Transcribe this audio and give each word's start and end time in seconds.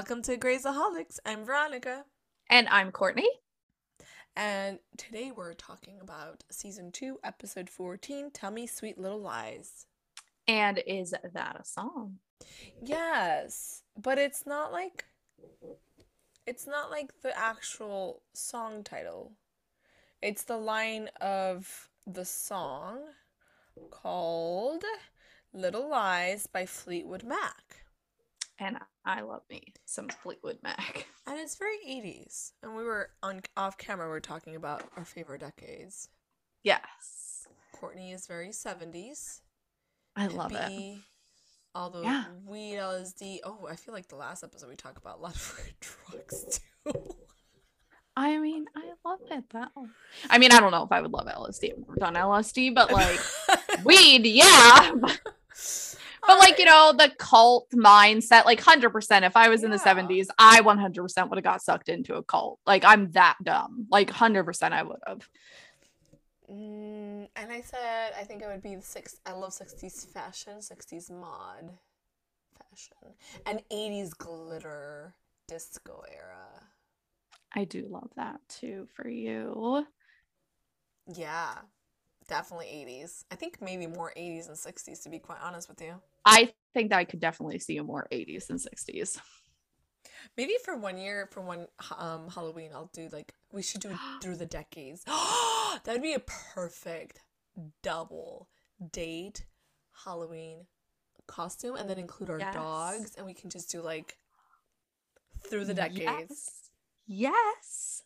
Welcome 0.00 0.22
to 0.22 0.38
Greysaholics. 0.38 1.18
I'm 1.26 1.44
Veronica. 1.44 2.06
And 2.48 2.66
I'm 2.70 2.90
Courtney. 2.90 3.28
And 4.34 4.78
today 4.96 5.30
we're 5.30 5.52
talking 5.52 5.98
about 6.00 6.42
season 6.50 6.90
two, 6.90 7.18
episode 7.22 7.68
14 7.68 8.30
Tell 8.30 8.50
Me 8.50 8.66
Sweet 8.66 8.96
Little 8.96 9.20
Lies. 9.20 9.84
And 10.48 10.82
is 10.86 11.10
that 11.10 11.60
a 11.60 11.64
song? 11.66 12.16
Yes, 12.82 13.82
but 13.94 14.16
it's 14.16 14.46
not 14.46 14.72
like 14.72 15.04
it's 16.46 16.66
not 16.66 16.90
like 16.90 17.20
the 17.20 17.38
actual 17.38 18.22
song 18.32 18.82
title. 18.82 19.32
It's 20.22 20.44
the 20.44 20.56
line 20.56 21.10
of 21.20 21.90
the 22.06 22.24
song 22.24 23.00
called 23.90 24.82
Little 25.52 25.90
Lies 25.90 26.46
by 26.46 26.64
Fleetwood 26.64 27.22
Mac. 27.22 27.79
And 28.62 28.76
I 29.06 29.22
love 29.22 29.40
me 29.48 29.72
some 29.86 30.08
Fleetwood 30.08 30.58
Mac. 30.62 31.06
And 31.26 31.38
it's 31.38 31.56
very 31.56 31.78
80s. 31.88 32.52
And 32.62 32.76
we 32.76 32.84
were 32.84 33.08
on 33.22 33.40
off 33.56 33.78
camera 33.78 34.08
we 34.10 34.16
are 34.16 34.20
talking 34.20 34.54
about 34.54 34.82
our 34.96 35.04
favorite 35.04 35.40
decades. 35.40 36.08
Yes. 36.62 37.46
Courtney 37.72 38.12
is 38.12 38.26
very 38.26 38.50
70s. 38.50 39.40
I 40.14 40.26
love 40.26 40.52
it. 40.52 40.68
The 40.68 42.00
Yeah. 42.02 42.24
weed, 42.46 42.76
LSD. 42.76 43.38
Oh, 43.44 43.66
I 43.70 43.76
feel 43.76 43.94
like 43.94 44.08
the 44.08 44.16
last 44.16 44.44
episode 44.44 44.68
we 44.68 44.76
talked 44.76 44.98
about 44.98 45.18
a 45.18 45.22
lot 45.22 45.34
of 45.34 45.60
drugs 45.80 46.60
too. 46.84 46.92
I 48.16 48.38
mean, 48.38 48.66
I 48.76 48.90
love 49.08 49.20
it 49.30 49.44
though. 49.50 49.86
I 50.28 50.36
mean, 50.38 50.52
I 50.52 50.60
don't 50.60 50.72
know 50.72 50.82
if 50.84 50.92
I 50.92 51.00
would 51.00 51.12
love 51.12 51.26
LSD. 51.26 51.72
I've 51.72 51.78
never 51.78 51.94
done 51.96 52.14
LSD, 52.14 52.74
but 52.74 52.92
like 52.92 53.20
weed, 53.84 54.26
yeah. 54.26 54.92
But 56.26 56.38
like, 56.38 56.58
you 56.58 56.64
know, 56.64 56.92
the 56.96 57.10
cult 57.18 57.70
mindset, 57.72 58.44
like 58.44 58.60
100%. 58.60 59.24
If 59.24 59.36
I 59.36 59.48
was 59.48 59.64
in 59.64 59.70
the 59.70 59.78
70s, 59.78 60.28
I 60.38 60.60
100% 60.60 61.30
would 61.30 61.36
have 61.36 61.44
got 61.44 61.62
sucked 61.62 61.88
into 61.88 62.14
a 62.14 62.22
cult. 62.22 62.60
Like, 62.66 62.84
I'm 62.84 63.10
that 63.12 63.36
dumb. 63.42 63.86
Like, 63.90 64.10
100% 64.10 64.72
I 64.72 64.82
would 64.82 65.00
have. 65.06 65.28
Mm, 66.50 67.28
and 67.36 67.52
I 67.52 67.60
said 67.60 68.12
I 68.18 68.24
think 68.24 68.42
it 68.42 68.48
would 68.48 68.62
be 68.62 68.74
the 68.74 68.82
six. 68.82 69.20
I 69.24 69.32
love 69.32 69.52
'60s 69.52 70.06
fashion, 70.12 70.60
'60s 70.60 71.08
mod 71.08 71.78
fashion, 72.58 73.14
and 73.46 73.62
'80s 73.70 74.10
glitter 74.18 75.14
disco 75.46 76.02
era. 76.12 76.48
I 77.54 77.64
do 77.64 77.86
love 77.88 78.10
that 78.16 78.40
too 78.48 78.88
for 78.94 79.08
you. 79.08 79.86
Yeah, 81.06 81.54
definitely 82.26 82.66
'80s. 82.66 83.24
I 83.30 83.36
think 83.36 83.62
maybe 83.62 83.86
more 83.86 84.12
'80s 84.16 84.48
and 84.48 84.56
'60s 84.56 85.04
to 85.04 85.08
be 85.08 85.20
quite 85.20 85.38
honest 85.40 85.68
with 85.68 85.80
you. 85.80 86.00
I 86.24 86.52
think 86.74 86.90
that 86.90 86.98
I 86.98 87.04
could 87.04 87.20
definitely 87.20 87.58
see 87.58 87.76
a 87.78 87.84
more 87.84 88.06
80s 88.12 88.50
and 88.50 88.58
60s. 88.58 89.18
Maybe 90.36 90.54
for 90.64 90.76
one 90.76 90.96
year, 90.98 91.28
for 91.32 91.40
one 91.40 91.66
um 91.98 92.28
Halloween, 92.28 92.70
I'll 92.74 92.90
do 92.92 93.08
like 93.12 93.34
we 93.52 93.62
should 93.62 93.80
do 93.80 93.90
it 93.90 93.96
through 94.22 94.36
the 94.36 94.46
decades. 94.46 95.02
that 95.06 95.80
would 95.88 96.02
be 96.02 96.14
a 96.14 96.20
perfect 96.20 97.20
double 97.82 98.48
date 98.92 99.44
Halloween 100.04 100.66
costume, 101.26 101.76
and 101.76 101.88
then 101.90 101.98
include 101.98 102.30
our 102.30 102.38
Yes. 102.38 102.54
dogs, 102.54 103.14
and 103.16 103.26
we 103.26 103.34
can 103.34 103.50
just 103.50 103.70
do 103.70 103.80
like 103.82 104.16
through 105.48 105.64
the 105.64 105.74
decades. 105.74 106.50
Yes. 107.06 107.32
Yes. 107.42 108.02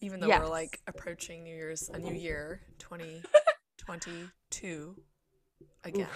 Even 0.00 0.20
though 0.20 0.28
Yes. 0.28 0.42
we're 0.42 0.48
like 0.48 0.80
approaching 0.86 1.42
New 1.42 1.54
Year's, 1.54 1.88
a 1.88 1.98
new 1.98 2.14
year, 2.14 2.60
twenty 2.78 3.22
twenty 3.78 4.28
two, 4.50 4.96
again. 5.84 6.08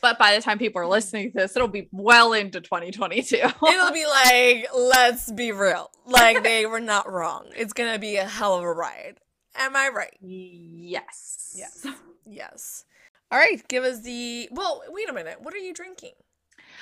But 0.00 0.18
by 0.18 0.34
the 0.34 0.42
time 0.42 0.58
people 0.58 0.80
are 0.80 0.86
listening 0.86 1.32
to 1.32 1.38
this, 1.38 1.56
it'll 1.56 1.68
be 1.68 1.88
well 1.92 2.32
into 2.32 2.60
2022. 2.60 3.36
It'll 3.36 3.92
be 3.92 4.06
like, 4.24 4.66
let's 4.74 5.30
be 5.30 5.52
real. 5.52 5.90
Like 6.06 6.42
they 6.42 6.66
were 6.66 6.80
not 6.80 7.10
wrong. 7.10 7.46
It's 7.56 7.72
gonna 7.72 7.98
be 7.98 8.16
a 8.16 8.24
hell 8.24 8.56
of 8.56 8.62
a 8.62 8.72
ride. 8.72 9.20
Am 9.56 9.76
I 9.76 9.88
right? 9.88 10.16
yes. 10.20 11.54
Yes. 11.56 11.86
Yes. 12.24 12.84
All 13.30 13.38
right, 13.38 13.66
give 13.68 13.84
us 13.84 14.02
the. 14.02 14.48
Well, 14.50 14.82
wait 14.88 15.08
a 15.08 15.12
minute. 15.12 15.38
What 15.40 15.54
are 15.54 15.58
you 15.58 15.72
drinking? 15.72 16.12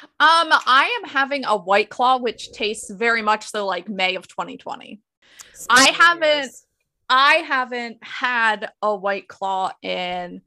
Um, 0.03 0.49
I 0.50 0.99
am 1.03 1.10
having 1.10 1.44
a 1.44 1.56
white 1.56 1.91
claw, 1.91 2.19
which 2.19 2.53
tastes 2.53 2.91
very 2.91 3.20
much 3.20 3.49
so 3.49 3.66
like 3.66 3.88
May 3.88 4.15
of 4.15 4.28
2020. 4.28 5.00
I 5.69 5.91
haven't-. 5.91 6.53
I 7.10 7.37
haven't 7.37 7.99
had 8.03 8.70
a 8.82 8.94
white 8.94 9.28
claw 9.28 9.72
in 9.82 10.43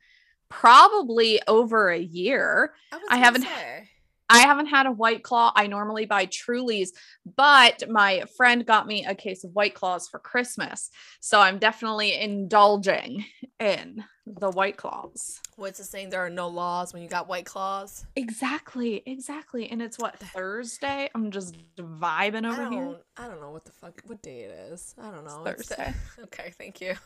probably 0.52 1.42
over 1.48 1.90
a 1.90 2.00
year. 2.00 2.74
I, 2.92 3.00
I 3.10 3.18
haven't- 3.18 3.44
say. 3.44 3.88
I 4.34 4.40
haven't 4.40 4.68
had 4.68 4.86
a 4.86 4.92
white 4.94 5.24
claw. 5.24 5.52
I 5.58 5.68
normally 5.68 6.06
buy 6.06 6.26
Trulies, 6.26 6.92
but 7.36 7.84
my 7.90 8.24
friend 8.38 8.66
got 8.66 8.88
me 8.88 9.04
a 9.04 9.14
case 9.14 9.44
of 9.44 9.52
white 9.52 9.74
claws 9.74 10.08
for 10.08 10.20
Christmas. 10.20 10.90
So 11.20 11.42
I'm 11.42 11.58
definitely 11.58 12.16
indulging 12.18 13.26
in 13.60 14.06
the 14.26 14.50
white 14.50 14.78
claws. 14.78 15.42
What's 15.58 15.80
the 15.80 15.84
saying? 15.84 16.12
There 16.12 16.26
are 16.26 16.30
no 16.30 16.48
laws 16.48 16.94
when 16.94 17.04
you 17.04 17.10
got 17.10 17.28
white 17.28 17.44
claws. 17.46 18.06
Exactly, 18.16 19.04
exactly. 19.06 19.70
And 19.70 19.82
it's 19.82 20.00
what 20.00 20.18
Thursday? 20.18 21.10
I'm 21.14 21.30
just 21.30 21.58
vibing 21.76 22.50
over 22.50 22.64
don't. 22.64 22.72
here. 22.72 22.96
I 23.18 23.28
don't 23.28 23.42
know 23.42 23.52
what 23.52 23.66
the 23.66 23.74
fuck. 23.74 24.02
What 24.06 24.22
day 24.22 24.44
it 24.44 24.52
is? 24.72 24.96
I 24.98 25.12
don't 25.12 25.26
know. 25.26 25.44
It's 25.46 25.68
Thursday. 25.68 25.94
okay, 26.24 26.54
thank 26.58 26.80
you. 26.80 26.94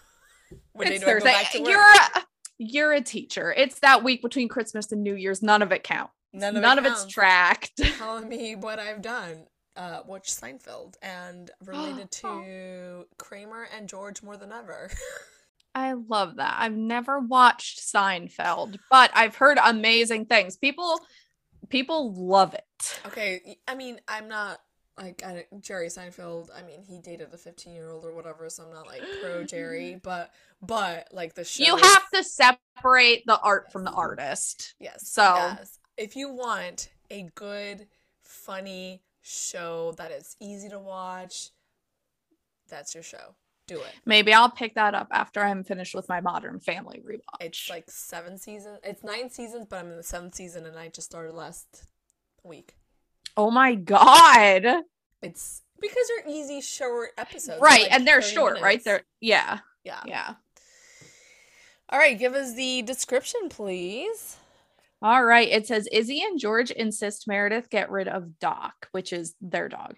What 0.74 0.88
It's 0.88 1.02
I 1.04 1.06
Thursday. 1.08 1.32
back 1.32 1.52
to 1.54 1.60
work? 1.60 1.70
You're 1.70 1.82
a, 1.82 2.22
you're 2.58 2.94
a 2.94 3.02
teacher. 3.02 3.54
It's 3.54 3.80
that 3.80 4.04
week 4.04 4.22
between 4.22 4.48
Christmas 4.48 4.92
and 4.92 5.04
New 5.04 5.16
Year's. 5.16 5.42
None 5.42 5.62
of 5.62 5.72
it 5.72 5.84
counts. 5.84 6.14
None 6.34 6.56
of, 6.56 6.62
None 6.62 6.78
it 6.78 6.86
of 6.86 6.92
it's 6.92 7.06
tracked. 7.06 7.78
telling 7.98 8.28
me 8.28 8.56
what 8.56 8.80
I've 8.80 9.02
done. 9.02 9.46
Uh, 9.78 10.02
watch 10.06 10.30
Seinfeld 10.30 10.96
and 11.02 11.52
related 11.66 12.10
to 12.12 13.06
Kramer 13.18 13.68
and 13.76 13.90
George 13.90 14.24
more 14.24 14.38
than 14.38 14.52
ever. 14.52 14.90
I 15.76 15.94
love 15.94 16.38
that. 16.38 16.56
I've 16.58 16.76
never 16.76 17.20
watched 17.20 17.80
Seinfeld, 17.80 18.78
but 18.90 19.12
I've 19.14 19.36
heard 19.36 19.58
amazing 19.62 20.26
things. 20.26 20.56
People 20.56 21.00
people 21.68 22.14
love 22.14 22.54
it. 22.54 23.02
okay, 23.08 23.58
I 23.68 23.76
mean, 23.76 24.00
I'm 24.08 24.30
not 24.30 24.60
like 24.98 25.24
I, 25.24 25.46
Jerry 25.60 25.88
Seinfeld. 25.88 26.50
I 26.56 26.62
mean, 26.64 26.84
he 26.84 27.00
dated 27.00 27.34
a 27.34 27.38
15 27.38 27.74
year 27.74 27.90
old 27.90 28.06
or 28.06 28.14
whatever, 28.14 28.50
so 28.50 28.64
I'm 28.64 28.74
not 28.74 28.88
like 28.88 29.02
pro 29.22 29.44
Jerry, 29.44 29.92
mm-hmm. 29.92 29.98
but 30.04 30.32
but 30.62 31.08
like 31.12 31.36
the 31.36 31.44
show. 31.44 31.64
You 31.64 31.78
have 31.78 32.10
to 32.14 32.24
separate 32.24 33.26
the 33.26 33.40
art 33.40 33.72
from 33.72 33.84
the 33.84 33.92
artist. 33.92 34.76
yes. 34.80 35.08
so- 35.08 35.36
yes. 35.36 35.80
if 35.98 36.16
you 36.16 36.32
want 36.32 36.90
a 37.12 37.30
good, 37.36 37.88
funny 38.24 39.02
show 39.22 39.94
that 39.98 40.12
is 40.12 40.36
easy 40.40 40.70
to 40.70 40.80
watch, 40.80 41.52
that's 42.70 42.94
your 42.94 43.04
show. 43.04 43.36
Do 43.68 43.78
it. 43.78 43.94
Maybe 44.06 44.32
I'll 44.32 44.52
pick 44.52 44.76
that 44.76 44.94
up 44.94 45.08
after 45.12 45.42
I'm 45.42 45.64
finished 45.64 45.96
with 45.96 46.08
my 46.08 46.22
Modern 46.22 46.60
Family 46.60 47.02
rewatch. 47.04 47.42
It's 47.42 47.68
like 47.68 47.86
seven 47.88 48.38
seasons. 48.38 48.78
It's 48.84 49.04
nine 49.04 49.32
seasons, 49.32 49.66
but 49.68 49.78
I'm 49.78 49.90
in 49.90 49.98
the 49.98 50.04
seventh 50.04 50.36
season, 50.36 50.68
and 50.68 50.78
I 50.78 50.90
just 50.90 51.10
started 51.10 51.34
last 51.34 51.88
week. 52.44 52.76
Oh 53.38 53.52
my 53.52 53.76
god. 53.76 54.66
It's 55.22 55.62
because 55.82 56.08
they're 56.08 56.34
easy, 56.34 56.62
short 56.62 57.10
episodes. 57.18 57.62
right, 57.62 57.84
like 57.84 57.92
and 57.92 58.08
they're 58.08 58.22
30 58.22 58.34
short, 58.34 58.62
right? 58.62 58.84
They're 58.84 59.02
yeah, 59.20 59.60
yeah. 59.84 60.02
yeah. 60.06 60.34
All 61.90 62.00
right, 62.00 62.18
give 62.18 62.34
us 62.34 62.56
the 62.56 62.82
description, 62.82 63.50
please. 63.50 64.38
All 65.02 65.24
right. 65.24 65.48
It 65.48 65.68
says 65.68 65.88
Izzy 65.92 66.22
and 66.24 66.40
George 66.40 66.72
insist 66.72 67.28
Meredith 67.28 67.70
get 67.70 67.92
rid 67.92 68.08
of 68.08 68.40
Doc, 68.40 68.88
which 68.92 69.14
is 69.14 69.36
their 69.40 69.70
dog. 69.70 69.98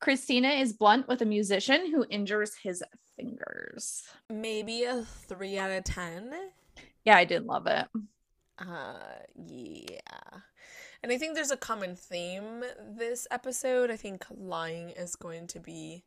Cristina 0.00 0.48
is 0.48 0.72
blunt 0.72 1.08
with 1.08 1.22
a 1.22 1.26
musician 1.26 1.90
who 1.90 2.04
injures 2.10 2.56
his 2.62 2.82
fingers. 3.16 4.02
Maybe 4.28 4.82
a 4.84 5.04
three 5.28 5.58
out 5.58 5.70
of 5.70 5.84
ten. 5.84 6.32
Yeah, 7.04 7.16
I 7.16 7.24
did 7.24 7.44
love 7.44 7.66
it. 7.66 7.86
Uh, 8.58 8.98
yeah. 9.36 10.40
And 11.02 11.10
I 11.10 11.18
think 11.18 11.34
there's 11.34 11.50
a 11.50 11.56
common 11.56 11.96
theme 11.96 12.62
this 12.96 13.26
episode. 13.32 13.90
I 13.90 13.96
think 13.96 14.24
lying 14.30 14.90
is 14.90 15.16
going 15.16 15.48
to 15.48 15.58
be 15.58 16.04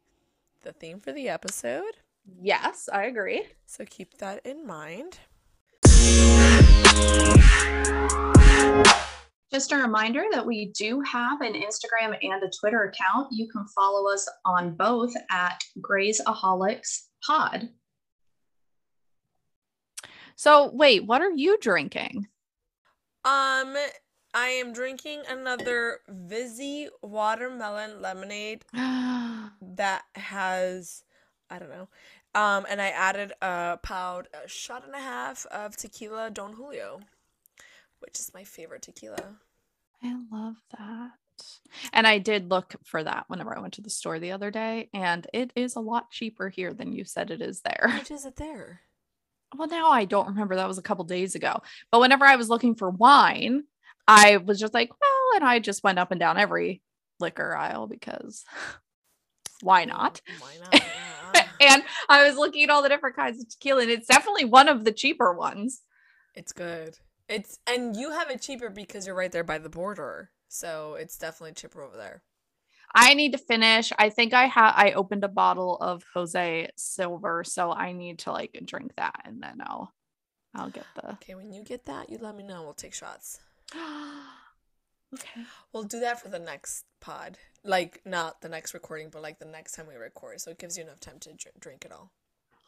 the 0.61 0.71
theme 0.71 1.01
for 1.01 1.11
the 1.11 1.27
episode. 1.27 1.97
Yes, 2.41 2.87
I 2.91 3.03
agree. 3.03 3.43
So 3.65 3.83
keep 3.83 4.17
that 4.19 4.45
in 4.45 4.65
mind. 4.65 5.19
Just 9.51 9.73
a 9.73 9.77
reminder 9.77 10.23
that 10.31 10.45
we 10.45 10.67
do 10.67 11.01
have 11.01 11.41
an 11.41 11.53
Instagram 11.53 12.17
and 12.21 12.41
a 12.43 12.49
Twitter 12.57 12.83
account. 12.83 13.27
You 13.31 13.49
can 13.49 13.65
follow 13.67 14.09
us 14.11 14.27
on 14.45 14.75
both 14.75 15.13
at 15.29 15.61
Greysaholics 15.79 17.07
Pod. 17.21 17.67
So, 20.37 20.71
wait, 20.73 21.05
what 21.05 21.21
are 21.21 21.31
you 21.31 21.57
drinking? 21.59 22.27
Um, 23.23 23.75
I 24.35 24.47
am 24.47 24.73
drinking 24.73 25.21
another 25.29 26.01
Vizzy 26.09 26.89
watermelon 27.01 28.01
lemonade 28.01 28.65
that 28.73 30.03
has, 30.13 31.05
I 31.49 31.57
don't 31.57 31.69
know, 31.69 31.87
um, 32.35 32.65
and 32.69 32.81
I 32.81 32.89
added 32.89 33.31
a 33.41 33.79
pound, 33.81 34.27
a 34.33 34.45
shot 34.49 34.83
and 34.85 34.93
a 34.93 34.99
half 34.99 35.45
of 35.45 35.77
tequila 35.77 36.29
Don 36.31 36.51
Julio, 36.51 36.99
which 37.99 38.19
is 38.19 38.33
my 38.33 38.43
favorite 38.43 38.81
tequila. 38.81 39.37
I 40.03 40.15
love 40.29 40.57
that. 40.77 41.11
And 41.93 42.05
I 42.05 42.17
did 42.17 42.49
look 42.49 42.75
for 42.83 43.05
that 43.05 43.25
whenever 43.29 43.57
I 43.57 43.61
went 43.61 43.75
to 43.75 43.81
the 43.81 43.89
store 43.89 44.19
the 44.19 44.33
other 44.33 44.51
day, 44.51 44.89
and 44.93 45.25
it 45.33 45.51
is 45.55 45.77
a 45.77 45.81
lot 45.81 46.11
cheaper 46.11 46.49
here 46.49 46.73
than 46.73 46.91
you 46.91 47.05
said 47.05 47.31
it 47.31 47.41
is 47.41 47.61
there. 47.61 47.87
How 47.87 47.97
much 47.97 48.11
is 48.11 48.25
it 48.25 48.35
there? 48.35 48.81
Well, 49.55 49.69
now 49.69 49.91
I 49.91 50.03
don't 50.03 50.27
remember. 50.27 50.57
That 50.57 50.67
was 50.67 50.77
a 50.77 50.81
couple 50.81 51.05
days 51.05 51.35
ago. 51.35 51.61
But 51.89 52.01
whenever 52.01 52.25
I 52.25 52.35
was 52.35 52.49
looking 52.49 52.75
for 52.75 52.89
wine, 52.89 53.63
I 54.07 54.37
was 54.37 54.59
just 54.59 54.73
like, 54.73 54.89
well, 54.89 55.35
and 55.35 55.43
I 55.43 55.59
just 55.59 55.83
went 55.83 55.99
up 55.99 56.11
and 56.11 56.19
down 56.19 56.37
every 56.37 56.81
liquor 57.19 57.55
aisle 57.55 57.87
because 57.87 58.43
why 59.61 59.85
not? 59.85 60.21
Why 60.39 60.57
not? 60.71 61.47
And 61.59 61.83
I 62.09 62.27
was 62.27 62.35
looking 62.37 62.63
at 62.63 62.69
all 62.69 62.81
the 62.83 62.89
different 62.89 63.15
kinds 63.15 63.39
of 63.39 63.49
tequila, 63.49 63.83
and 63.83 63.91
it's 63.91 64.07
definitely 64.07 64.45
one 64.45 64.67
of 64.67 64.83
the 64.83 64.91
cheaper 64.91 65.33
ones. 65.33 65.81
it's 66.33 66.51
good. 66.51 66.97
It's 67.27 67.57
and 67.65 67.95
you 67.95 68.11
have 68.11 68.29
it 68.29 68.41
cheaper 68.41 68.69
because 68.69 69.07
you're 69.07 69.15
right 69.15 69.31
there 69.31 69.43
by 69.43 69.57
the 69.57 69.69
border. 69.69 70.31
So 70.47 70.95
it's 70.95 71.17
definitely 71.17 71.53
cheaper 71.53 71.81
over 71.81 71.97
there. 71.97 72.21
I 72.93 73.13
need 73.13 73.31
to 73.31 73.37
finish. 73.37 73.91
I 73.97 74.09
think 74.09 74.33
I 74.33 74.45
have 74.45 74.73
I 74.77 74.91
opened 74.91 75.23
a 75.23 75.29
bottle 75.29 75.77
of 75.77 76.03
Jose 76.13 76.69
Silver, 76.77 77.43
so 77.43 77.71
I 77.71 77.93
need 77.93 78.19
to 78.19 78.31
like 78.31 78.59
drink 78.65 78.93
that 78.97 79.21
and 79.25 79.41
then 79.41 79.57
I'll 79.61 79.91
I'll 80.53 80.69
get 80.69 80.85
the 80.95 81.13
Okay, 81.13 81.35
when 81.35 81.51
you 81.51 81.63
get 81.63 81.85
that, 81.85 82.09
you 82.09 82.17
let 82.21 82.35
me 82.35 82.43
know. 82.43 82.63
We'll 82.63 82.73
take 82.73 82.93
shots. 82.93 83.39
Okay. 85.13 85.41
We'll 85.71 85.83
do 85.83 85.99
that 86.01 86.21
for 86.21 86.29
the 86.29 86.39
next 86.39 86.85
pod. 86.99 87.37
Like 87.63 88.01
not 88.05 88.41
the 88.41 88.49
next 88.49 88.73
recording, 88.73 89.09
but 89.09 89.21
like 89.21 89.39
the 89.39 89.45
next 89.45 89.73
time 89.73 89.87
we 89.87 89.95
record. 89.95 90.41
So 90.41 90.51
it 90.51 90.59
gives 90.59 90.77
you 90.77 90.83
enough 90.83 90.99
time 90.99 91.19
to 91.19 91.33
dr- 91.33 91.59
drink 91.59 91.85
it 91.85 91.91
all. 91.91 92.11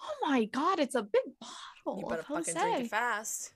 Oh 0.02 0.30
my 0.30 0.46
god, 0.46 0.80
it's 0.80 0.96
a 0.96 1.04
big 1.04 1.24
bottle. 1.40 2.00
You 2.00 2.08
better 2.08 2.24
fucking 2.24 2.54
drink 2.54 2.80
it 2.86 2.90
fast. 2.90 3.52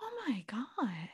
Oh 0.00 0.10
my 0.26 0.44
god. 0.46 1.08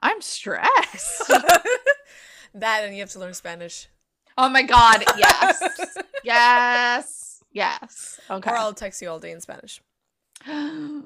I'm 0.00 0.20
stressed. 0.20 1.28
that 2.54 2.84
and 2.84 2.94
you 2.94 3.00
have 3.00 3.10
to 3.10 3.18
learn 3.18 3.34
Spanish. 3.34 3.88
oh 4.36 4.48
my 4.48 4.62
god, 4.62 5.02
yes. 5.16 5.62
yes. 6.24 7.42
Yes. 7.52 8.20
Okay. 8.30 8.50
Or 8.50 8.56
I'll 8.56 8.74
text 8.74 9.00
you 9.00 9.08
all 9.08 9.18
day 9.18 9.30
in 9.30 9.40
Spanish. 9.40 9.80
okay. 10.48 11.00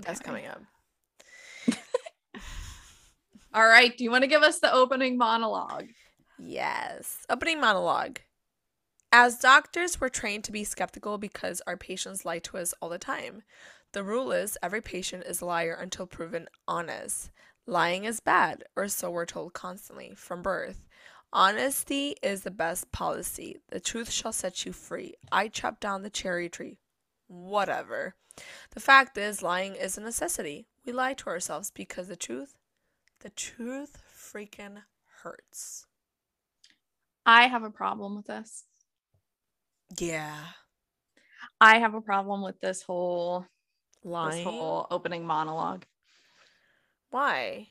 That's 0.00 0.20
coming 0.20 0.46
up. 0.46 0.60
All 3.54 3.66
right. 3.66 3.96
Do 3.96 4.02
you 4.02 4.10
want 4.10 4.22
to 4.22 4.28
give 4.28 4.42
us 4.42 4.58
the 4.58 4.72
opening 4.72 5.16
monologue? 5.16 5.86
Yes. 6.40 7.24
Opening 7.30 7.60
monologue. 7.60 8.18
As 9.12 9.38
doctors, 9.38 10.00
we're 10.00 10.08
trained 10.08 10.42
to 10.44 10.52
be 10.52 10.64
skeptical 10.64 11.18
because 11.18 11.62
our 11.64 11.76
patients 11.76 12.24
lie 12.24 12.40
to 12.40 12.58
us 12.58 12.74
all 12.82 12.88
the 12.88 12.98
time. 12.98 13.44
The 13.92 14.02
rule 14.02 14.32
is 14.32 14.58
every 14.60 14.80
patient 14.80 15.22
is 15.24 15.40
a 15.40 15.44
liar 15.44 15.78
until 15.80 16.04
proven 16.04 16.48
honest. 16.66 17.30
Lying 17.64 18.02
is 18.04 18.18
bad, 18.18 18.64
or 18.74 18.88
so 18.88 19.08
we're 19.08 19.24
told 19.24 19.52
constantly 19.52 20.14
from 20.16 20.42
birth. 20.42 20.88
Honesty 21.32 22.16
is 22.24 22.42
the 22.42 22.50
best 22.50 22.90
policy. 22.90 23.58
The 23.70 23.78
truth 23.78 24.10
shall 24.10 24.32
set 24.32 24.66
you 24.66 24.72
free. 24.72 25.14
I 25.30 25.46
chopped 25.46 25.80
down 25.80 26.02
the 26.02 26.10
cherry 26.10 26.48
tree. 26.48 26.78
Whatever. 27.28 28.16
The 28.70 28.80
fact 28.80 29.16
is, 29.16 29.42
lying 29.42 29.76
is 29.76 29.96
a 29.96 30.00
necessity. 30.00 30.66
We 30.84 30.92
lie 30.92 31.14
to 31.14 31.28
ourselves 31.28 31.70
because 31.70 32.08
the 32.08 32.16
truth, 32.16 32.56
the 33.20 33.30
truth 33.30 34.02
freaking 34.16 34.82
hurts. 35.22 35.86
I 37.26 37.48
have 37.48 37.62
a 37.62 37.70
problem 37.70 38.16
with 38.16 38.26
this. 38.26 38.64
Yeah. 39.98 40.36
I 41.60 41.78
have 41.78 41.94
a 41.94 42.00
problem 42.00 42.42
with 42.42 42.60
this 42.60 42.82
whole 42.82 43.46
Lying. 44.02 44.36
this 44.36 44.44
whole 44.44 44.86
opening 44.90 45.26
monologue. 45.26 45.84
Why? 47.10 47.68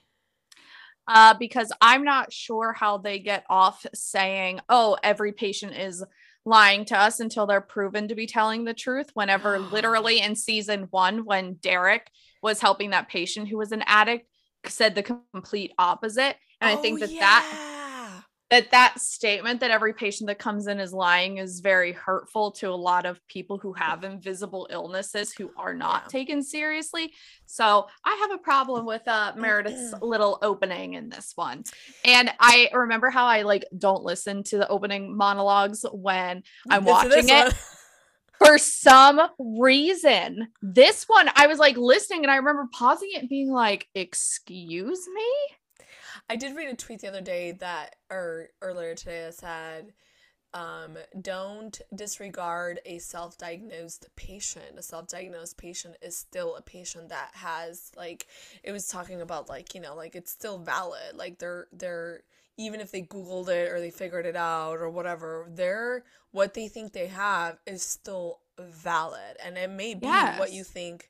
Uh, 1.08 1.36
because 1.38 1.72
I'm 1.82 2.04
not 2.04 2.32
sure 2.32 2.74
how 2.74 2.98
they 2.98 3.20
get 3.20 3.44
off 3.50 3.86
saying, 3.94 4.62
"Oh, 4.70 4.98
every 5.04 5.34
patient 5.34 5.76
is 5.76 6.04
lying 6.46 6.86
to 6.86 6.98
us 6.98 7.20
until 7.20 7.46
they're 7.46 7.62
proven 7.62 8.08
to 8.08 8.16
be 8.16 8.26
telling 8.26 8.64
the 8.64 8.74
truth." 8.74 9.12
Whenever 9.14 9.60
literally 9.60 10.22
in 10.22 10.36
season 10.36 10.88
one, 10.92 11.26
when 11.26 11.56
Derek 11.56 12.10
was 12.42 12.62
helping 12.62 12.92
that 12.92 13.10
patient 13.10 13.50
who 13.50 13.58
was 13.58 13.72
an 13.72 13.84
addict, 13.86 14.28
said 14.68 14.96
the 14.96 15.04
complete 15.04 15.74
opposite, 15.78 16.38
and 16.62 16.70
I 16.70 16.76
think 16.82 16.98
Oh, 17.02 17.06
that 17.06 17.20
that 17.20 17.46
yeah. 17.52 18.22
that 18.50 18.72
that 18.72 19.00
statement 19.00 19.60
that 19.62 19.72
every 19.72 19.94
patient 19.94 20.28
that 20.28 20.38
comes 20.38 20.68
in 20.68 20.80
is 20.80 20.94
lying 20.94 21.38
is 21.38 21.60
very 21.60 21.92
hurtful 21.92 22.52
to 22.52 22.70
a 22.70 22.76
lot 22.76 23.06
of 23.06 23.20
people 23.28 23.58
who 23.58 23.74
have 23.74 24.04
invisible 24.04 24.68
illnesses 24.72 25.34
who 25.34 25.50
are 25.58 25.74
not 25.74 26.04
Yeah. 26.04 26.10
taken 26.10 26.44
seriously 26.44 27.14
so 27.48 27.88
i 28.06 28.16
have 28.22 28.32
a 28.32 28.38
problem 28.38 28.86
with 28.86 29.08
uh 29.08 29.34
meredith's 29.36 29.94
little 30.02 30.38
opening 30.44 30.94
in 30.94 31.10
this 31.10 31.32
one 31.36 31.64
and 32.06 32.32
i 32.40 32.70
remember 32.74 33.10
how 33.10 33.26
i 33.26 33.42
like 33.42 33.66
don't 33.78 34.04
listen 34.04 34.44
to 34.44 34.58
the 34.58 34.68
opening 34.68 35.16
monologues 35.18 35.84
when 35.92 36.44
i'm 36.70 36.86
Listen 36.86 37.10
watching 37.10 37.30
it. 37.30 37.54
for 38.38 38.58
some 38.58 39.22
reason 39.40 40.48
this 40.62 41.06
one 41.06 41.30
i 41.36 41.48
was 41.48 41.60
like 41.60 41.78
listening 41.78 42.24
and 42.24 42.32
i 42.32 42.36
remember 42.36 42.68
pausing 42.72 43.10
it 43.14 43.22
and 43.22 43.30
being 43.30 43.52
like 43.52 43.88
excuse 43.96 45.08
me 45.14 45.56
I 46.30 46.36
did 46.36 46.56
read 46.56 46.70
a 46.70 46.76
tweet 46.76 47.02
the 47.02 47.08
other 47.08 47.22
day 47.22 47.52
that, 47.54 47.96
or 48.10 48.50
earlier 48.62 48.96
today, 48.96 49.22
that 49.26 49.34
said, 49.36 49.94
um, 50.54 50.98
don't 51.20 51.82
disregard 51.94 52.80
a 52.86 53.00
self 53.00 53.38
diagnosed 53.38 54.08
patient. 54.16 54.78
A 54.78 54.84
self 54.84 55.08
diagnosed 55.08 55.58
patient 55.58 55.98
is 56.02 56.16
still 56.16 56.56
a 56.56 56.62
patient 56.62 57.10
that 57.10 57.32
has, 57.34 57.92
like, 57.98 58.28
it 58.64 58.72
was 58.72 58.88
talking 58.88 59.22
about, 59.22 59.50
like, 59.50 59.74
you 59.76 59.82
know, 59.82 59.96
like 59.96 60.16
it's 60.16 60.32
still 60.32 60.60
valid. 60.60 61.16
Like, 61.16 61.40
they're, 61.40 61.68
they're, 61.74 62.22
even 62.58 62.80
if 62.80 62.92
they 62.92 63.02
Googled 63.02 63.50
it 63.50 63.72
or 63.72 63.80
they 63.80 63.92
figured 63.92 64.26
it 64.26 64.36
out 64.36 64.78
or 64.80 64.90
whatever, 64.90 65.48
they're, 65.50 66.04
what 66.32 66.54
they 66.54 66.68
think 66.68 66.94
they 66.94 67.08
have 67.08 67.58
is 67.66 67.84
still 67.84 68.40
valid. 68.60 69.38
And 69.44 69.58
it 69.58 69.70
may 69.70 69.96
be 69.96 70.08
what 70.08 70.52
you 70.54 70.64
think 70.64 71.10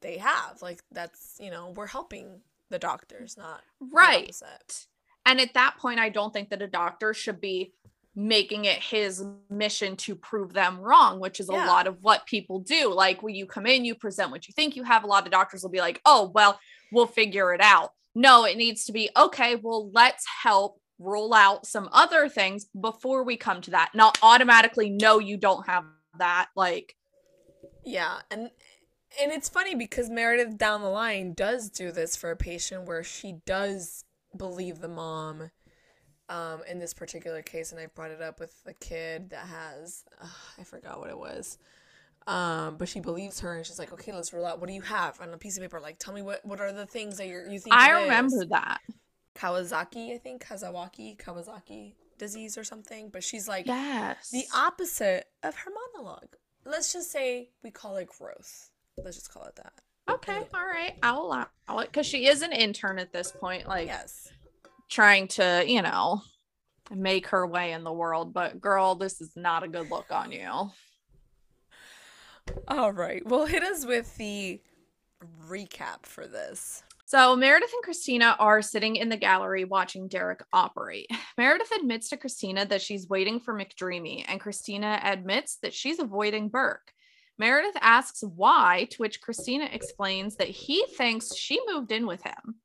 they 0.00 0.18
have. 0.18 0.62
Like, 0.62 0.82
that's, 0.90 1.36
you 1.38 1.50
know, 1.50 1.72
we're 1.76 1.86
helping 1.86 2.40
the 2.70 2.78
doctors, 2.78 3.36
not 3.36 3.60
the 3.80 3.88
right 3.92 4.24
opposite. 4.24 4.86
And 5.26 5.40
at 5.40 5.54
that 5.54 5.76
point, 5.78 6.00
I 6.00 6.08
don't 6.08 6.32
think 6.32 6.48
that 6.50 6.62
a 6.62 6.66
doctor 6.66 7.14
should 7.14 7.40
be 7.40 7.72
making 8.14 8.66
it 8.66 8.78
his 8.78 9.24
mission 9.48 9.96
to 9.96 10.14
prove 10.14 10.52
them 10.52 10.78
wrong, 10.80 11.20
which 11.20 11.40
is 11.40 11.48
Yeah. 11.50 11.64
a 11.64 11.68
lot 11.68 11.86
of 11.86 12.02
what 12.02 12.26
people 12.26 12.58
do. 12.60 12.92
Like 12.92 13.22
when 13.22 13.34
you 13.34 13.46
come 13.46 13.66
in, 13.66 13.84
you 13.84 13.94
present 13.94 14.30
what 14.30 14.48
you 14.48 14.52
think 14.52 14.76
you 14.76 14.82
have. 14.84 15.04
A 15.04 15.06
lot 15.06 15.24
of 15.24 15.32
doctors 15.32 15.62
will 15.62 15.70
be 15.70 15.80
like, 15.80 16.00
oh, 16.04 16.30
well, 16.34 16.58
we'll 16.92 17.06
figure 17.06 17.54
it 17.54 17.60
out. 17.60 17.92
No, 18.14 18.44
it 18.44 18.56
needs 18.56 18.84
to 18.86 18.92
be, 18.92 19.10
okay, 19.16 19.56
well, 19.56 19.90
let's 19.92 20.24
help 20.42 20.80
rule 20.98 21.34
out 21.34 21.66
some 21.66 21.88
other 21.92 22.28
things 22.28 22.66
before 22.78 23.24
we 23.24 23.36
come 23.36 23.60
to 23.62 23.70
that. 23.72 23.90
Not 23.94 24.18
automatically, 24.22 24.90
no, 24.90 25.18
you 25.18 25.36
don't 25.36 25.66
have 25.66 25.84
that. 26.18 26.48
Like, 26.56 26.96
Yeah, 27.84 28.18
and 28.30 28.50
and 29.20 29.32
it's 29.32 29.48
funny 29.48 29.74
because 29.74 30.08
Meredith 30.08 30.56
down 30.56 30.82
the 30.82 30.88
line 30.88 31.34
does 31.34 31.70
do 31.70 31.92
this 31.92 32.16
for 32.16 32.30
a 32.30 32.36
patient 32.36 32.86
where 32.86 33.04
she 33.04 33.40
does 33.46 34.04
believe 34.36 34.80
the 34.80 34.88
mom. 34.88 35.50
Um, 36.28 36.62
in 36.70 36.78
this 36.78 36.94
particular 36.94 37.42
case, 37.42 37.72
and 37.72 37.80
I 37.80 37.86
brought 37.86 38.10
it 38.10 38.22
up 38.22 38.40
with 38.40 38.54
the 38.64 38.72
kid 38.72 39.30
that 39.30 39.46
has, 39.48 40.04
ugh, 40.22 40.30
I 40.58 40.64
forgot 40.64 40.98
what 40.98 41.10
it 41.10 41.18
was. 41.18 41.58
Um, 42.26 42.76
but 42.76 42.88
she 42.88 43.00
believes 43.00 43.40
her, 43.40 43.56
and 43.56 43.66
she's 43.66 43.78
like, 43.78 43.92
"Okay, 43.92 44.12
let's 44.12 44.32
rule 44.32 44.46
out. 44.46 44.60
What 44.60 44.68
do 44.68 44.74
you 44.74 44.82
have 44.82 45.20
on 45.20 45.32
a 45.34 45.36
piece 45.38 45.56
of 45.56 45.62
paper? 45.62 45.80
Like, 45.80 45.98
tell 45.98 46.14
me 46.14 46.22
what 46.22 46.44
what 46.44 46.60
are 46.60 46.72
the 46.72 46.86
things 46.86 47.16
that 47.18 47.26
you're, 47.26 47.48
you 47.48 47.58
think." 47.58 47.74
I 47.74 47.92
it 47.92 47.96
is?" 47.98 48.02
remember 48.04 48.44
that. 48.50 48.80
Kawasaki, 49.34 50.14
I 50.14 50.18
think 50.18 50.44
Kawasaki, 50.46 51.16
Kawasaki 51.18 51.94
disease 52.18 52.56
or 52.58 52.64
something. 52.64 53.08
But 53.08 53.24
she's 53.24 53.48
like, 53.48 53.66
Yes. 53.66 54.30
the 54.30 54.44
opposite 54.54 55.26
of 55.42 55.54
her 55.56 55.70
monologue. 55.94 56.36
Let's 56.64 56.92
just 56.92 57.10
say 57.10 57.50
we 57.62 57.70
call 57.70 57.96
it 57.96 58.08
growth. 58.08 58.70
Let's 58.96 59.16
just 59.16 59.32
call 59.32 59.44
it 59.44 59.56
that. 59.56 59.72
okay. 60.08 60.42
All 60.54 60.64
right. 60.66 60.94
I'll 61.02 61.22
allow 61.22 61.78
it 61.80 61.86
because 61.86 62.06
she 62.06 62.26
is 62.26 62.42
an 62.42 62.52
intern 62.52 62.98
at 62.98 63.12
this 63.12 63.32
point. 63.32 63.66
Like, 63.66 63.86
Yes. 63.86 64.28
trying 64.88 65.28
to, 65.28 65.64
you 65.66 65.80
know, 65.82 66.22
make 66.94 67.28
her 67.28 67.46
way 67.46 67.72
in 67.72 67.82
the 67.84 67.92
world. 67.92 68.32
But 68.34 68.60
girl, 68.60 68.94
this 68.94 69.20
is 69.20 69.32
not 69.34 69.62
a 69.62 69.68
good 69.68 69.90
look 69.90 70.12
on 70.12 70.30
you. 70.30 70.70
All 72.68 72.92
right. 72.92 73.24
Well, 73.26 73.46
hit 73.46 73.62
us 73.62 73.84
with 73.86 74.16
the 74.16 74.60
recap 75.48 76.04
for 76.06 76.26
this. 76.26 76.82
So 77.04 77.36
Meredith 77.36 77.72
and 77.74 77.82
Cristina 77.82 78.36
are 78.38 78.62
sitting 78.62 78.96
in 78.96 79.10
the 79.10 79.18
gallery 79.18 79.64
watching 79.64 80.08
Derek 80.08 80.42
operate. 80.52 81.10
Meredith 81.38 81.70
admits 81.72 82.08
to 82.08 82.16
Cristina 82.16 82.64
that 82.66 82.80
she's 82.80 83.08
waiting 83.08 83.38
for 83.38 83.54
McDreamy, 83.54 84.24
and 84.26 84.40
Cristina 84.40 84.98
admits 85.02 85.56
that 85.56 85.74
she's 85.74 85.98
avoiding 85.98 86.48
Burke. 86.48 86.92
Meredith 87.38 87.76
asks 87.80 88.22
why, 88.22 88.86
to 88.92 88.96
which 88.98 89.20
Cristina 89.20 89.68
explains 89.72 90.36
that 90.36 90.48
he 90.48 90.86
thinks 90.96 91.36
she 91.36 91.60
moved 91.66 91.92
in 91.92 92.06
with 92.06 92.22
him. 92.22 92.56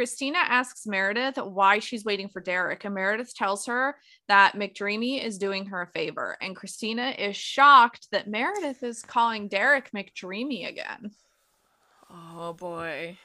Cristina 0.00 0.38
asks 0.38 0.86
Meredith 0.86 1.36
why 1.36 1.78
she's 1.78 2.06
waiting 2.06 2.30
for 2.30 2.40
Derek, 2.40 2.86
and 2.86 2.94
Meredith 2.94 3.34
tells 3.34 3.66
her 3.66 3.96
that 4.28 4.54
McDreamy 4.54 5.22
is 5.22 5.36
doing 5.36 5.66
her 5.66 5.82
a 5.82 5.86
favor. 5.88 6.38
And 6.40 6.56
Cristina 6.56 7.10
is 7.18 7.36
shocked 7.36 8.08
that 8.10 8.26
Meredith 8.26 8.82
is 8.82 9.02
calling 9.02 9.46
Derek 9.46 9.90
McDreamy 9.90 10.66
again. 10.66 11.10
Oh 12.10 12.54
boy. 12.54 13.18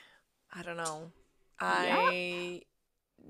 I 0.53 0.63
don't 0.63 0.75
know. 0.75 1.13
I 1.61 2.63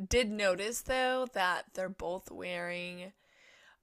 did 0.09 0.31
notice 0.31 0.81
though 0.81 1.27
that 1.35 1.65
they're 1.75 1.87
both 1.87 2.31
wearing 2.31 3.11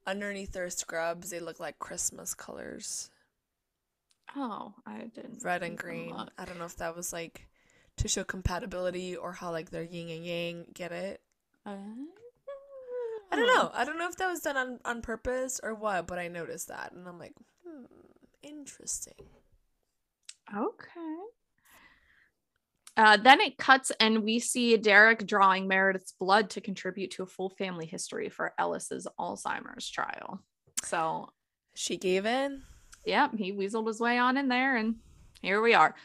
underneath 0.05 0.51
their 0.51 0.69
scrubs. 0.71 1.29
They 1.29 1.39
look 1.39 1.61
like 1.61 1.79
Christmas 1.79 2.33
colors, 2.33 3.09
Oh, 4.35 4.73
I 4.85 5.09
didn't. 5.15 5.41
red 5.41 5.63
and 5.63 5.77
green. 5.77 6.13
I 6.37 6.43
don't 6.43 6.59
know 6.59 6.65
if 6.65 6.75
that 6.79 6.97
was 6.97 7.13
like 7.13 7.47
to 7.97 8.07
show 8.07 8.23
compatibility 8.23 9.15
or 9.15 9.33
how 9.33 9.51
like 9.51 9.69
they're 9.71 9.83
yin 9.83 10.09
and 10.09 10.25
yang. 10.25 10.65
Get 10.73 10.91
it? 10.91 11.21
Uh, 11.65 11.77
I 13.31 13.35
don't 13.35 13.47
know. 13.47 13.71
I 13.73 13.83
don't 13.83 13.97
know 13.97 14.07
if 14.09 14.17
that 14.17 14.29
was 14.29 14.41
done 14.41 14.57
on 14.57 14.79
on 14.85 15.01
purpose 15.01 15.59
or 15.63 15.73
what, 15.73 16.07
but 16.07 16.19
I 16.19 16.27
noticed 16.27 16.67
that, 16.67 16.91
and 16.93 17.07
I'm 17.07 17.17
like, 17.19 17.33
hmm, 17.65 17.85
interesting. 18.41 19.13
Okay. 20.55 21.15
Uh, 22.95 23.17
then 23.17 23.41
it 23.41 23.57
cuts, 23.57 23.91
and 23.99 24.23
we 24.23 24.37
see 24.37 24.77
Derek 24.77 25.25
drawing 25.25 25.67
Meredith's 25.67 26.11
blood 26.11 26.51
to 26.51 26.61
contribute 26.61 27.09
to 27.11 27.23
a 27.23 27.27
full 27.27 27.49
family 27.49 27.87
history 27.87 28.29
for 28.29 28.53
Ellis's 28.59 29.07
Alzheimer's 29.19 29.89
trial. 29.89 30.43
So, 30.83 31.29
She 31.73 31.97
gave 31.97 32.27
in. 32.27 32.61
Yep, 33.05 33.31
he 33.35 33.51
weaseled 33.51 33.87
his 33.87 33.99
way 33.99 34.19
on 34.19 34.37
in 34.37 34.47
there, 34.47 34.77
and 34.77 34.97
here 35.41 35.59
we 35.59 35.73
are. 35.73 35.95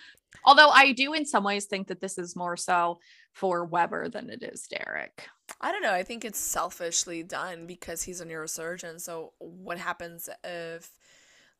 Although 0.44 0.68
I 0.68 0.92
do, 0.92 1.14
in 1.14 1.26
some 1.26 1.44
ways, 1.44 1.64
think 1.66 1.88
that 1.88 2.00
this 2.00 2.18
is 2.18 2.36
more 2.36 2.56
so 2.56 2.98
for 3.32 3.64
Weber 3.64 4.08
than 4.08 4.30
it 4.30 4.42
is 4.42 4.66
Derek. 4.68 5.28
I 5.60 5.72
don't 5.72 5.82
know. 5.82 5.92
I 5.92 6.02
think 6.02 6.24
it's 6.24 6.38
selfishly 6.38 7.22
done 7.22 7.66
because 7.66 8.02
he's 8.02 8.20
a 8.20 8.26
neurosurgeon. 8.26 9.00
So 9.00 9.32
what 9.38 9.78
happens 9.78 10.28
if, 10.44 10.90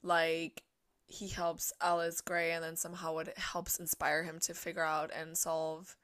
like, 0.02 0.62
he 1.06 1.28
helps 1.28 1.72
Ellis 1.80 2.20
Grey 2.20 2.52
and 2.52 2.62
then 2.62 2.76
somehow 2.76 3.18
it 3.18 3.36
helps 3.38 3.78
inspire 3.78 4.22
him 4.22 4.38
to 4.40 4.54
figure 4.54 4.84
out 4.84 5.10
and 5.18 5.36
solve, 5.36 5.96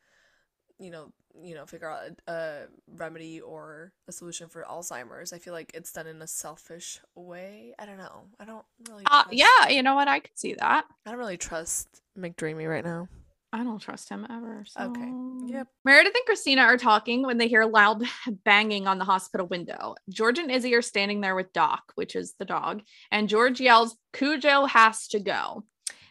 you 0.78 0.90
know, 0.90 1.12
you 1.42 1.54
know, 1.54 1.66
figure 1.66 1.90
out 1.90 2.02
a, 2.26 2.32
a 2.32 2.66
remedy 2.96 3.40
or 3.40 3.92
a 4.08 4.12
solution 4.12 4.48
for 4.48 4.64
Alzheimer's. 4.68 5.32
I 5.32 5.38
feel 5.38 5.52
like 5.52 5.72
it's 5.74 5.92
done 5.92 6.06
in 6.06 6.22
a 6.22 6.26
selfish 6.26 7.00
way. 7.14 7.74
I 7.78 7.86
don't 7.86 7.98
know. 7.98 8.24
I 8.38 8.44
don't 8.44 8.64
really. 8.88 9.04
Uh, 9.10 9.24
yeah, 9.30 9.68
you 9.68 9.82
know 9.82 9.94
what? 9.94 10.08
I 10.08 10.20
could 10.20 10.38
see 10.38 10.54
that. 10.54 10.84
I 11.06 11.10
don't 11.10 11.18
really 11.18 11.36
trust 11.36 11.88
McDreamy 12.18 12.68
right 12.68 12.84
now. 12.84 13.08
I 13.54 13.62
don't 13.62 13.78
trust 13.78 14.08
him 14.08 14.26
ever. 14.28 14.64
Okay. 14.80 15.12
Yep. 15.46 15.68
Meredith 15.84 16.14
and 16.16 16.26
Christina 16.26 16.62
are 16.62 16.76
talking 16.76 17.22
when 17.22 17.38
they 17.38 17.46
hear 17.46 17.64
loud 17.64 18.02
banging 18.44 18.88
on 18.88 18.98
the 18.98 19.04
hospital 19.04 19.46
window. 19.46 19.94
George 20.10 20.40
and 20.40 20.50
Izzy 20.50 20.74
are 20.74 20.82
standing 20.82 21.20
there 21.20 21.36
with 21.36 21.52
Doc, 21.52 21.92
which 21.94 22.16
is 22.16 22.34
the 22.40 22.44
dog, 22.44 22.82
and 23.12 23.28
George 23.28 23.60
yells, 23.60 23.96
Cujo 24.12 24.64
has 24.66 25.06
to 25.08 25.20
go. 25.20 25.62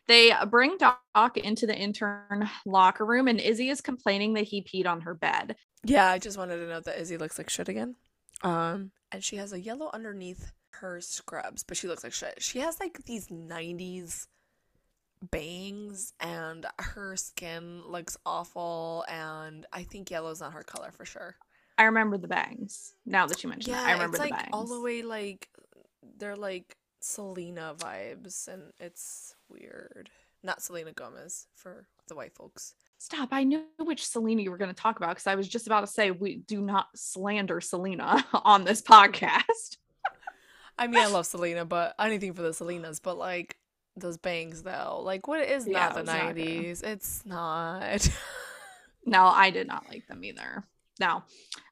They 0.07 0.33
bring 0.49 0.77
Doc 0.77 1.37
into 1.37 1.65
the 1.65 1.75
intern 1.75 2.49
locker 2.65 3.05
room, 3.05 3.27
and 3.27 3.39
Izzy 3.39 3.69
is 3.69 3.81
complaining 3.81 4.33
that 4.33 4.43
he 4.43 4.61
peed 4.63 4.85
on 4.85 5.01
her 5.01 5.13
bed. 5.13 5.55
Yeah, 5.85 6.07
I 6.09 6.19
just 6.19 6.37
wanted 6.37 6.57
to 6.57 6.67
note 6.67 6.85
that 6.85 6.99
Izzy 6.99 7.17
looks 7.17 7.37
like 7.37 7.49
shit 7.49 7.69
again. 7.69 7.95
Um, 8.43 8.91
and 9.11 9.23
she 9.23 9.37
has 9.37 9.53
a 9.53 9.59
yellow 9.59 9.89
underneath 9.93 10.51
her 10.71 10.99
scrubs, 10.99 11.63
but 11.63 11.77
she 11.77 11.87
looks 11.87 12.03
like 12.03 12.13
shit. 12.13 12.41
She 12.41 12.59
has 12.59 12.79
like 12.79 13.03
these 13.05 13.27
90s 13.27 14.27
bangs 15.31 16.13
and 16.19 16.65
her 16.79 17.15
skin 17.15 17.81
looks 17.87 18.17
awful 18.25 19.05
and 19.07 19.65
I 19.71 19.83
think 19.83 20.11
yellow's 20.11 20.41
not 20.41 20.51
her 20.53 20.63
color 20.63 20.91
for 20.91 21.05
sure. 21.05 21.35
I 21.77 21.83
remember 21.83 22.17
the 22.17 22.27
bangs. 22.27 22.93
Now 23.05 23.25
that 23.27 23.41
you 23.43 23.49
mention 23.49 23.71
Yeah, 23.73 23.81
it, 23.83 23.87
I 23.87 23.91
remember 23.93 24.17
it's 24.17 24.25
the 24.25 24.29
like 24.31 24.37
bangs. 24.37 24.49
all 24.51 24.65
the 24.67 24.81
way 24.81 25.01
like 25.01 25.47
they're 26.17 26.35
like 26.35 26.75
Selena 27.03 27.75
vibes 27.77 28.47
and 28.47 28.71
it's 28.79 29.35
weird. 29.49 30.09
Not 30.41 30.61
Selena 30.61 30.93
Gomez 30.93 31.47
for 31.53 31.87
the 32.07 32.15
white 32.15 32.33
folks. 32.33 32.75
Stop. 32.97 33.29
I 33.31 33.43
knew 33.43 33.63
which 33.77 34.05
Selena 34.07 34.41
you 34.41 34.51
were 34.51 34.57
going 34.57 34.73
to 34.73 34.81
talk 34.81 34.97
about 34.97 35.09
because 35.09 35.27
I 35.27 35.35
was 35.35 35.47
just 35.47 35.67
about 35.67 35.81
to 35.81 35.87
say 35.87 36.11
we 36.11 36.37
do 36.37 36.61
not 36.61 36.87
slander 36.95 37.59
Selena 37.59 38.25
on 38.33 38.63
this 38.63 38.81
podcast. 38.81 39.77
I 40.77 40.87
mean, 40.87 41.01
I 41.01 41.07
love 41.07 41.25
Selena, 41.25 41.65
but 41.65 41.93
anything 41.99 42.33
for 42.33 42.41
the 42.41 42.49
Selenas, 42.49 43.01
but 43.03 43.17
like 43.17 43.57
those 43.97 44.17
bangs 44.17 44.63
though, 44.63 45.01
like 45.03 45.27
what 45.27 45.41
is 45.41 45.67
Yeah, 45.67 45.79
not 45.79 45.93
the 45.93 45.99
it's 45.99 46.07
not 46.07 46.23
nineties? 46.23 46.81
It's 46.81 47.25
not. 47.25 48.09
No, 49.05 49.25
I 49.25 49.49
did 49.49 49.67
not 49.67 49.83
like 49.89 50.07
them 50.07 50.23
either. 50.23 50.63
No. 50.97 51.23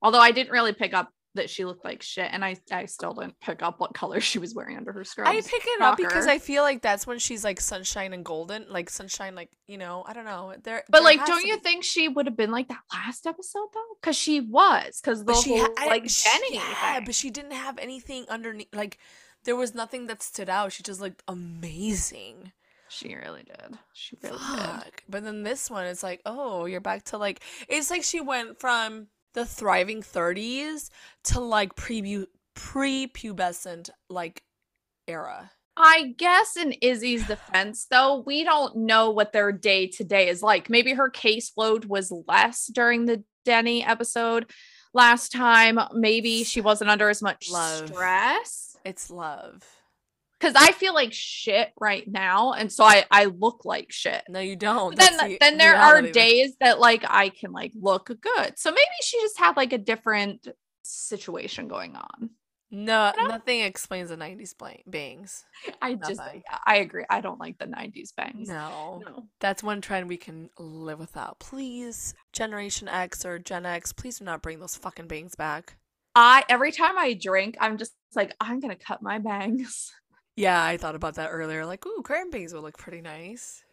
Although 0.01 0.19
I 0.19 0.31
didn't 0.31 0.51
really 0.51 0.73
pick 0.73 0.93
up 0.93 1.13
that 1.35 1.49
she 1.49 1.63
looked 1.65 1.85
like 1.85 2.01
shit, 2.01 2.27
and 2.31 2.43
I 2.43 2.57
I 2.71 2.85
still 2.85 3.13
didn't 3.13 3.39
pick 3.39 3.61
up 3.63 3.79
what 3.79 3.93
color 3.93 4.19
she 4.29 4.37
was 4.39 4.53
wearing 4.53 4.77
under 4.77 4.91
her 4.91 5.03
scrubs. 5.03 5.29
I 5.29 5.39
pick 5.41 5.63
it 5.65 5.81
up 5.81 5.97
because 5.97 6.27
I 6.27 6.39
feel 6.39 6.63
like 6.63 6.81
that's 6.81 7.07
when 7.07 7.19
she's 7.19 7.43
like 7.43 7.61
sunshine 7.61 8.13
and 8.13 8.25
golden, 8.25 8.65
like 8.69 8.89
sunshine, 8.89 9.33
like 9.35 9.49
you 9.67 9.77
know, 9.77 10.03
I 10.07 10.13
don't 10.13 10.25
know. 10.25 10.53
There, 10.63 10.83
But 10.89 10.99
there 10.99 11.03
like, 11.03 11.25
don't 11.25 11.45
you 11.45 11.55
be- 11.57 11.61
think 11.63 11.83
she 11.83 12.07
would 12.07 12.25
have 12.25 12.35
been 12.37 12.51
like 12.51 12.67
that 12.67 12.81
last 12.93 13.25
episode 13.25 13.67
though? 13.73 13.95
Because 14.01 14.15
she 14.17 14.41
was. 14.41 14.99
Because 15.01 15.23
the 15.25 15.33
she 15.35 15.51
whole 15.57 15.67
ha- 15.67 15.73
I- 15.77 15.87
like 15.87 16.09
she- 16.09 16.29
Jenny. 16.29 16.55
yeah, 16.55 16.95
thing. 16.95 17.05
but 17.05 17.15
she 17.15 17.29
didn't 17.29 17.51
have 17.51 17.77
anything 17.77 18.25
underneath. 18.29 18.73
Like 18.73 18.97
there 19.45 19.55
was 19.55 19.73
nothing 19.73 20.07
that 20.07 20.21
stood 20.21 20.49
out. 20.49 20.71
She 20.73 20.83
just 20.83 20.99
looked 21.01 21.23
amazing. 21.27 22.51
she 22.89 23.15
really 23.15 23.43
did. 23.43 23.77
She 23.93 24.17
really 24.21 24.37
did. 24.37 24.93
But 25.07 25.23
then 25.23 25.43
this 25.43 25.69
one, 25.71 25.85
it's 25.85 26.03
like, 26.03 26.21
oh, 26.25 26.65
you're 26.65 26.81
back 26.81 27.05
to 27.05 27.17
like, 27.17 27.39
it's 27.69 27.89
like 27.89 28.03
she 28.03 28.19
went 28.21 28.59
from 28.59 29.07
the 29.33 29.45
thriving 29.45 30.01
30s 30.01 30.89
to 31.25 31.39
like 31.39 31.75
pre 31.75 32.25
pre-pubescent 32.53 33.89
like 34.09 34.43
era. 35.07 35.51
I 35.77 36.13
guess 36.17 36.57
in 36.57 36.73
Izzy's 36.81 37.25
defense, 37.25 37.87
though, 37.89 38.23
we 38.25 38.43
don't 38.43 38.75
know 38.75 39.09
what 39.09 39.31
their 39.31 39.51
day 39.51 39.87
to 39.87 40.03
day 40.03 40.27
is 40.27 40.43
like. 40.43 40.69
Maybe 40.69 40.93
her 40.93 41.09
caseload 41.09 41.85
was 41.85 42.11
less 42.27 42.67
during 42.67 43.05
the 43.05 43.23
Denny 43.45 43.83
episode 43.83 44.51
last 44.93 45.31
time. 45.31 45.79
Maybe 45.93 46.43
she 46.43 46.61
wasn't 46.61 46.89
under 46.89 47.09
as 47.09 47.21
much 47.21 47.49
Love. 47.49 47.87
stress. 47.87 48.77
It's 48.83 49.09
love. 49.09 49.63
Because 50.41 50.55
I 50.57 50.71
feel 50.71 50.95
like 50.95 51.13
shit 51.13 51.71
right 51.79 52.07
now. 52.07 52.53
And 52.53 52.71
so 52.71 52.83
I, 52.83 53.05
I 53.11 53.25
look 53.25 53.63
like 53.63 53.91
shit. 53.91 54.23
No, 54.27 54.39
you 54.39 54.55
don't. 54.55 54.95
But 54.95 54.99
then 54.99 55.17
the 55.17 55.37
then 55.39 55.57
there 55.59 55.75
are 55.75 56.01
days 56.01 56.55
that 56.59 56.79
like 56.79 57.03
I 57.07 57.29
can 57.29 57.51
like 57.51 57.71
look 57.79 58.07
good. 58.07 58.57
So 58.57 58.71
maybe 58.71 58.81
she 59.03 59.21
just 59.21 59.37
had 59.37 59.55
like 59.55 59.71
a 59.71 59.77
different 59.77 60.47
situation 60.81 61.67
going 61.67 61.95
on. 61.95 62.31
No, 62.73 63.11
You 63.17 63.23
know? 63.23 63.29
nothing 63.31 63.59
explains 63.61 64.09
the 64.09 64.15
90s 64.15 64.57
blang- 64.57 64.83
bangs. 64.87 65.43
I 65.81 65.95
just 65.95 66.21
I 66.65 66.77
agree. 66.77 67.03
I 67.09 67.19
don't 67.19 67.39
like 67.39 67.57
the 67.57 67.65
90s 67.65 68.15
bangs. 68.15 68.47
No. 68.47 69.01
No. 69.05 69.27
That's 69.41 69.61
one 69.61 69.81
trend 69.81 70.07
we 70.07 70.15
can 70.15 70.49
live 70.57 70.97
without. 70.97 71.37
Please, 71.39 72.13
Generation 72.31 72.87
X 72.87 73.25
or 73.25 73.39
Gen 73.39 73.65
X, 73.65 73.91
please 73.91 74.19
do 74.19 74.25
not 74.25 74.41
bring 74.41 74.59
those 74.59 74.75
fucking 74.77 75.07
bangs 75.07 75.35
back. 75.35 75.75
I 76.15 76.43
every 76.49 76.71
time 76.71 76.97
I 76.97 77.13
drink, 77.13 77.57
I'm 77.59 77.77
just 77.77 77.93
like, 78.15 78.33
I'm 78.39 78.59
gonna 78.61 78.75
cut 78.75 79.01
my 79.01 79.19
bangs. 79.19 79.91
Yeah, 80.37 80.63
I 80.63 80.77
thought 80.77 80.95
about 80.95 81.15
that 81.15 81.29
earlier. 81.29 81.65
Like, 81.65 81.85
ooh, 81.85 82.01
curtain 82.03 82.29
bangs 82.31 82.53
would 82.53 82.63
look 82.63 82.77
pretty 82.77 83.01
nice. 83.01 83.63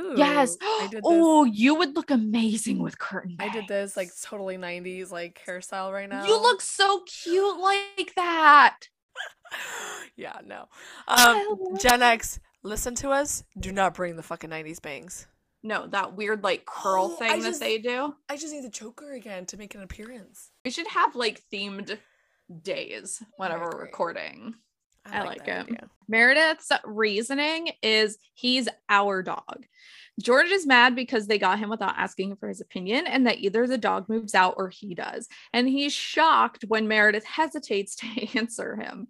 Ooh, 0.00 0.14
yes. 0.16 0.56
I. 0.62 0.90
Oh, 1.04 1.44
you 1.44 1.74
would 1.74 1.96
look 1.96 2.10
amazing 2.10 2.78
with 2.78 2.98
curtain 2.98 3.36
I 3.40 3.48
did 3.52 3.66
this 3.68 3.96
like 3.96 4.10
totally 4.22 4.56
90s 4.56 5.10
like 5.10 5.42
hairstyle 5.46 5.92
right 5.92 6.08
now. 6.08 6.24
You 6.24 6.40
look 6.40 6.60
so 6.60 7.00
cute 7.06 7.58
like 7.58 8.12
that. 8.16 8.78
yeah, 10.16 10.38
no. 10.44 10.66
I 11.08 11.44
Um, 11.50 11.76
Gen. 11.78 12.02
X, 12.02 12.38
listen 12.62 12.94
to 12.96 13.10
us. 13.10 13.42
Do 13.58 13.72
not 13.72 13.94
bring 13.94 14.16
the 14.16 14.22
fucking 14.22 14.50
90s 14.50 14.80
bangs. 14.80 15.26
No, 15.62 15.86
that 15.88 16.14
weird 16.14 16.44
like 16.44 16.66
curl 16.66 17.16
Oh, 17.18 17.18
I 17.24 17.32
thing 17.32 17.42
just- 17.42 17.58
that 17.60 17.66
they 17.66 17.78
do. 17.78 18.14
I 18.28 18.36
just 18.36 18.52
need 18.54 18.64
the 18.64 18.70
choker 18.70 19.12
again 19.12 19.46
to 19.46 19.56
make 19.56 19.74
an 19.74 19.82
appearance. 19.82 20.50
We 20.64 20.70
should 20.70 20.86
have 20.86 21.16
like 21.16 21.42
themed 21.52 21.98
days 22.62 23.22
whenever 23.38 23.64
we're 23.72 23.82
recording. 23.82 24.54
I 25.12 25.22
like 25.22 25.46
that 25.46 25.48
it. 25.48 25.62
idea. 25.62 25.88
Meredith's 26.08 26.70
reasoning 26.84 27.72
is 27.82 28.18
he's 28.34 28.68
our 28.88 29.22
dog. 29.22 29.66
George 30.20 30.50
is 30.50 30.66
mad 30.66 30.96
because 30.96 31.26
they 31.26 31.38
got 31.38 31.58
him 31.58 31.68
without 31.68 31.94
asking 31.98 32.36
for 32.36 32.48
his 32.48 32.60
opinion, 32.60 33.06
and 33.06 33.26
that 33.26 33.38
either 33.38 33.66
the 33.66 33.76
dog 33.76 34.08
moves 34.08 34.34
out 34.34 34.54
or 34.56 34.70
he 34.70 34.94
does. 34.94 35.28
And 35.52 35.68
he's 35.68 35.92
shocked 35.92 36.64
when 36.68 36.88
Meredith 36.88 37.24
hesitates 37.24 37.96
to 37.96 38.38
answer 38.38 38.76
him. 38.76 39.08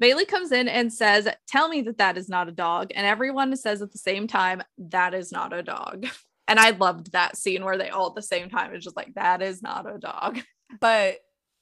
Bailey 0.00 0.24
comes 0.24 0.50
in 0.50 0.66
and 0.66 0.92
says, 0.92 1.28
Tell 1.46 1.68
me 1.68 1.82
that 1.82 1.98
that 1.98 2.16
is 2.16 2.28
not 2.28 2.48
a 2.48 2.52
dog. 2.52 2.90
And 2.94 3.06
everyone 3.06 3.54
says 3.54 3.82
at 3.82 3.92
the 3.92 3.98
same 3.98 4.26
time, 4.26 4.62
That 4.78 5.14
is 5.14 5.30
not 5.30 5.52
a 5.52 5.62
dog. 5.62 6.06
And 6.48 6.58
I 6.58 6.70
loved 6.70 7.12
that 7.12 7.36
scene 7.36 7.64
where 7.64 7.78
they 7.78 7.90
all 7.90 8.08
at 8.08 8.16
the 8.16 8.22
same 8.22 8.50
time 8.50 8.74
is 8.74 8.82
just 8.82 8.96
like, 8.96 9.14
That 9.14 9.40
is 9.40 9.62
not 9.62 9.88
a 9.88 9.98
dog. 9.98 10.40
But 10.80 11.18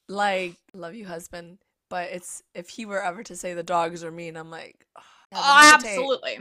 like, 0.09 0.55
love 0.73 0.95
you, 0.95 1.07
husband. 1.07 1.59
But 1.91 2.11
it's 2.11 2.43
if 2.55 2.69
he 2.69 2.87
were 2.87 3.03
ever 3.03 3.23
to 3.25 3.37
say 3.37 3.55
the 3.55 3.63
dogs 3.63 4.05
are 4.05 4.11
mean, 4.11 4.37
I'm 4.37 4.51
like, 4.51 4.87
"Ugh, 4.97 5.03
I 5.33 5.71
Oh, 5.71 5.75
absolutely. 5.75 6.39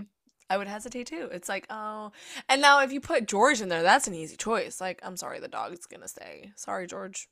I 0.49 0.57
would 0.57 0.67
hesitate 0.67 1.07
too. 1.07 1.29
It's 1.31 1.49
like, 1.49 1.65
oh, 1.69 2.11
and 2.47 2.61
now 2.61 2.79
if 2.81 2.91
you 2.93 3.01
put 3.01 3.27
George 3.27 3.59
in 3.59 3.67
there, 3.69 3.83
that's 3.83 4.07
an 4.07 4.15
easy 4.15 4.37
choice. 4.37 4.79
Like, 4.79 4.99
I'm 5.03 5.17
sorry, 5.17 5.39
the 5.39 5.47
dog's 5.49 5.85
gonna 5.85 6.07
stay. 6.07 6.51
Sorry, 6.55 6.87
George. 6.87 7.27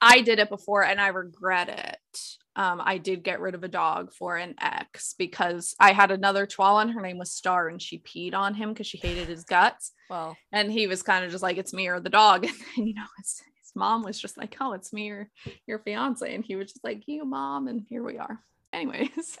I 0.00 0.20
did 0.20 0.38
it 0.38 0.50
before 0.50 0.84
and 0.84 1.00
I 1.00 1.08
regret 1.08 1.68
it. 1.68 2.20
Um, 2.56 2.80
I 2.84 2.98
did 2.98 3.24
get 3.24 3.40
rid 3.40 3.54
of 3.54 3.64
a 3.64 3.68
dog 3.68 4.12
for 4.12 4.36
an 4.36 4.54
ex 4.60 5.14
because 5.16 5.74
I 5.80 5.92
had 5.92 6.10
another 6.10 6.46
Chihuahua 6.46 6.80
and 6.80 6.90
her 6.92 7.00
name 7.00 7.18
was 7.18 7.32
Star 7.32 7.68
and 7.68 7.80
she 7.80 7.98
peed 7.98 8.34
on 8.34 8.54
him 8.54 8.70
because 8.70 8.86
she 8.86 8.98
hated 8.98 9.28
his 9.28 9.44
guts. 9.44 9.92
Well, 10.10 10.36
And 10.52 10.70
he 10.70 10.86
was 10.86 11.02
kind 11.02 11.24
of 11.24 11.30
just 11.30 11.42
like, 11.42 11.56
it's 11.56 11.72
me 11.72 11.88
or 11.88 12.00
the 12.00 12.10
dog. 12.10 12.46
And 12.76 12.88
you 12.88 12.94
know, 12.94 13.06
his 13.18 13.42
mom 13.74 14.02
was 14.02 14.20
just 14.20 14.36
like, 14.36 14.56
"Oh, 14.60 14.72
it's 14.72 14.92
me, 14.92 15.06
your 15.06 15.28
your 15.66 15.78
fiance," 15.80 16.34
and 16.34 16.44
he 16.44 16.56
was 16.56 16.72
just 16.72 16.84
like, 16.84 17.02
"You, 17.06 17.24
mom," 17.24 17.68
and 17.68 17.84
here 17.88 18.02
we 18.02 18.18
are. 18.18 18.40
Anyways, 18.72 19.36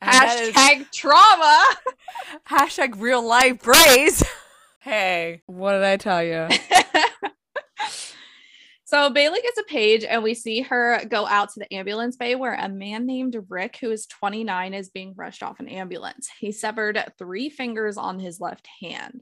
that 0.00 0.38
is- 0.40 0.54
hashtag 0.54 0.90
trauma. 0.92 1.64
hashtag 2.50 3.00
real 3.00 3.26
life 3.26 3.62
praise. 3.62 4.22
hey, 4.80 5.42
what 5.46 5.72
did 5.72 5.82
I 5.84 5.96
tell 5.96 6.22
you? 6.22 6.48
so 8.84 9.10
Bailey 9.10 9.40
gets 9.42 9.58
a 9.58 9.64
page, 9.64 10.04
and 10.04 10.22
we 10.22 10.34
see 10.34 10.62
her 10.62 11.04
go 11.08 11.26
out 11.26 11.50
to 11.50 11.60
the 11.60 11.72
ambulance 11.74 12.16
bay 12.16 12.34
where 12.34 12.54
a 12.54 12.68
man 12.68 13.06
named 13.06 13.36
Rick, 13.48 13.78
who 13.80 13.90
is 13.90 14.06
29, 14.06 14.74
is 14.74 14.88
being 14.90 15.14
rushed 15.16 15.42
off 15.42 15.60
an 15.60 15.68
ambulance. 15.68 16.28
He 16.40 16.50
severed 16.50 17.02
three 17.18 17.48
fingers 17.50 17.96
on 17.96 18.18
his 18.18 18.40
left 18.40 18.66
hand. 18.82 19.20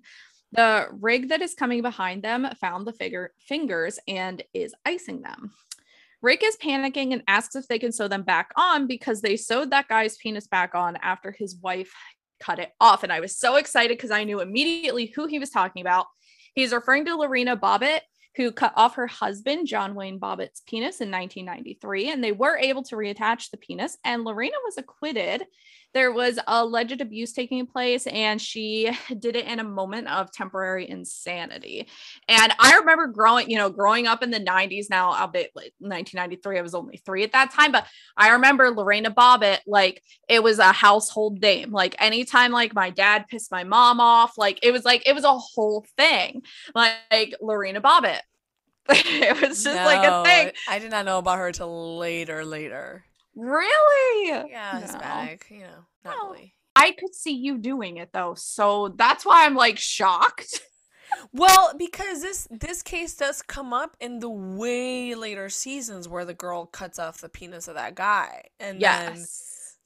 The 0.52 0.88
rig 0.92 1.28
that 1.28 1.42
is 1.42 1.54
coming 1.54 1.82
behind 1.82 2.22
them 2.22 2.46
found 2.60 2.86
the 2.86 2.92
figure 2.92 3.32
fingers 3.38 3.98
and 4.08 4.42
is 4.54 4.74
icing 4.84 5.22
them. 5.22 5.52
Rick 6.20 6.42
is 6.42 6.56
panicking 6.56 7.12
and 7.12 7.22
asks 7.28 7.54
if 7.54 7.68
they 7.68 7.78
can 7.78 7.92
sew 7.92 8.08
them 8.08 8.22
back 8.22 8.50
on 8.56 8.86
because 8.86 9.20
they 9.20 9.36
sewed 9.36 9.70
that 9.70 9.88
guy's 9.88 10.16
penis 10.16 10.48
back 10.48 10.74
on 10.74 10.96
after 10.96 11.30
his 11.30 11.56
wife 11.56 11.92
cut 12.40 12.58
it 12.58 12.72
off. 12.80 13.02
And 13.02 13.12
I 13.12 13.20
was 13.20 13.36
so 13.36 13.56
excited 13.56 13.96
because 13.96 14.10
I 14.10 14.24
knew 14.24 14.40
immediately 14.40 15.12
who 15.14 15.26
he 15.26 15.38
was 15.38 15.50
talking 15.50 15.80
about. 15.80 16.06
He's 16.54 16.72
referring 16.72 17.04
to 17.06 17.16
Lorena 17.16 17.56
Bobbitt, 17.56 18.00
who 18.36 18.52
cut 18.52 18.72
off 18.76 18.94
her 18.94 19.06
husband, 19.06 19.66
John 19.66 19.94
Wayne 19.94 20.20
Bobbitt's 20.20 20.62
penis 20.66 21.00
in 21.00 21.10
1993. 21.10 22.10
And 22.10 22.22
they 22.22 22.32
were 22.32 22.56
able 22.56 22.82
to 22.84 22.96
reattach 22.96 23.50
the 23.50 23.56
penis, 23.56 23.96
and 24.04 24.24
Lorena 24.24 24.56
was 24.64 24.78
acquitted. 24.78 25.44
There 25.98 26.12
was 26.12 26.38
alleged 26.46 27.00
abuse 27.00 27.32
taking 27.32 27.66
place, 27.66 28.06
and 28.06 28.40
she 28.40 28.96
did 29.18 29.34
it 29.34 29.46
in 29.46 29.58
a 29.58 29.64
moment 29.64 30.06
of 30.06 30.30
temporary 30.30 30.88
insanity. 30.88 31.88
And 32.28 32.54
I 32.60 32.76
remember 32.76 33.08
growing, 33.08 33.50
you 33.50 33.56
know, 33.56 33.68
growing 33.68 34.06
up 34.06 34.22
in 34.22 34.30
the 34.30 34.38
90s. 34.38 34.88
Now, 34.88 35.10
I'll 35.10 35.26
be 35.26 35.48
like 35.56 35.72
1993, 35.80 36.56
I 36.56 36.62
was 36.62 36.76
only 36.76 36.98
three 36.98 37.24
at 37.24 37.32
that 37.32 37.50
time, 37.50 37.72
but 37.72 37.84
I 38.16 38.28
remember 38.28 38.70
Lorena 38.70 39.10
Bobbitt, 39.10 39.58
like 39.66 40.04
it 40.28 40.40
was 40.40 40.60
a 40.60 40.70
household 40.70 41.42
name. 41.42 41.72
Like 41.72 41.96
anytime, 41.98 42.52
like 42.52 42.76
my 42.76 42.90
dad 42.90 43.24
pissed 43.28 43.50
my 43.50 43.64
mom 43.64 43.98
off, 43.98 44.38
like 44.38 44.60
it 44.62 44.70
was 44.70 44.84
like 44.84 45.02
it 45.04 45.16
was 45.16 45.24
a 45.24 45.36
whole 45.36 45.84
thing. 45.96 46.42
Like, 46.76 46.92
like 47.10 47.34
Lorena 47.40 47.80
Bobbitt. 47.80 48.20
it 48.88 49.40
was 49.40 49.64
just 49.64 49.76
like 49.76 50.08
a 50.08 50.22
thing. 50.22 50.52
I 50.68 50.78
did 50.78 50.92
not 50.92 51.06
know 51.06 51.18
about 51.18 51.38
her 51.38 51.50
till 51.50 51.98
later, 51.98 52.44
later. 52.44 53.04
Really? 53.38 54.50
Yeah, 54.50 54.72
No. 54.74 54.80
Hispanic, 54.80 55.46
you 55.50 55.60
know, 55.60 55.86
not 56.04 56.16
No. 56.20 56.30
really. 56.32 56.54
I 56.74 56.92
could 56.92 57.14
see 57.14 57.32
you 57.32 57.58
doing 57.58 57.96
it 57.96 58.12
though. 58.12 58.34
So 58.36 58.88
that's 58.96 59.24
why 59.24 59.46
I'm 59.46 59.54
like 59.54 59.78
shocked. 59.78 60.60
Well, 61.32 61.72
because 61.78 62.20
this 62.20 62.46
this 62.50 62.82
case 62.82 63.16
does 63.16 63.40
come 63.40 63.72
up 63.72 63.96
in 63.98 64.18
the 64.20 64.28
way 64.28 65.14
later 65.14 65.48
seasons 65.48 66.06
where 66.06 66.26
the 66.26 66.34
girl 66.34 66.66
cuts 66.66 66.98
off 66.98 67.22
the 67.22 67.30
penis 67.30 67.66
of 67.66 67.76
that 67.76 67.94
guy, 67.94 68.42
and 68.60 68.78
then 69.06 69.24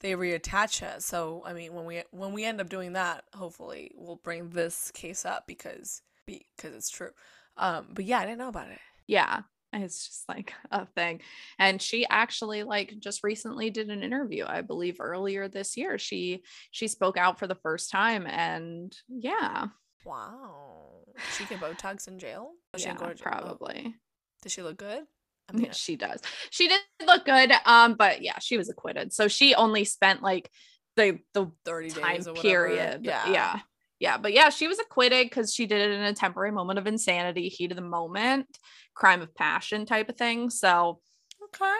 they 0.01 0.11
reattach 0.15 0.81
it. 0.83 1.01
So, 1.01 1.41
I 1.45 1.53
mean, 1.53 1.73
when 1.73 1.85
we 1.85 2.03
when 2.11 2.33
we 2.33 2.43
end 2.43 2.59
up 2.59 2.67
doing 2.67 2.91
that, 2.93 3.23
hopefully 3.33 3.91
we'll 3.95 4.17
bring 4.17 4.49
this 4.49 4.91
case 4.91 5.23
up 5.23 5.47
because 5.47 6.01
because 6.25 6.75
it's 6.75 6.89
true. 6.89 7.11
Um, 7.55 7.87
but 7.93 8.03
yeah, 8.03 8.19
I 8.19 8.25
didn't 8.25 8.39
know 8.39 8.49
about 8.49 8.67
it. 8.67 8.79
Yeah. 9.07 9.43
It's 9.73 10.07
just 10.07 10.29
like 10.29 10.53
a 10.71 10.85
thing. 10.85 11.21
And 11.59 11.81
she 11.81 12.05
actually 12.09 12.63
like 12.63 12.93
just 12.99 13.23
recently 13.23 13.69
did 13.69 13.89
an 13.89 14.03
interview, 14.03 14.45
I 14.47 14.61
believe 14.61 14.97
earlier 14.99 15.47
this 15.47 15.75
year. 15.77 15.97
She 15.97 16.43
she 16.71 16.87
spoke 16.87 17.17
out 17.17 17.39
for 17.39 17.47
the 17.47 17.55
first 17.55 17.89
time 17.89 18.27
and 18.27 18.95
yeah. 19.07 19.67
Wow, 20.05 20.99
she 21.37 21.45
get 21.45 21.59
Botox 21.61 22.07
in 22.07 22.19
jail. 22.19 22.51
Oh, 22.73 22.77
yeah, 22.77 22.87
didn't 22.87 22.99
go 22.99 23.07
to 23.07 23.15
jail. 23.15 23.23
Oh, 23.25 23.29
probably. 23.29 23.95
Does 24.41 24.51
she 24.51 24.61
look 24.61 24.77
good? 24.77 25.03
I 25.49 25.53
mean, 25.57 25.71
she 25.71 25.95
does. 25.95 26.21
She 26.49 26.67
did 26.67 26.81
look 27.05 27.25
good. 27.25 27.51
Um, 27.65 27.95
but 27.95 28.21
yeah, 28.21 28.39
she 28.39 28.57
was 28.57 28.69
acquitted. 28.69 29.13
So 29.13 29.27
she 29.27 29.55
only 29.55 29.85
spent 29.85 30.21
like 30.21 30.51
the 30.95 31.19
the 31.33 31.51
thirty 31.65 31.89
time 31.89 32.17
days 32.17 32.27
period. 32.41 33.05
Yeah, 33.05 33.29
Yeah. 33.31 33.59
Yeah. 34.03 34.17
But 34.17 34.33
yeah, 34.33 34.49
she 34.49 34.67
was 34.67 34.79
acquitted 34.79 35.29
because 35.29 35.53
she 35.53 35.65
did 35.65 35.79
it 35.79 35.91
in 35.93 36.01
a 36.01 36.13
temporary 36.13 36.51
moment 36.51 36.77
of 36.77 36.87
insanity, 36.87 37.47
heat 37.47 37.71
of 37.71 37.77
the 37.77 37.81
moment, 37.81 38.47
crime 38.93 39.21
of 39.21 39.33
passion 39.33 39.85
type 39.85 40.09
of 40.09 40.17
thing. 40.17 40.49
So, 40.49 40.99
Okay, 41.45 41.73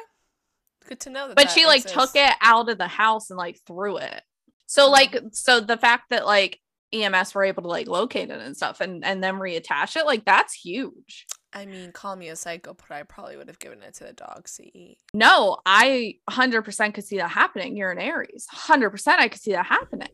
good 0.87 1.01
to 1.01 1.09
know 1.09 1.27
that. 1.27 1.35
but 1.35 1.47
that 1.47 1.51
she 1.51 1.65
like 1.65 1.81
exists. 1.81 1.97
took 1.97 2.11
it 2.15 2.33
out 2.39 2.69
of 2.69 2.77
the 2.77 2.87
house 2.87 3.29
and 3.29 3.37
like 3.37 3.59
threw 3.67 3.97
it. 3.97 4.21
So, 4.67 4.85
hmm. 4.85 4.93
like, 4.93 5.21
so 5.33 5.59
the 5.59 5.75
fact 5.75 6.11
that 6.11 6.25
like 6.25 6.61
EMS 6.93 7.35
were 7.35 7.43
able 7.43 7.63
to 7.63 7.67
like 7.67 7.89
locate 7.89 8.29
it 8.29 8.39
and 8.39 8.55
stuff 8.55 8.79
and 8.79 9.03
and 9.03 9.21
then 9.21 9.35
reattach 9.35 9.97
it, 9.97 10.05
like 10.05 10.23
that's 10.23 10.53
huge. 10.53 11.25
I 11.51 11.65
mean, 11.65 11.91
call 11.91 12.15
me 12.15 12.29
a 12.29 12.37
psycho, 12.37 12.73
but 12.73 12.95
I 12.95 13.03
probably 13.03 13.35
would 13.35 13.49
have 13.49 13.59
given 13.59 13.81
it 13.83 13.95
to 13.95 14.05
the 14.05 14.13
dogs 14.13 14.55
to 14.55 14.63
eat. 14.63 14.97
No, 15.13 15.57
I 15.65 16.15
100% 16.29 16.93
could 16.93 17.03
see 17.03 17.17
that 17.17 17.29
happening. 17.29 17.75
You're 17.75 17.91
an 17.91 17.99
Aries. 17.99 18.47
100% 18.51 19.07
I 19.07 19.27
could 19.27 19.41
see 19.41 19.51
that 19.51 19.65
happening. 19.65 20.07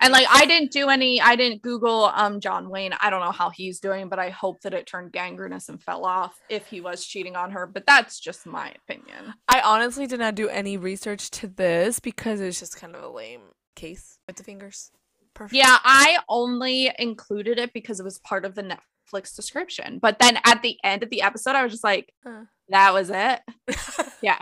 And 0.00 0.12
like 0.12 0.26
I 0.30 0.46
didn't 0.46 0.72
do 0.72 0.88
any 0.88 1.20
I 1.20 1.36
didn't 1.36 1.62
google 1.62 2.10
um 2.14 2.40
John 2.40 2.70
Wayne. 2.70 2.94
I 3.00 3.10
don't 3.10 3.20
know 3.20 3.32
how 3.32 3.50
he's 3.50 3.80
doing, 3.80 4.08
but 4.08 4.18
I 4.18 4.30
hope 4.30 4.60
that 4.62 4.74
it 4.74 4.86
turned 4.86 5.12
gangrenous 5.12 5.68
and 5.68 5.82
fell 5.82 6.04
off 6.04 6.38
if 6.48 6.66
he 6.66 6.80
was 6.80 7.04
cheating 7.04 7.36
on 7.36 7.50
her, 7.52 7.66
but 7.66 7.86
that's 7.86 8.18
just 8.18 8.46
my 8.46 8.72
opinion. 8.82 9.34
I 9.48 9.60
honestly 9.60 10.06
did 10.06 10.20
not 10.20 10.34
do 10.34 10.48
any 10.48 10.76
research 10.76 11.30
to 11.32 11.46
this 11.46 12.00
because 12.00 12.40
it's 12.40 12.58
just 12.60 12.76
kind 12.76 12.94
of 12.94 13.02
a 13.02 13.08
lame 13.08 13.42
case 13.76 14.18
with 14.26 14.36
the 14.36 14.44
fingers. 14.44 14.90
Perfect. 15.34 15.54
Yeah, 15.56 15.78
I 15.84 16.18
only 16.28 16.90
included 16.98 17.58
it 17.58 17.72
because 17.72 18.00
it 18.00 18.04
was 18.04 18.18
part 18.18 18.44
of 18.44 18.54
the 18.54 18.62
Netflix 18.62 19.34
description. 19.34 19.98
But 20.00 20.18
then 20.18 20.38
at 20.44 20.62
the 20.62 20.76
end 20.82 21.02
of 21.02 21.10
the 21.10 21.22
episode 21.22 21.54
I 21.54 21.62
was 21.62 21.72
just 21.72 21.84
like 21.84 22.12
Huh. 22.24 22.44
that 22.70 22.92
was 22.94 23.10
it. 23.10 23.40
yeah 24.22 24.38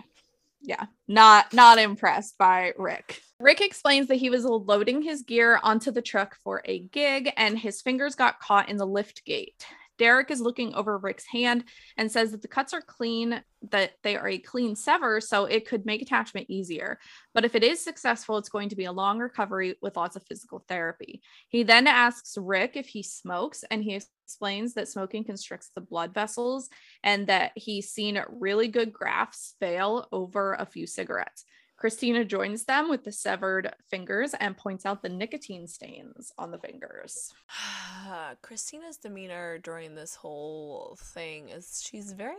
not 1.06 1.52
not 1.52 1.78
impressed 1.78 2.36
by 2.38 2.72
rick. 2.76 3.20
Rick 3.40 3.60
explains 3.60 4.08
that 4.08 4.16
he 4.16 4.30
was 4.30 4.44
loading 4.44 5.02
his 5.02 5.22
gear 5.22 5.60
onto 5.62 5.90
the 5.90 6.02
truck 6.02 6.36
for 6.42 6.62
a 6.64 6.80
gig 6.80 7.32
and 7.36 7.58
his 7.58 7.80
fingers 7.80 8.14
got 8.14 8.40
caught 8.40 8.68
in 8.68 8.76
the 8.76 8.86
lift 8.86 9.24
gate 9.24 9.64
derek 9.98 10.30
is 10.30 10.40
looking 10.40 10.74
over 10.74 10.98
rick's 10.98 11.26
hand 11.26 11.64
and 11.96 12.10
says 12.10 12.30
that 12.30 12.42
the 12.42 12.48
cuts 12.48 12.72
are 12.72 12.80
clean 12.80 13.42
that 13.70 13.92
they 14.02 14.16
are 14.16 14.28
a 14.28 14.38
clean 14.38 14.76
sever 14.76 15.20
so 15.20 15.44
it 15.44 15.66
could 15.66 15.84
make 15.84 16.00
attachment 16.00 16.46
easier 16.48 16.98
but 17.34 17.44
if 17.44 17.54
it 17.54 17.64
is 17.64 17.82
successful 17.82 18.38
it's 18.38 18.48
going 18.48 18.68
to 18.68 18.76
be 18.76 18.84
a 18.84 18.92
long 18.92 19.18
recovery 19.18 19.74
with 19.82 19.96
lots 19.96 20.16
of 20.16 20.22
physical 20.24 20.64
therapy 20.68 21.20
he 21.48 21.62
then 21.62 21.86
asks 21.86 22.36
rick 22.38 22.72
if 22.74 22.86
he 22.86 23.02
smokes 23.02 23.64
and 23.70 23.82
he 23.82 24.00
explains 24.28 24.74
that 24.74 24.88
smoking 24.88 25.24
constricts 25.24 25.70
the 25.74 25.80
blood 25.80 26.12
vessels 26.12 26.68
and 27.02 27.26
that 27.28 27.52
he's 27.54 27.90
seen 27.90 28.22
really 28.28 28.68
good 28.68 28.92
grafts 28.92 29.54
fail 29.58 30.06
over 30.12 30.52
a 30.52 30.66
few 30.66 30.86
cigarettes. 30.86 31.44
Cristina 31.78 32.24
joins 32.24 32.64
them 32.64 32.90
with 32.90 33.04
the 33.04 33.12
severed 33.12 33.72
fingers 33.88 34.34
and 34.40 34.56
points 34.56 34.84
out 34.84 35.00
the 35.00 35.08
nicotine 35.08 35.68
stains 35.68 36.32
on 36.36 36.50
the 36.50 36.58
fingers. 36.58 37.32
Cristina's 38.42 38.96
demeanor 38.96 39.58
during 39.58 39.94
this 39.94 40.16
whole 40.16 40.98
thing 41.14 41.50
is 41.50 41.80
she's 41.88 42.12
very 42.12 42.34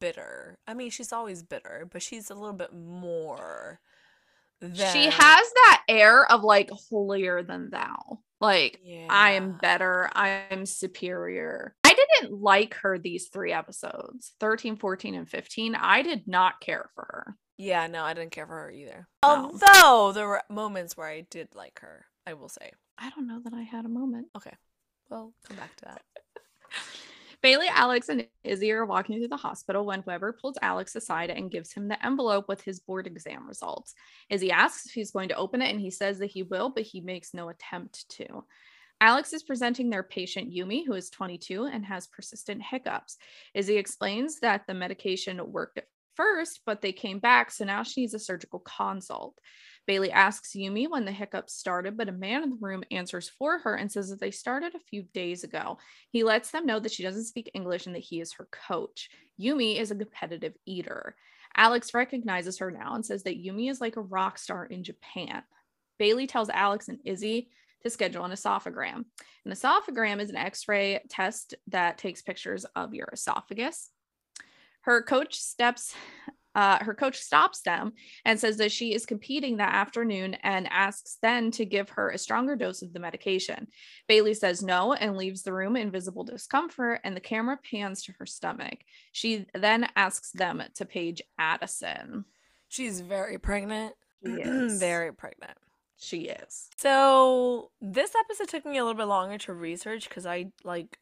bitter. 0.00 0.56
I 0.68 0.74
mean, 0.74 0.90
she's 0.90 1.12
always 1.12 1.42
bitter, 1.42 1.88
but 1.90 2.00
she's 2.00 2.30
a 2.30 2.34
little 2.34 2.56
bit 2.56 2.72
more. 2.72 3.80
Than... 4.60 4.74
She 4.74 5.06
has 5.06 5.12
that 5.12 5.82
air 5.88 6.30
of 6.30 6.44
like 6.44 6.70
holier 6.70 7.42
than 7.42 7.70
thou. 7.70 8.20
Like, 8.40 8.80
Yeah. 8.84 9.08
I 9.10 9.32
am 9.32 9.58
better, 9.60 10.10
I 10.14 10.42
am 10.50 10.64
superior. 10.64 11.74
I 11.82 11.92
didn't 11.94 12.40
like 12.40 12.74
her 12.74 12.98
these 12.98 13.28
three 13.28 13.52
episodes 13.52 14.34
13, 14.38 14.76
14, 14.76 15.14
and 15.16 15.28
15. 15.28 15.74
I 15.74 16.02
did 16.02 16.28
not 16.28 16.60
care 16.60 16.88
for 16.94 17.02
her. 17.02 17.36
Yeah, 17.58 17.86
no, 17.86 18.04
I 18.04 18.14
didn't 18.14 18.32
care 18.32 18.46
for 18.46 18.54
her 18.54 18.70
either. 18.70 19.08
No. 19.24 19.50
Although 19.52 20.12
there 20.12 20.28
were 20.28 20.42
moments 20.50 20.96
where 20.96 21.08
I 21.08 21.22
did 21.22 21.54
like 21.54 21.80
her, 21.80 22.06
I 22.26 22.34
will 22.34 22.48
say. 22.48 22.72
I 22.98 23.10
don't 23.10 23.26
know 23.26 23.40
that 23.44 23.54
I 23.54 23.62
had 23.62 23.84
a 23.84 23.88
moment. 23.90 24.28
Okay. 24.36 24.54
Well, 25.08 25.32
come 25.46 25.56
back 25.56 25.74
to 25.76 25.84
that. 25.86 26.02
Bailey, 27.42 27.66
Alex, 27.70 28.08
and 28.08 28.26
Izzy 28.44 28.72
are 28.72 28.84
walking 28.84 29.18
through 29.18 29.28
the 29.28 29.36
hospital 29.36 29.86
when 29.86 30.02
Weber 30.06 30.32
pulls 30.32 30.58
Alex 30.62 30.96
aside 30.96 31.30
and 31.30 31.50
gives 31.50 31.72
him 31.72 31.86
the 31.86 32.04
envelope 32.04 32.48
with 32.48 32.60
his 32.62 32.80
board 32.80 33.06
exam 33.06 33.46
results. 33.46 33.94
Izzy 34.30 34.50
asks 34.50 34.86
if 34.86 34.92
he's 34.92 35.12
going 35.12 35.28
to 35.28 35.36
open 35.36 35.62
it, 35.62 35.70
and 35.70 35.80
he 35.80 35.90
says 35.90 36.18
that 36.18 36.30
he 36.30 36.42
will, 36.42 36.70
but 36.70 36.82
he 36.82 37.00
makes 37.00 37.34
no 37.34 37.48
attempt 37.48 38.08
to. 38.16 38.44
Alex 39.00 39.32
is 39.34 39.42
presenting 39.42 39.90
their 39.90 40.02
patient 40.02 40.50
Yumi, 40.52 40.86
who 40.86 40.94
is 40.94 41.10
22 41.10 41.66
and 41.66 41.84
has 41.84 42.06
persistent 42.06 42.62
hiccups. 42.62 43.18
Izzy 43.54 43.76
explains 43.76 44.40
that 44.40 44.66
the 44.66 44.74
medication 44.74 45.52
worked 45.52 45.78
at 45.78 45.86
first, 46.16 46.60
but 46.66 46.80
they 46.80 46.92
came 46.92 47.18
back, 47.18 47.50
so 47.50 47.64
now 47.64 47.82
she 47.82 48.02
needs 48.02 48.14
a 48.14 48.18
surgical 48.18 48.60
consult. 48.60 49.38
Bailey 49.86 50.10
asks 50.10 50.54
Yumi 50.54 50.90
when 50.90 51.04
the 51.04 51.12
hiccups 51.12 51.54
started, 51.54 51.96
but 51.96 52.08
a 52.08 52.12
man 52.12 52.42
in 52.42 52.50
the 52.50 52.58
room 52.60 52.82
answers 52.90 53.28
for 53.28 53.58
her 53.58 53.76
and 53.76 53.90
says 53.90 54.10
that 54.10 54.20
they 54.20 54.32
started 54.32 54.74
a 54.74 54.80
few 54.80 55.04
days 55.14 55.44
ago. 55.44 55.78
He 56.10 56.24
lets 56.24 56.50
them 56.50 56.66
know 56.66 56.80
that 56.80 56.92
she 56.92 57.04
doesn't 57.04 57.24
speak 57.24 57.50
English 57.54 57.86
and 57.86 57.94
that 57.94 58.00
he 58.00 58.20
is 58.20 58.32
her 58.34 58.48
coach. 58.50 59.08
Yumi 59.40 59.78
is 59.78 59.90
a 59.90 59.94
competitive 59.94 60.54
eater. 60.66 61.14
Alex 61.56 61.94
recognizes 61.94 62.58
her 62.58 62.70
now 62.70 62.94
and 62.94 63.06
says 63.06 63.22
that 63.22 63.42
Yumi 63.42 63.70
is 63.70 63.80
like 63.80 63.96
a 63.96 64.00
rock 64.00 64.38
star 64.38 64.66
in 64.66 64.82
Japan. 64.82 65.42
Bailey 65.98 66.26
tells 66.26 66.50
Alex 66.50 66.88
and 66.88 66.98
Izzy 67.04 67.48
to 67.82 67.90
schedule 67.90 68.24
an 68.24 68.32
esophagram. 68.32 69.04
An 69.44 69.52
esophagram 69.52 70.20
is 70.20 70.30
an 70.30 70.36
x 70.36 70.66
ray 70.68 71.00
test 71.08 71.54
that 71.68 71.98
takes 71.98 72.22
pictures 72.22 72.66
of 72.74 72.92
your 72.92 73.08
esophagus. 73.12 73.90
Her 74.86 75.02
coach 75.02 75.38
steps 75.38 75.94
uh, 76.56 76.82
her 76.82 76.94
coach 76.94 77.18
stops 77.18 77.60
them 77.60 77.92
and 78.24 78.40
says 78.40 78.56
that 78.56 78.72
she 78.72 78.94
is 78.94 79.04
competing 79.04 79.58
that 79.58 79.74
afternoon 79.74 80.34
and 80.42 80.66
asks 80.68 81.18
then 81.20 81.50
to 81.50 81.66
give 81.66 81.90
her 81.90 82.08
a 82.08 82.16
stronger 82.16 82.56
dose 82.56 82.80
of 82.80 82.94
the 82.94 82.98
medication. 82.98 83.66
Bailey 84.08 84.32
says 84.32 84.62
no 84.62 84.94
and 84.94 85.18
leaves 85.18 85.42
the 85.42 85.52
room 85.52 85.76
in 85.76 85.90
visible 85.90 86.24
discomfort, 86.24 87.00
and 87.04 87.14
the 87.14 87.20
camera 87.20 87.58
pans 87.70 88.02
to 88.04 88.12
her 88.18 88.24
stomach. 88.24 88.78
She 89.12 89.44
then 89.54 89.90
asks 89.96 90.30
them 90.32 90.62
to 90.76 90.86
page 90.86 91.20
Addison. 91.38 92.24
She's 92.68 93.00
very 93.00 93.36
pregnant. 93.36 93.92
She 94.24 94.32
is. 94.40 94.80
very 94.80 95.12
pregnant. 95.12 95.58
She 95.98 96.28
is. 96.28 96.70
So 96.78 97.70
this 97.82 98.12
episode 98.18 98.48
took 98.48 98.64
me 98.64 98.78
a 98.78 98.84
little 98.84 98.96
bit 98.96 99.08
longer 99.08 99.36
to 99.38 99.52
research 99.52 100.08
because 100.08 100.24
I 100.24 100.52
like 100.64 100.98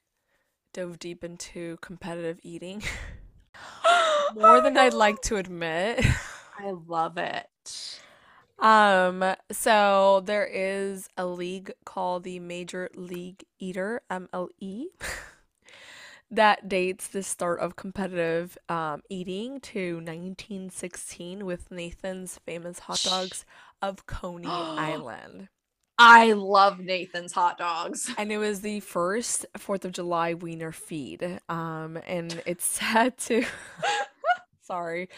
dove 0.73 0.99
deep 0.99 1.23
into 1.23 1.79
competitive 1.81 2.41
eating 2.43 2.83
more 4.35 4.61
than 4.61 4.77
I'd 4.77 4.95
like 4.95 5.21
to 5.23 5.37
admit. 5.37 6.05
I 6.59 6.71
love 6.87 7.19
it. 7.19 8.01
Um, 8.59 9.35
so 9.51 10.23
there 10.25 10.47
is 10.47 11.09
a 11.17 11.27
league 11.27 11.73
called 11.85 12.25
the 12.25 12.39
Major 12.39 12.89
League 12.95 13.45
Eater 13.59 14.03
MLE 14.11 14.85
that 16.31 16.69
dates 16.69 17.09
the 17.09 17.23
start 17.23 17.61
of 17.61 17.77
competitive 17.77 18.57
um, 18.69 19.03
eating 19.11 19.61
to 19.61 19.97
1916 19.97 21.45
with 21.45 21.71
Nathan's 21.71 22.39
famous 22.47 22.81
hot 22.81 23.03
dogs 23.03 23.45
of 23.83 24.07
Coney 24.07 24.47
Island. 24.49 25.49
I 25.99 26.33
love 26.33 26.81
Nathan's 26.81 27.33
hot 27.33 27.59
dogs. 27.59 28.13
And 28.19 28.33
it 28.33 28.39
was 28.39 28.61
the 28.61 28.81
first 28.81 29.47
Fourth 29.57 29.85
of 29.85 29.93
July 29.93 30.35
wiener 30.35 30.73
feed. 30.73 31.41
Um, 31.49 31.99
and 32.07 32.43
it's 32.47 32.67
set 32.67 33.19
to 33.19 33.45
sorry. 34.65 35.09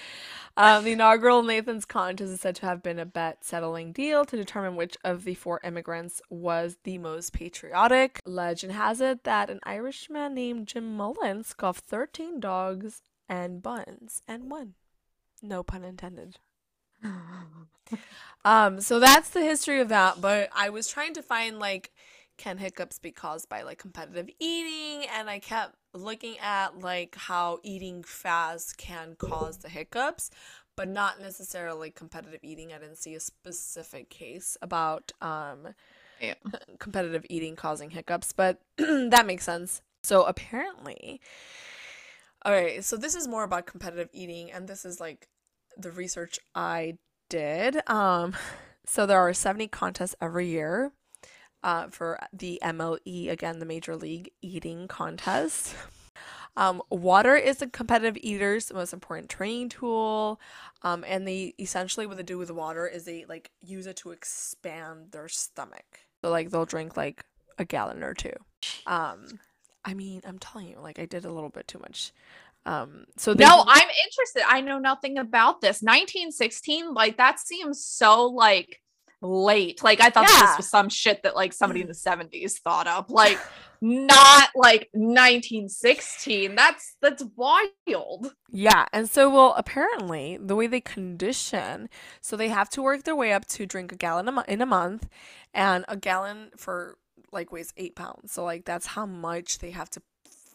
Um, 0.56 0.84
the 0.84 0.92
inaugural 0.92 1.42
Nathan's 1.42 1.84
contest 1.84 2.32
is 2.32 2.40
said 2.40 2.56
to 2.56 2.66
have 2.66 2.82
been 2.82 2.98
a 2.98 3.06
bet 3.06 3.44
settling 3.44 3.92
deal 3.92 4.24
to 4.24 4.36
determine 4.36 4.76
which 4.76 4.96
of 5.04 5.24
the 5.24 5.34
four 5.34 5.60
immigrants 5.64 6.20
was 6.30 6.76
the 6.84 6.98
most 6.98 7.32
patriotic. 7.32 8.20
Legend 8.24 8.72
has 8.72 9.00
it 9.00 9.24
that 9.24 9.50
an 9.50 9.60
Irishman 9.64 10.34
named 10.34 10.66
Jim 10.66 10.96
Mullen 10.96 11.44
scoffed 11.44 11.84
13 11.84 12.40
dogs 12.40 13.02
and 13.28 13.62
buns 13.62 14.22
and 14.26 14.50
won. 14.50 14.74
No 15.42 15.62
pun 15.62 15.84
intended. 15.84 16.38
Um, 18.44 18.80
so 18.80 19.00
that's 19.00 19.30
the 19.30 19.42
history 19.42 19.80
of 19.80 19.88
that. 19.88 20.20
But 20.20 20.50
I 20.54 20.70
was 20.70 20.86
trying 20.86 21.14
to 21.14 21.22
find 21.22 21.58
like, 21.58 21.92
can 22.36 22.58
hiccups 22.58 22.98
be 22.98 23.10
caused 23.12 23.48
by 23.48 23.62
like 23.62 23.78
competitive 23.78 24.28
eating? 24.38 25.08
And 25.14 25.28
I 25.30 25.38
kept 25.38 25.76
looking 25.94 26.38
at 26.38 26.78
like 26.78 27.14
how 27.16 27.58
eating 27.62 28.02
fast 28.02 28.76
can 28.78 29.16
cause 29.16 29.58
the 29.58 29.68
hiccups, 29.68 30.30
but 30.76 30.88
not 30.88 31.20
necessarily 31.20 31.90
competitive 31.90 32.40
eating. 32.42 32.72
I 32.72 32.78
didn't 32.78 32.98
see 32.98 33.14
a 33.14 33.20
specific 33.20 34.10
case 34.10 34.56
about 34.62 35.12
um 35.20 35.68
Yeah. 36.20 36.34
competitive 36.78 37.24
eating 37.30 37.56
causing 37.56 37.90
hiccups, 37.90 38.32
but 38.32 38.60
that 38.76 39.26
makes 39.26 39.44
sense. 39.44 39.82
So 40.02 40.24
apparently, 40.24 41.20
all 42.44 42.52
right, 42.52 42.84
so 42.84 42.96
this 42.96 43.14
is 43.14 43.26
more 43.26 43.44
about 43.44 43.66
competitive 43.66 44.08
eating, 44.12 44.52
and 44.52 44.68
this 44.68 44.84
is 44.84 45.00
like 45.00 45.28
the 45.76 45.90
research 45.90 46.38
I 46.54 46.98
did. 47.28 47.88
Um, 47.88 48.34
so 48.86 49.06
there 49.06 49.18
are 49.20 49.32
70 49.34 49.68
contests 49.68 50.14
every 50.20 50.48
year 50.48 50.92
uh, 51.66 51.88
for 51.88 52.16
the 52.32 52.60
MLE, 52.62 53.28
again, 53.28 53.58
the 53.58 53.66
Major 53.66 53.96
League 53.96 54.30
Eating 54.40 54.86
Contest. 54.86 55.74
Um, 56.56 56.80
water 56.90 57.34
is 57.34 57.60
a 57.60 57.66
competitive 57.66 58.16
eater's 58.22 58.72
most 58.72 58.92
important 58.94 59.28
training 59.28 59.68
tool. 59.70 60.40
Um, 60.82 61.04
and 61.06 61.26
they 61.26 61.54
essentially 61.58 62.06
what 62.06 62.16
they 62.16 62.22
do 62.22 62.38
with 62.38 62.52
water 62.52 62.86
is 62.86 63.04
they 63.04 63.26
like 63.28 63.50
use 63.60 63.86
it 63.86 63.96
to 63.96 64.12
expand 64.12 65.10
their 65.10 65.28
stomach. 65.28 66.00
So 66.22 66.30
like 66.30 66.50
they'll 66.50 66.64
drink 66.64 66.96
like 66.96 67.26
a 67.58 67.64
gallon 67.64 68.02
or 68.04 68.14
two. 68.14 68.32
Um, 68.86 69.26
I 69.84 69.92
mean, 69.92 70.22
I'm 70.24 70.38
telling 70.38 70.68
you, 70.68 70.78
like 70.80 71.00
I 71.00 71.04
did 71.04 71.24
a 71.24 71.32
little 71.32 71.50
bit 71.50 71.66
too 71.66 71.80
much. 71.80 72.12
Um, 72.64 73.06
so 73.16 73.34
they 73.34 73.44
No, 73.44 73.64
I'm 73.66 73.88
interested. 74.04 74.44
I 74.48 74.60
know 74.60 74.78
nothing 74.78 75.18
about 75.18 75.60
this. 75.60 75.82
1916, 75.82 76.94
like 76.94 77.16
that 77.16 77.40
seems 77.40 77.84
so 77.84 78.26
like 78.26 78.80
late. 79.22 79.82
Like 79.82 80.00
I 80.00 80.10
thought 80.10 80.28
Yeah. 80.28 80.46
this 80.46 80.56
was 80.58 80.68
some 80.68 80.88
shit 80.88 81.22
that 81.22 81.34
like 81.34 81.52
somebody 81.52 81.80
in 81.80 81.88
the 81.88 81.94
70s 81.94 82.58
thought 82.60 82.86
up. 82.86 83.10
Like 83.10 83.38
not 83.80 84.50
like 84.54 84.88
1916. 84.92 86.54
That's 86.54 86.96
that's 87.00 87.24
wild. 87.36 88.32
Yeah, 88.50 88.86
and 88.92 89.08
so 89.08 89.28
well, 89.30 89.54
apparently 89.56 90.38
the 90.40 90.56
way 90.56 90.66
they 90.66 90.80
condition, 90.80 91.88
so 92.20 92.36
they 92.36 92.48
have 92.48 92.68
to 92.70 92.82
work 92.82 93.04
their 93.04 93.16
way 93.16 93.32
up 93.32 93.46
to 93.48 93.66
drink 93.66 93.92
a 93.92 93.96
gallon 93.96 94.28
a 94.28 94.32
mo- 94.32 94.44
in 94.48 94.60
a 94.62 94.66
month, 94.66 95.08
and 95.54 95.84
a 95.88 95.96
gallon 95.96 96.50
for 96.56 96.96
like 97.32 97.52
weighs 97.52 97.72
eight 97.76 97.96
pounds. 97.96 98.32
So 98.32 98.44
like 98.44 98.64
that's 98.64 98.86
how 98.88 99.06
much 99.06 99.58
they 99.58 99.70
have 99.72 99.90
to 99.90 100.02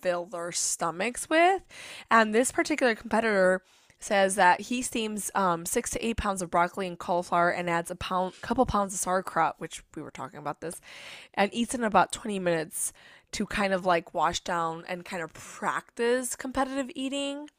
fill 0.02 0.26
their 0.26 0.52
stomachs 0.52 1.30
with. 1.30 1.62
And 2.10 2.34
this 2.34 2.52
particular 2.52 2.96
competitor 2.96 3.62
says 4.04 4.36
that 4.36 4.62
he 4.62 4.82
steams 4.82 5.32
um, 5.36 5.66
six 5.66 5.90
to 5.92 6.06
eight 6.06 6.18
pounds 6.18 6.42
of 6.42 6.50
broccoli 6.50 6.88
and 6.88 6.98
cauliflower 6.98 7.50
and 7.50 7.70
adds 7.70 7.92
a 7.92 7.96
pound, 7.96 8.34
couple 8.42 8.66
pounds 8.66 8.94
of 8.94 9.00
sauerkraut, 9.00 9.56
which 9.60 9.84
we 9.96 10.02
were 10.02 10.12
talking 10.12 10.40
about 10.40 10.62
this, 10.62 10.82
and 11.34 11.54
eats 11.54 11.76
in 11.76 11.84
about 11.84 12.12
20 12.12 12.40
minutes 12.40 12.92
to 13.32 13.46
kind 13.46 13.74
of 13.74 13.86
like 13.86 14.14
wash 14.14 14.42
down 14.42 14.84
and 14.88 15.06
kind 15.06 15.24
of 15.24 15.34
practice 15.34 16.36
competitive 16.36 16.92
eating. 16.96 17.50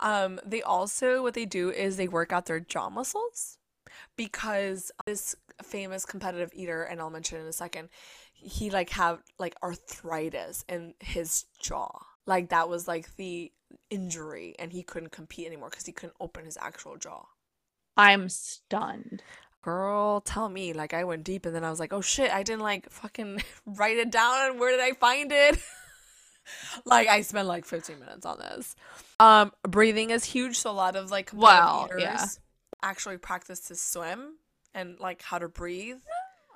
Um, 0.00 0.40
they 0.44 0.62
also 0.62 1.22
what 1.22 1.34
they 1.34 1.46
do 1.46 1.70
is 1.70 1.96
they 1.96 2.08
work 2.08 2.32
out 2.32 2.46
their 2.46 2.60
jaw 2.60 2.90
muscles 2.90 3.58
because 4.16 4.90
this 5.06 5.34
famous 5.62 6.04
competitive 6.04 6.50
eater, 6.54 6.82
and 6.82 7.00
I'll 7.00 7.10
mention 7.10 7.40
in 7.40 7.46
a 7.46 7.52
second, 7.52 7.88
he 8.32 8.70
like 8.70 8.90
have 8.90 9.22
like 9.38 9.54
arthritis 9.62 10.64
in 10.68 10.94
his 11.00 11.46
jaw. 11.60 11.98
Like 12.26 12.50
that 12.50 12.68
was 12.68 12.86
like 12.86 13.14
the 13.16 13.52
injury, 13.90 14.54
and 14.58 14.72
he 14.72 14.82
couldn't 14.82 15.10
compete 15.12 15.46
anymore 15.46 15.70
because 15.70 15.86
he 15.86 15.92
couldn't 15.92 16.16
open 16.20 16.44
his 16.44 16.56
actual 16.60 16.96
jaw. 16.96 17.24
I'm 17.96 18.28
stunned. 18.28 19.22
Girl, 19.62 20.20
tell 20.20 20.48
me. 20.48 20.72
Like 20.72 20.92
I 20.94 21.04
went 21.04 21.24
deep, 21.24 21.46
and 21.46 21.54
then 21.54 21.64
I 21.64 21.70
was 21.70 21.78
like, 21.80 21.92
oh 21.92 22.00
shit, 22.00 22.32
I 22.32 22.42
didn't 22.42 22.62
like 22.62 22.90
fucking 22.90 23.42
write 23.66 23.96
it 23.98 24.10
down. 24.10 24.50
And 24.50 24.60
where 24.60 24.70
did 24.70 24.80
I 24.80 24.92
find 24.92 25.30
it? 25.32 25.58
like 26.84 27.08
I 27.08 27.20
spent 27.22 27.46
like 27.48 27.64
15 27.64 28.00
minutes 28.00 28.26
on 28.26 28.38
this. 28.38 28.74
Um, 29.20 29.52
breathing 29.62 30.10
is 30.10 30.24
huge, 30.24 30.58
so 30.58 30.70
a 30.70 30.72
lot 30.72 30.96
of 30.96 31.10
like 31.10 31.30
Well, 31.32 31.88
yeah. 31.96 32.26
actually 32.82 33.18
practice 33.18 33.60
to 33.68 33.76
swim 33.76 34.36
and 34.74 34.98
like 34.98 35.22
how 35.22 35.38
to 35.38 35.48
breathe. 35.48 35.98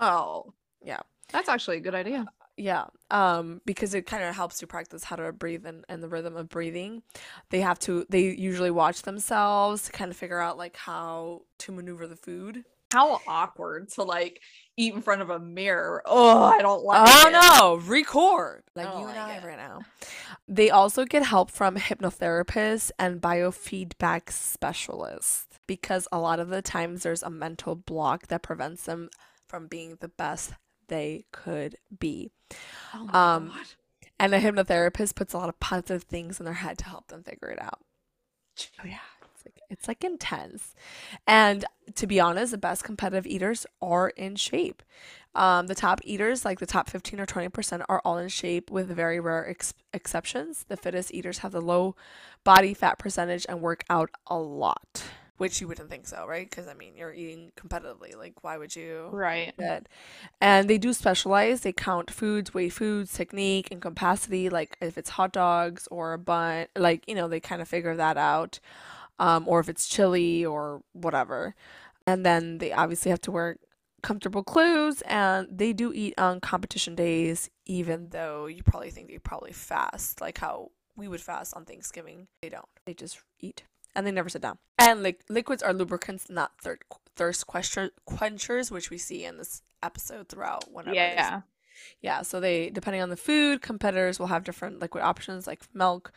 Oh, 0.01 0.53
Yeah. 0.83 1.01
that's 1.33 1.49
actually 1.49 1.77
a 1.77 1.81
good 1.81 1.95
idea. 1.95 2.27
Yeah, 2.59 2.87
um, 3.11 3.61
because 3.67 3.93
it 3.95 4.07
kind 4.07 4.25
of 4.25 4.35
helps 4.35 4.63
you 4.63 4.67
practice 4.67 5.05
how 5.05 5.17
to 5.17 5.31
breathe 5.33 5.67
and, 5.67 5.85
and 5.91 6.03
the 6.03 6.09
rhythm 6.09 6.37
of 6.37 6.49
breathing. 6.49 7.03
They 7.51 7.61
have 7.61 7.79
to, 7.81 8.07
they 8.09 8.35
usually 8.35 8.71
watch 8.71 9.03
themselves 9.03 9.83
to 9.83 9.93
kind 9.93 10.11
of 10.11 10.17
figure 10.17 10.41
out 10.41 10.57
like 10.57 10.77
how 10.77 11.43
to 11.59 11.73
maneuver 11.73 12.07
the 12.07 12.17
food. 12.17 12.65
How 12.93 13.21
awkward 13.27 13.91
to 13.91 14.05
like 14.05 14.41
eat 14.77 14.95
in 14.95 15.03
front 15.03 15.21
of 15.21 15.29
a 15.29 15.39
mirror. 15.41 16.03
Oh, 16.07 16.45
I 16.45 16.63
don't 16.63 16.85
like 16.85 17.07
Oh 17.07 17.29
it. 17.29 17.33
no, 17.33 17.77
record 17.91 18.63
like 18.75 18.87
don't 18.87 19.01
you 19.03 19.09
and 19.09 19.17
like 19.19 19.29
I 19.29 19.35
it. 19.37 19.45
right 19.45 19.57
now. 19.59 19.81
They 20.49 20.71
also 20.71 21.05
get 21.05 21.25
help 21.25 21.51
from 21.51 21.77
hypnotherapists 21.77 22.91
and 22.99 23.21
biofeedback 23.21 24.31
specialists 24.31 25.47
because 25.67 26.07
a 26.13 26.19
lot 26.21 26.39
of 26.39 26.49
the 26.49 26.63
times 26.63 27.03
there's 27.03 27.25
a 27.25 27.29
mental 27.31 27.75
block 27.75 28.29
that 28.29 28.43
prevents 28.43 28.85
them 28.85 29.11
from 29.49 29.67
being 29.67 29.99
the 30.01 30.09
best 30.09 30.53
they 30.89 31.25
could 31.33 31.77
be. 31.99 32.31
Oh 32.95 33.09
Um, 33.13 33.49
God. 33.49 33.67
And 34.19 34.35
a 34.35 34.41
hypnotherapist 34.41 35.15
puts 35.15 35.35
a 35.35 35.39
lot 35.39 35.49
of 35.51 35.61
positive 35.61 36.05
things 36.05 36.41
in 36.41 36.45
their 36.47 36.55
head 36.55 36.79
to 36.79 36.85
help 36.87 37.09
them 37.09 37.23
figure 37.23 37.51
it 37.51 37.61
out. 37.61 37.81
Oh 38.83 38.87
yeah, 38.87 38.99
it's 39.35 39.45
like 39.45 39.61
it's 39.71 39.89
like 39.89 40.05
intense. 40.05 40.75
And 41.27 41.65
to 41.95 42.07
be 42.07 42.21
honest, 42.21 42.53
the 42.53 42.59
best 42.59 42.85
competitive 42.85 43.27
eaters 43.27 43.67
are 43.83 44.11
in 44.11 44.37
shape. 44.37 44.83
Um, 45.35 45.67
the 45.67 45.75
top 45.75 46.01
eaters, 46.05 46.45
like 46.47 46.61
the 46.61 46.67
top 46.67 46.89
15 46.89 47.21
or 47.21 47.27
20%, 47.27 47.85
are 47.89 48.01
all 48.05 48.17
in 48.19 48.29
shape 48.29 48.71
with 48.71 48.89
very 48.89 49.21
rare 49.21 49.49
ex- 49.49 49.75
exceptions. 49.93 50.65
The 50.69 50.79
fittest 50.79 51.13
eaters 51.13 51.39
have 51.39 51.53
the 51.53 51.61
low 51.61 51.95
body 52.45 52.73
fat 52.73 52.99
percentage 52.99 53.45
and 53.49 53.61
work 53.61 53.85
out 53.91 54.11
a 54.27 54.39
lot, 54.39 55.05
which 55.37 55.61
you 55.61 55.69
wouldn't 55.69 55.91
think 55.91 56.07
so, 56.07 56.27
right? 56.27 56.49
Because 56.49 56.69
I 56.69 56.75
mean, 56.75 56.97
you're 56.97 57.13
eating 57.13 57.53
competitively. 57.57 58.17
Like, 58.17 58.43
why 58.43 58.57
would 58.59 58.75
you? 58.75 59.09
Right. 59.13 59.55
And 60.41 60.69
they 60.69 60.79
do 60.79 60.93
specialize. 60.93 61.61
They 61.61 61.73
count 61.73 62.11
foods, 62.11 62.55
weigh 62.55 62.69
foods, 62.69 63.13
technique, 63.13 63.69
and 63.71 63.81
capacity. 63.81 64.49
Like 64.49 64.77
if 64.81 64.97
it's 64.99 65.11
hot 65.11 65.33
dogs 65.33 65.89
or 65.91 66.13
a 66.13 66.19
bun, 66.19 66.67
like, 66.77 67.05
you 67.07 67.15
know, 67.15 67.29
they 67.29 67.41
kind 67.41 67.63
of 67.63 67.69
figure 67.69 67.97
that 67.97 68.17
out. 68.17 68.61
Um, 69.19 69.49
or 69.49 69.61
if 69.61 69.69
it's 69.71 69.89
chili 69.89 70.45
or 70.45 70.83
whatever. 70.93 71.55
And 72.07 72.25
then 72.25 72.59
they 72.59 72.73
obviously 72.73 73.11
have 73.11 73.23
to 73.23 73.33
wear 73.33 73.57
comfortable 74.03 74.45
clothes 74.45 75.03
and 75.07 75.49
they 75.51 75.73
do 75.73 75.91
eat 75.93 76.15
on 76.19 76.39
competition 76.39 76.95
days 76.95 77.51
even 77.65 78.11
though 78.11 78.47
you 78.47 78.63
probably 78.63 78.91
think 78.91 79.09
they 79.09 79.19
probably 79.19 79.53
fast 79.53 80.21
like 80.21 80.39
how 80.39 80.71
we 80.97 81.09
would 81.09 81.21
fast 81.21 81.55
on 81.55 81.65
Thanksgiving. 81.65 82.27
They 82.43 82.49
don't. 82.49 82.69
They 82.85 82.95
just 82.95 83.21
eat 83.41 83.65
and 83.97 84.07
they 84.07 84.13
never 84.13 84.29
sit 84.29 84.43
down. 84.43 84.59
And 84.79 85.03
like 85.03 85.23
liquids 85.29 85.63
are 85.63 85.73
lubricants, 85.73 86.31
not 86.31 86.53
thir- 86.61 86.79
thirst 87.17 87.47
question- 87.49 87.91
quenchers, 88.07 88.71
which 88.71 88.91
we 88.91 88.99
see 88.99 89.25
in 89.25 89.39
this 89.39 89.63
episode 89.83 90.29
throughout. 90.29 90.71
Whenever 90.71 90.95
Yeah. 90.95 91.41
yeah. 92.01 92.23
So 92.23 92.39
they 92.39 92.71
depending 92.71 93.03
on 93.03 93.09
the 93.11 93.17
food, 93.17 93.63
competitors 93.63 94.19
will 94.21 94.29
have 94.29 94.45
different 94.45 94.79
liquid 94.81 95.03
options 95.03 95.47
like 95.47 95.63
milk, 95.75 96.13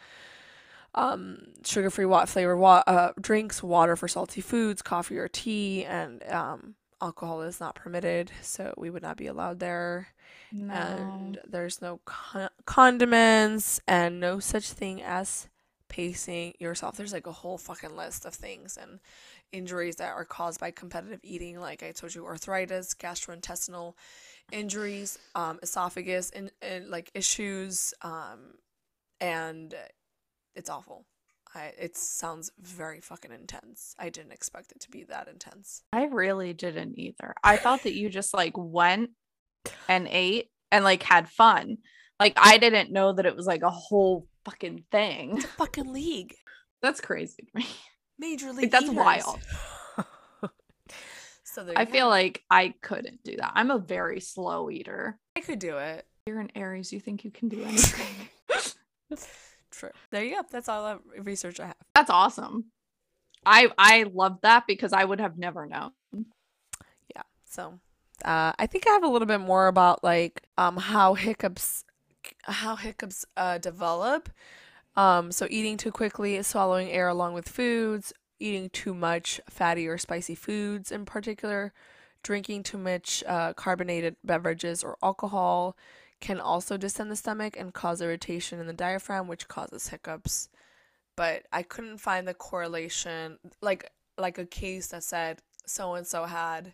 um, 0.96 1.54
sugar-free 1.64 2.06
wa- 2.06 2.26
flavor 2.26 2.58
wa- 2.58 2.84
uh, 2.88 3.14
drinks, 3.20 3.62
water 3.64 3.96
for 3.96 4.08
salty 4.08 4.42
foods, 4.42 4.82
coffee 4.82 5.18
or 5.18 5.28
tea, 5.28 5.86
and 5.86 6.24
um, 6.32 6.76
alcohol 7.02 7.42
is 7.42 7.60
not 7.60 7.76
permitted, 7.76 8.32
so 8.42 8.74
we 8.78 8.90
would 8.90 9.04
not 9.04 9.16
be 9.16 9.28
allowed 9.28 9.60
there 9.60 10.08
No. 10.52 10.74
and 10.74 11.40
there's 11.48 11.82
no 11.82 12.00
con- 12.06 12.50
condiments 12.66 13.80
and 13.88 14.20
no 14.20 14.40
such 14.40 14.72
thing 14.72 15.02
as 15.02 15.48
pacing 15.90 16.54
yourself. 16.60 16.96
There's 16.96 17.14
like 17.14 17.28
a 17.28 17.32
whole 17.32 17.58
fucking 17.58 17.96
list 17.96 18.26
of 18.26 18.34
things 18.34 18.78
and 18.80 19.00
injuries 19.52 19.98
that 19.98 20.14
are 20.14 20.26
caused 20.26 20.60
by 20.60 20.72
competitive 20.72 21.20
eating, 21.24 21.60
like 21.60 21.84
I 21.84 21.92
told 21.92 22.16
you, 22.16 22.26
arthritis, 22.26 22.94
gastrointestinal 22.94 23.96
injuries, 24.52 25.18
um, 25.36 25.60
esophagus, 25.62 26.30
and, 26.32 26.52
and 26.62 26.90
like 26.90 27.12
issues, 27.14 27.94
um, 28.02 28.54
and 29.20 29.74
it's 30.56 30.70
awful. 30.70 31.06
I, 31.56 31.74
it 31.80 31.98
sounds 31.98 32.52
very 32.60 33.02
fucking 33.02 33.32
intense. 33.32 33.96
I 33.98 34.10
didn't 34.10 34.34
expect 34.34 34.72
it 34.72 34.80
to 34.82 34.92
be 34.92 35.04
that 35.06 35.28
intense. 35.28 35.82
I 35.92 36.06
really 36.06 36.54
didn't 36.54 36.98
either. 37.00 37.34
I 37.44 37.58
thought 37.58 37.84
that 37.84 37.96
you 37.96 38.10
just 38.10 38.34
like 38.34 38.54
went 38.56 39.10
and 39.88 40.08
ate 40.10 40.50
and 40.72 40.84
like 40.84 41.04
had 41.04 41.28
fun. 41.28 41.78
Like 42.20 42.34
I 42.38 42.58
didn't 42.58 42.92
know 42.92 43.14
that 43.14 43.26
it 43.26 43.36
was 43.36 43.48
like 43.48 43.62
a 43.62 43.70
whole 43.70 44.28
fucking 44.46 44.84
thing. 44.92 45.38
It's 45.38 45.46
a 45.46 45.50
fucking 45.50 45.94
league. 45.94 46.36
That's 46.82 47.02
crazy 47.02 47.44
to 47.44 47.60
me. 47.60 47.68
Major 48.18 48.52
league. 48.52 48.72
that's 48.72 48.86
eaters. 48.86 48.96
wild. 48.96 49.40
so 51.44 51.64
there 51.64 51.78
I 51.78 51.86
feel 51.86 52.10
like 52.10 52.44
I 52.50 52.74
couldn't 52.82 53.24
do 53.24 53.38
that. 53.38 53.54
I'm 53.56 53.72
a 53.72 53.78
very 53.78 54.20
slow 54.20 54.70
eater. 54.70 55.18
I 55.36 55.42
could 55.42 55.60
do 55.60 55.78
it. 55.78 56.06
You're 56.26 56.40
an 56.40 56.52
Aries. 56.56 56.92
You 56.92 57.00
think 57.00 57.24
you 57.24 57.32
can 57.32 57.48
do 57.48 57.64
anything? 57.64 58.30
True. 59.72 59.92
There 60.12 60.24
you 60.24 60.36
go. 60.36 60.42
That's 60.52 60.68
all 60.68 61.00
the 61.16 61.22
research 61.22 61.60
I 61.60 61.68
have. 61.68 61.76
That's 61.96 62.10
awesome. 62.10 62.66
I 63.46 63.72
I 63.78 64.04
love 64.14 64.40
that 64.42 64.68
because 64.68 64.92
I 64.92 65.06
would 65.06 65.22
have 65.22 65.38
never 65.38 65.66
known. 65.66 65.92
Yeah. 67.16 67.22
So, 67.46 67.80
uh, 68.26 68.52
I 68.60 68.68
think 68.68 68.88
I 68.88 68.92
have 68.92 69.04
a 69.04 69.08
little 69.08 69.28
bit 69.28 69.40
more 69.40 69.68
about 69.68 70.04
like 70.04 70.44
um 70.58 70.76
how 70.76 71.14
hiccups 71.14 71.86
how 72.44 72.76
hiccups 72.76 73.26
uh 73.38 73.58
develop. 73.58 74.30
Um, 74.96 75.32
so 75.32 75.48
eating 75.50 75.78
too 75.78 75.92
quickly, 75.92 76.42
swallowing 76.44 76.90
air 76.90 77.08
along 77.08 77.34
with 77.34 77.48
foods, 77.48 78.12
eating 78.40 78.70
too 78.70 78.94
much 78.94 79.40
fatty 79.50 79.88
or 79.88 79.98
spicy 79.98 80.36
foods 80.36 80.92
in 80.92 81.06
particular, 81.06 81.74
drinking 82.24 82.64
too 82.64 82.78
much 82.78 83.24
uh, 83.28 83.54
carbonated 83.54 84.16
beverages 84.24 84.84
or 84.84 84.98
alcohol 85.02 85.78
can 86.20 86.40
also 86.40 86.76
distend 86.76 87.10
the 87.10 87.16
stomach 87.16 87.56
and 87.58 87.74
cause 87.74 88.02
irritation 88.02 88.60
in 88.60 88.68
the 88.68 88.74
diaphragm, 88.74 89.28
which 89.28 89.48
causes 89.48 89.88
hiccups. 89.88 90.50
But 91.16 91.44
I 91.52 91.64
couldn't 91.64 92.00
find 92.00 92.28
the 92.28 92.34
correlation, 92.34 93.38
like 93.62 93.92
like 94.18 94.38
a 94.38 94.46
case 94.46 94.88
that 94.88 95.04
said 95.04 95.40
so 95.66 95.94
and 95.96 96.06
so 96.06 96.26
had 96.26 96.74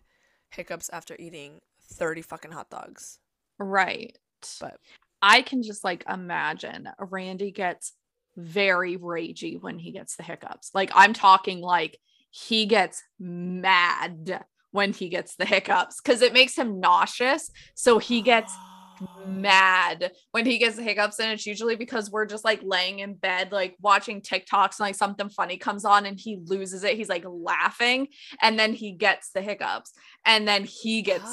hiccups 0.49 0.89
after 0.89 1.15
eating 1.19 1.61
30 1.81 2.21
fucking 2.21 2.51
hot 2.51 2.69
dogs. 2.69 3.19
Right. 3.59 4.17
But- 4.59 4.79
I 5.27 5.41
can 5.41 5.63
just 5.63 5.83
like 5.83 6.03
imagine 6.07 6.87
Randy 6.99 7.51
gets 7.51 7.93
very 8.37 8.95
ragey 8.95 9.59
when 9.59 9.79
he 9.79 9.91
gets 9.91 10.15
the 10.17 10.23
hiccups. 10.23 10.69
Like 10.75 10.91
I'm 10.93 11.13
talking 11.13 11.61
like 11.61 11.97
he 12.29 12.67
gets 12.67 13.01
mad 13.19 14.45
when 14.71 14.93
he 14.93 15.09
gets 15.09 15.35
the 15.35 15.45
hiccups 15.45 15.99
because 15.99 16.21
it 16.21 16.33
makes 16.33 16.55
him 16.55 16.79
nauseous. 16.79 17.49
So 17.73 17.97
he 17.97 18.21
gets 18.21 18.53
mad 19.25 20.11
when 20.31 20.45
he 20.45 20.59
gets 20.59 20.75
the 20.75 20.83
hiccups 20.83 21.19
and 21.19 21.31
it's 21.31 21.47
usually 21.47 21.75
because 21.75 22.11
we're 22.11 22.25
just 22.27 22.45
like 22.45 22.61
laying 22.63 22.99
in 22.99 23.15
bed 23.15 23.51
like 23.51 23.75
watching 23.81 24.21
TikToks 24.21 24.79
and 24.79 24.81
like 24.81 24.95
something 24.95 25.29
funny 25.29 25.57
comes 25.57 25.83
on 25.85 26.05
and 26.05 26.19
he 26.19 26.39
loses 26.45 26.83
it 26.83 26.95
he's 26.95 27.09
like 27.09 27.25
laughing 27.27 28.07
and 28.41 28.57
then 28.57 28.73
he 28.73 28.91
gets 28.93 29.31
the 29.31 29.41
hiccups 29.41 29.91
and 30.25 30.47
then 30.47 30.63
he 30.63 31.01
gets 31.01 31.23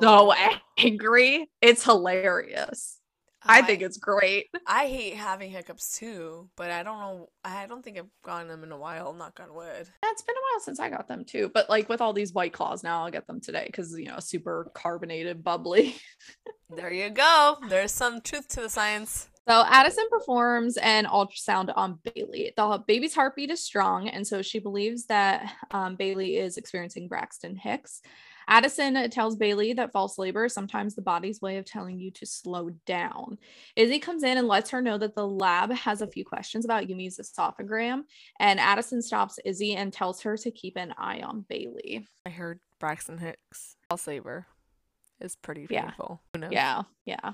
so 0.00 0.32
Oh. 0.32 0.56
angry 0.78 1.50
it's 1.60 1.84
hilarious 1.84 2.97
I 3.44 3.62
think 3.62 3.82
it's 3.82 3.96
great 3.98 4.46
I 4.66 4.86
hate 4.86 5.14
having 5.14 5.50
hiccups 5.50 5.98
too, 5.98 6.48
but 6.56 6.70
I 6.70 6.82
don't 6.82 6.98
know. 6.98 7.28
I 7.44 7.66
don't 7.66 7.84
think 7.84 7.98
I've 7.98 8.06
gotten 8.24 8.48
them 8.48 8.64
in 8.64 8.72
a 8.72 8.78
while. 8.78 9.12
Knock 9.12 9.40
on 9.40 9.54
wood. 9.54 9.88
it's 10.02 10.22
been 10.22 10.36
a 10.36 10.44
while 10.52 10.60
since 10.60 10.80
I 10.80 10.90
got 10.90 11.08
them 11.08 11.24
too 11.24 11.50
but 11.52 11.68
like 11.70 11.88
with 11.88 12.00
all 12.00 12.12
these 12.12 12.32
white 12.32 12.52
claws 12.52 12.82
now 12.82 13.04
I'll 13.04 13.10
get 13.10 13.26
them 13.26 13.40
today 13.40 13.64
because 13.66 13.96
you 13.98 14.06
know 14.06 14.18
super 14.18 14.70
carbonated 14.74 15.44
bubbly 15.44 15.96
There 16.70 16.92
you 16.92 17.08
go. 17.08 17.56
There's 17.68 17.92
some 17.92 18.20
truth 18.20 18.48
to 18.48 18.60
the 18.60 18.68
science. 18.68 19.28
So 19.48 19.64
Addison 19.66 20.04
performs 20.10 20.76
an 20.76 21.06
ultrasound 21.06 21.72
on 21.74 21.98
Bailey. 22.04 22.52
The 22.54 22.84
baby's 22.86 23.14
heartbeat 23.14 23.50
is 23.50 23.64
strong, 23.64 24.06
and 24.08 24.26
so 24.26 24.42
she 24.42 24.58
believes 24.58 25.06
that 25.06 25.50
um, 25.70 25.96
Bailey 25.96 26.36
is 26.36 26.58
experiencing 26.58 27.08
Braxton 27.08 27.56
Hicks. 27.56 28.02
Addison 28.48 29.08
tells 29.10 29.36
Bailey 29.36 29.74
that 29.74 29.92
false 29.92 30.18
labor 30.18 30.46
is 30.46 30.54
sometimes 30.54 30.94
the 30.94 31.02
body's 31.02 31.40
way 31.40 31.58
of 31.58 31.66
telling 31.66 31.98
you 32.00 32.10
to 32.12 32.26
slow 32.26 32.70
down. 32.86 33.38
Izzy 33.76 33.98
comes 33.98 34.22
in 34.22 34.38
and 34.38 34.48
lets 34.48 34.70
her 34.70 34.82
know 34.82 34.98
that 34.98 35.14
the 35.14 35.28
lab 35.28 35.70
has 35.72 36.00
a 36.00 36.08
few 36.08 36.24
questions 36.24 36.64
about 36.64 36.88
Yumi's 36.88 37.18
esophagram, 37.18 38.02
and 38.40 38.58
Addison 38.58 39.02
stops 39.02 39.38
Izzy 39.44 39.76
and 39.76 39.92
tells 39.92 40.22
her 40.22 40.36
to 40.38 40.50
keep 40.50 40.76
an 40.76 40.94
eye 40.96 41.20
on 41.20 41.44
Bailey. 41.48 42.06
I 42.26 42.30
heard 42.30 42.60
Braxton 42.80 43.18
Hicks. 43.18 43.76
False 43.88 44.06
labor 44.06 44.46
is 45.20 45.36
pretty 45.36 45.66
Yeah. 45.68 45.82
painful. 45.86 46.22
Who 46.32 46.40
knows? 46.40 46.52
Yeah, 46.52 46.82
yeah. 47.04 47.32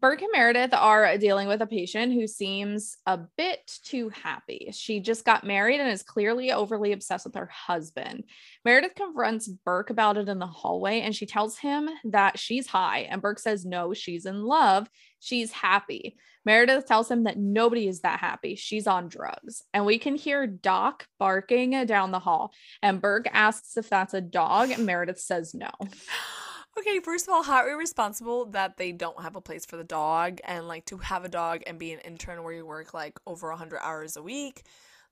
Burke 0.00 0.22
and 0.22 0.30
Meredith 0.32 0.74
are 0.74 1.16
dealing 1.16 1.48
with 1.48 1.62
a 1.62 1.66
patient 1.66 2.12
who 2.12 2.26
seems 2.26 2.96
a 3.06 3.18
bit 3.36 3.78
too 3.84 4.10
happy. 4.10 4.70
She 4.72 5.00
just 5.00 5.24
got 5.24 5.44
married 5.44 5.80
and 5.80 5.90
is 5.90 6.02
clearly 6.02 6.52
overly 6.52 6.92
obsessed 6.92 7.24
with 7.24 7.34
her 7.34 7.46
husband. 7.46 8.24
Meredith 8.64 8.94
confronts 8.94 9.48
Burke 9.48 9.90
about 9.90 10.16
it 10.18 10.28
in 10.28 10.38
the 10.38 10.46
hallway 10.46 11.00
and 11.00 11.14
she 11.14 11.26
tells 11.26 11.58
him 11.58 11.88
that 12.04 12.38
she's 12.38 12.66
high. 12.66 13.00
And 13.00 13.22
Burke 13.22 13.38
says, 13.38 13.64
No, 13.64 13.94
she's 13.94 14.26
in 14.26 14.42
love. 14.42 14.88
She's 15.20 15.52
happy. 15.52 16.16
Meredith 16.44 16.86
tells 16.86 17.08
him 17.08 17.24
that 17.24 17.38
nobody 17.38 17.86
is 17.86 18.00
that 18.00 18.18
happy. 18.18 18.56
She's 18.56 18.88
on 18.88 19.08
drugs. 19.08 19.62
And 19.72 19.86
we 19.86 19.98
can 19.98 20.16
hear 20.16 20.46
Doc 20.48 21.06
barking 21.18 21.86
down 21.86 22.10
the 22.10 22.18
hall. 22.18 22.52
And 22.82 23.00
Burke 23.00 23.28
asks 23.32 23.76
if 23.76 23.88
that's 23.88 24.14
a 24.14 24.20
dog. 24.20 24.70
And 24.70 24.84
Meredith 24.84 25.20
says 25.20 25.54
no. 25.54 25.70
Okay, 26.78 27.00
first 27.00 27.28
of 27.28 27.34
all, 27.34 27.42
how 27.42 27.66
irresponsible 27.66 28.46
that 28.46 28.76
they 28.78 28.92
don't 28.92 29.20
have 29.22 29.36
a 29.36 29.40
place 29.42 29.66
for 29.66 29.76
the 29.76 29.84
dog 29.84 30.38
and 30.44 30.66
like 30.66 30.86
to 30.86 30.96
have 30.98 31.24
a 31.24 31.28
dog 31.28 31.62
and 31.66 31.78
be 31.78 31.92
an 31.92 32.00
intern 32.00 32.42
where 32.42 32.54
you 32.54 32.64
work 32.64 32.94
like 32.94 33.18
over 33.26 33.48
100 33.50 33.78
hours 33.82 34.16
a 34.16 34.22
week. 34.22 34.62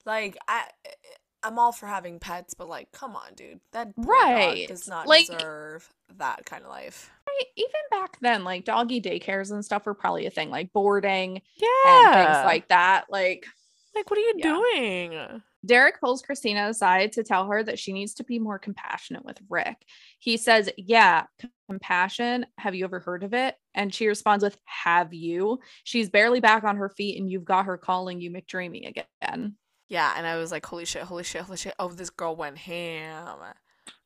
Like 0.06 0.38
I 0.48 0.64
I'm 1.42 1.58
all 1.58 1.72
for 1.72 1.86
having 1.86 2.18
pets, 2.18 2.54
but 2.54 2.68
like 2.68 2.92
come 2.92 3.14
on, 3.14 3.34
dude. 3.34 3.60
That 3.72 3.94
poor 3.94 4.04
dog 4.06 4.08
Right. 4.14 4.68
does 4.68 4.88
not 4.88 5.06
Like- 5.06 5.26
deserve 5.26 5.88
that 6.16 6.44
kind 6.46 6.64
of 6.64 6.70
life. 6.70 7.10
Right, 7.28 7.46
even 7.56 7.80
back 7.90 8.18
then, 8.20 8.42
like 8.42 8.64
doggy 8.64 9.00
daycares 9.02 9.50
and 9.50 9.64
stuff 9.64 9.84
were 9.86 9.94
probably 9.94 10.26
a 10.26 10.30
thing, 10.30 10.50
like 10.50 10.72
boarding 10.72 11.42
Yeah. 11.56 11.66
and 12.16 12.26
things 12.26 12.44
like 12.46 12.68
that. 12.68 13.04
Like 13.10 13.46
like 13.94 14.08
what 14.10 14.18
are 14.18 14.22
you 14.22 14.34
Yeah. 14.36 14.42
doing? 14.44 15.42
Derek 15.64 16.00
pulls 16.00 16.22
Cristina 16.22 16.68
aside 16.68 17.12
to 17.12 17.22
tell 17.22 17.46
her 17.46 17.62
that 17.62 17.78
she 17.78 17.92
needs 17.92 18.14
to 18.14 18.24
be 18.24 18.38
more 18.38 18.58
compassionate 18.58 19.24
with 19.24 19.38
Rick. 19.48 19.76
He 20.18 20.36
says, 20.36 20.70
Yeah, 20.76 21.24
compassion. 21.68 22.46
Have 22.58 22.74
you 22.74 22.84
ever 22.84 23.00
heard 23.00 23.22
of 23.22 23.34
it? 23.34 23.54
And 23.74 23.94
she 23.94 24.06
responds 24.06 24.42
with, 24.42 24.56
Have 24.64 25.12
you? 25.12 25.60
She's 25.84 26.10
barely 26.10 26.40
back 26.40 26.64
on 26.64 26.76
her 26.76 26.88
feet, 26.88 27.20
and 27.20 27.30
you've 27.30 27.44
got 27.44 27.66
her 27.66 27.76
calling 27.76 28.20
you 28.20 28.30
McDreamy 28.30 28.88
again. 28.88 29.56
Yeah, 29.88 30.14
and 30.16 30.24
I 30.24 30.36
was 30.36 30.52
like, 30.52 30.64
holy 30.64 30.84
shit, 30.84 31.02
holy 31.02 31.24
shit, 31.24 31.42
holy 31.42 31.56
shit. 31.56 31.74
Oh, 31.78 31.88
this 31.88 32.10
girl 32.10 32.36
went 32.36 32.56
ham. 32.58 33.38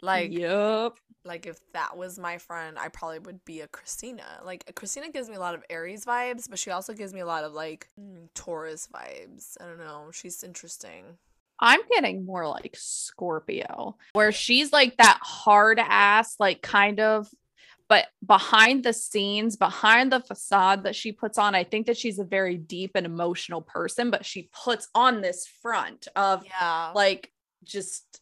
Like 0.00 0.32
yep. 0.32 0.94
like 1.24 1.46
if 1.46 1.58
that 1.72 1.96
was 1.96 2.18
my 2.18 2.38
friend, 2.38 2.78
I 2.78 2.88
probably 2.88 3.18
would 3.18 3.44
be 3.44 3.60
a 3.60 3.68
Cristina. 3.68 4.24
Like 4.44 4.70
Cristina 4.74 5.10
gives 5.10 5.28
me 5.28 5.36
a 5.36 5.40
lot 5.40 5.54
of 5.54 5.62
Aries 5.68 6.04
vibes, 6.04 6.48
but 6.48 6.58
she 6.58 6.70
also 6.70 6.94
gives 6.94 7.12
me 7.12 7.20
a 7.20 7.26
lot 7.26 7.44
of 7.44 7.52
like 7.52 7.88
mm, 8.00 8.28
Taurus 8.34 8.88
vibes. 8.94 9.56
I 9.60 9.66
don't 9.66 9.78
know. 9.78 10.10
She's 10.12 10.42
interesting. 10.42 11.18
I'm 11.60 11.80
getting 11.90 12.24
more 12.26 12.48
like 12.48 12.74
Scorpio, 12.76 13.96
where 14.12 14.32
she's 14.32 14.72
like 14.72 14.96
that 14.96 15.18
hard 15.22 15.78
ass, 15.78 16.36
like 16.38 16.62
kind 16.62 17.00
of, 17.00 17.28
but 17.88 18.06
behind 18.26 18.82
the 18.82 18.92
scenes, 18.92 19.56
behind 19.56 20.10
the 20.10 20.20
facade 20.20 20.84
that 20.84 20.96
she 20.96 21.12
puts 21.12 21.38
on, 21.38 21.54
I 21.54 21.64
think 21.64 21.86
that 21.86 21.96
she's 21.96 22.18
a 22.18 22.24
very 22.24 22.56
deep 22.56 22.92
and 22.94 23.06
emotional 23.06 23.60
person, 23.60 24.10
but 24.10 24.24
she 24.24 24.48
puts 24.64 24.88
on 24.94 25.20
this 25.20 25.46
front 25.62 26.08
of 26.16 26.44
Yeah. 26.44 26.92
like 26.94 27.30
just, 27.62 28.20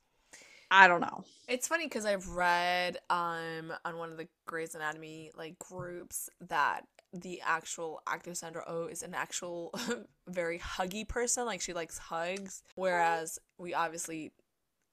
I 0.70 0.88
don't 0.88 1.00
know. 1.00 1.24
It's 1.48 1.68
funny 1.68 1.86
because 1.86 2.06
I've 2.06 2.28
read 2.28 2.98
um 3.10 3.72
on 3.84 3.98
one 3.98 4.10
of 4.10 4.16
the 4.16 4.28
Grey's 4.46 4.74
Anatomy 4.74 5.30
like 5.36 5.58
groups 5.58 6.28
that 6.48 6.84
the 7.12 7.40
actual 7.44 8.00
actor 8.06 8.34
Sandra 8.34 8.62
O 8.66 8.84
oh 8.84 8.86
is 8.86 9.02
an 9.02 9.14
actual 9.14 9.72
very 10.28 10.58
huggy 10.58 11.06
person. 11.06 11.46
Like 11.46 11.60
she 11.60 11.72
likes 11.72 11.98
hugs, 11.98 12.62
whereas 12.74 13.38
we 13.58 13.74
obviously 13.74 14.32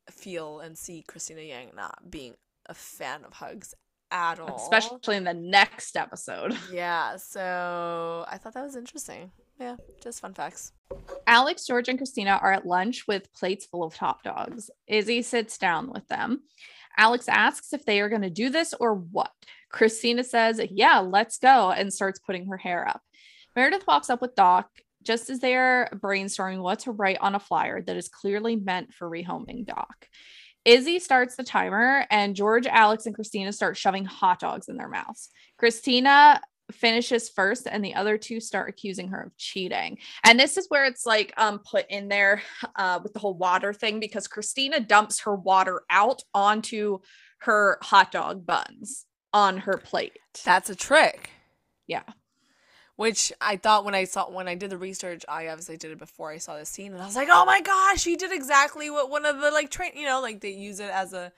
feel 0.09 0.59
and 0.59 0.77
see 0.77 1.03
Cristina 1.07 1.41
Yang 1.41 1.71
not 1.75 2.09
being 2.09 2.35
a 2.67 2.73
fan 2.73 3.23
of 3.25 3.33
hugs 3.33 3.73
at 4.11 4.39
all. 4.39 4.55
Especially 4.55 5.15
in 5.15 5.23
the 5.23 5.33
next 5.33 5.95
episode. 5.95 6.57
Yeah, 6.71 7.17
so 7.17 8.25
I 8.27 8.37
thought 8.37 8.53
that 8.53 8.63
was 8.63 8.75
interesting. 8.75 9.31
Yeah, 9.59 9.75
just 10.01 10.21
fun 10.21 10.33
facts. 10.33 10.71
Alex, 11.27 11.65
George, 11.65 11.89
and 11.89 11.97
Cristina 11.97 12.39
are 12.41 12.53
at 12.53 12.65
lunch 12.65 13.05
with 13.07 13.33
plates 13.33 13.65
full 13.65 13.83
of 13.83 13.95
hot 13.95 14.19
dogs. 14.23 14.69
Izzie 14.87 15.21
sits 15.21 15.57
down 15.57 15.91
with 15.91 16.07
them. 16.07 16.43
Alex 16.97 17.27
asks 17.27 17.73
if 17.73 17.85
they 17.85 17.99
are 17.99 18.09
going 18.09 18.21
to 18.21 18.29
do 18.29 18.49
this 18.49 18.73
or 18.79 18.93
what. 18.93 19.31
Cristina 19.69 20.23
says, 20.23 20.61
Yeah, 20.69 20.99
let's 20.99 21.37
go, 21.37 21.71
and 21.71 21.93
starts 21.93 22.19
putting 22.19 22.47
her 22.47 22.57
hair 22.57 22.87
up. 22.87 23.01
Meredith 23.55 23.87
walks 23.87 24.09
up 24.09 24.21
with 24.21 24.35
Doc 24.35 24.69
just 25.03 25.29
as 25.29 25.39
they 25.39 25.55
are 25.55 25.89
brainstorming 25.95 26.61
what 26.61 26.79
to 26.79 26.91
write 26.91 27.17
on 27.21 27.35
a 27.35 27.39
flyer 27.39 27.81
that 27.81 27.95
is 27.95 28.09
clearly 28.09 28.55
meant 28.55 28.93
for 28.93 29.09
rehoming 29.09 29.65
Doc. 29.65 30.07
Izzie 30.65 30.99
starts 30.99 31.35
the 31.35 31.43
timer, 31.43 32.05
and 32.11 32.35
George, 32.35 32.67
Alex, 32.67 33.05
and 33.05 33.15
Cristina 33.15 33.53
start 33.53 33.77
shoving 33.77 34.05
hot 34.05 34.39
dogs 34.39 34.67
in 34.67 34.77
their 34.77 34.89
mouths. 34.89 35.29
Cristina 35.57 36.41
finishes 36.71 37.29
first 37.29 37.67
and 37.69 37.83
the 37.83 37.95
other 37.95 38.17
two 38.17 38.39
start 38.39 38.69
accusing 38.69 39.07
her 39.07 39.23
of 39.23 39.37
cheating 39.37 39.97
and 40.23 40.39
this 40.39 40.55
is 40.57 40.67
where 40.69 40.85
it's 40.85 41.03
like 41.05 41.33
um 41.37 41.59
put 41.59 41.85
in 41.89 42.07
there 42.07 42.41
uh 42.75 42.99
with 43.01 43.11
the 43.13 43.19
whole 43.19 43.33
water 43.33 43.73
thing 43.73 43.99
because 43.99 44.27
cristina 44.27 44.79
dumps 44.79 45.21
her 45.21 45.35
water 45.35 45.81
out 45.89 46.21
onto 46.33 46.99
her 47.39 47.79
hot 47.81 48.11
dog 48.11 48.45
buns 48.45 49.05
on 49.33 49.59
her 49.59 49.77
plate 49.77 50.17
that's 50.43 50.69
a 50.69 50.75
trick 50.75 51.31
yeah 51.87 52.03
which 52.99 53.31
I 53.39 53.55
thought 53.55 53.85
when 53.85 53.95
I 53.95 54.03
saw 54.03 54.29
when 54.29 54.49
I 54.49 54.55
did 54.55 54.71
the 54.71 54.77
research, 54.77 55.23
I 55.29 55.47
obviously 55.47 55.77
did 55.77 55.91
it 55.91 55.99
before 55.99 56.31
I 56.31 56.37
saw 56.37 56.57
the 56.57 56.65
scene, 56.65 56.91
and 56.91 57.01
I 57.01 57.05
was 57.05 57.15
like, 57.15 57.29
oh 57.31 57.45
my 57.45 57.61
gosh, 57.61 58.01
she 58.01 58.17
did 58.17 58.33
exactly 58.33 58.89
what 58.89 59.09
one 59.09 59.25
of 59.25 59.39
the 59.39 59.51
like 59.51 59.71
train, 59.71 59.93
you 59.95 60.05
know, 60.05 60.19
like 60.19 60.41
they 60.41 60.49
use 60.49 60.81
it 60.81 60.89
as 60.89 61.13
a 61.13 61.31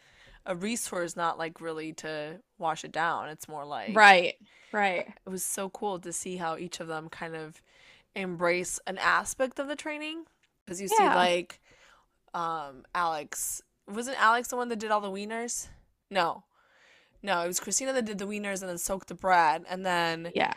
a 0.47 0.55
resource, 0.55 1.15
not 1.15 1.37
like 1.37 1.61
really 1.61 1.93
to 1.93 2.39
wash 2.57 2.83
it 2.83 2.91
down. 2.91 3.29
It's 3.29 3.47
more 3.47 3.63
like 3.63 3.95
right, 3.95 4.33
right. 4.71 5.07
It 5.07 5.29
was 5.29 5.43
so 5.43 5.69
cool 5.69 5.99
to 5.99 6.11
see 6.11 6.35
how 6.35 6.57
each 6.57 6.79
of 6.79 6.87
them 6.87 7.09
kind 7.09 7.35
of 7.35 7.61
embrace 8.15 8.79
an 8.87 8.97
aspect 8.97 9.59
of 9.59 9.67
the 9.67 9.75
training 9.75 10.23
because 10.65 10.81
you 10.81 10.89
yeah. 10.91 11.11
see 11.11 11.15
like 11.15 11.59
um 12.33 12.85
Alex 12.95 13.61
wasn't 13.87 14.19
Alex 14.19 14.47
the 14.47 14.55
one 14.55 14.69
that 14.69 14.79
did 14.79 14.89
all 14.89 14.99
the 14.99 15.11
wieners? 15.11 15.67
No. 16.09 16.43
No, 17.23 17.41
it 17.41 17.47
was 17.47 17.59
Cristina 17.59 17.93
that 17.93 18.05
did 18.05 18.17
the 18.17 18.25
wieners 18.25 18.61
and 18.61 18.69
then 18.69 18.77
soaked 18.77 19.07
the 19.07 19.15
bread 19.15 19.63
and 19.69 19.85
then 19.85 20.31
yeah 20.33 20.53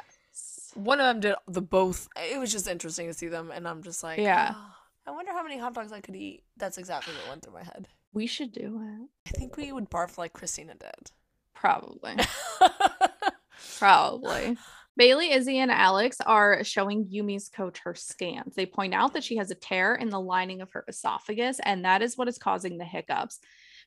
one 0.75 1.01
of 1.01 1.07
them 1.07 1.21
did 1.21 1.35
the 1.47 1.63
both. 1.63 2.09
It 2.17 2.39
was 2.39 2.53
just 2.53 2.69
interesting 2.69 3.07
to 3.07 3.15
see 3.15 3.29
them, 3.29 3.51
and 3.53 3.67
I'm 3.67 3.83
just 3.83 4.03
like, 4.03 4.19
yeah. 4.19 4.55
Oh, 4.55 4.73
I 5.07 5.11
wonder 5.13 5.33
how 5.33 5.43
many 5.43 5.59
hot 5.59 5.75
dogs 5.75 5.93
I 5.93 6.01
could 6.01 6.17
eat. 6.17 6.43
That's 6.57 6.79
exactly 6.79 7.15
what 7.15 7.29
went 7.29 7.43
through 7.43 7.55
my 7.55 7.63
head. 7.63 7.89
We 8.13 8.27
should 8.27 8.53
do 8.53 8.81
it. 8.83 9.09
I 9.29 9.39
think 9.39 9.57
we 9.57 9.73
would 9.73 9.91
barf 9.91 10.19
like 10.19 10.33
Cristina 10.33 10.75
did. 10.75 11.11
Probably. 11.55 12.17
Probably. 13.79 14.57
Bailey, 14.97 15.33
Izzie, 15.33 15.59
and 15.59 15.73
Alex 15.73 16.19
are 16.25 16.63
showing 16.63 17.07
Yumi's 17.11 17.49
coach 17.49 17.81
her 17.81 17.95
scans. 17.95 18.55
They 18.55 18.67
point 18.67 18.95
out 18.95 19.13
that 19.15 19.25
she 19.25 19.37
has 19.37 19.51
a 19.51 19.57
tear 19.57 19.97
in 19.97 20.09
the 20.09 20.21
lining 20.21 20.61
of 20.61 20.71
her 20.73 20.85
esophagus, 20.87 21.59
and 21.65 21.85
that 21.85 22.01
is 22.01 22.17
what 22.17 22.29
is 22.29 22.39
causing 22.39 22.79
the 22.79 22.85
hiccups. 22.85 23.41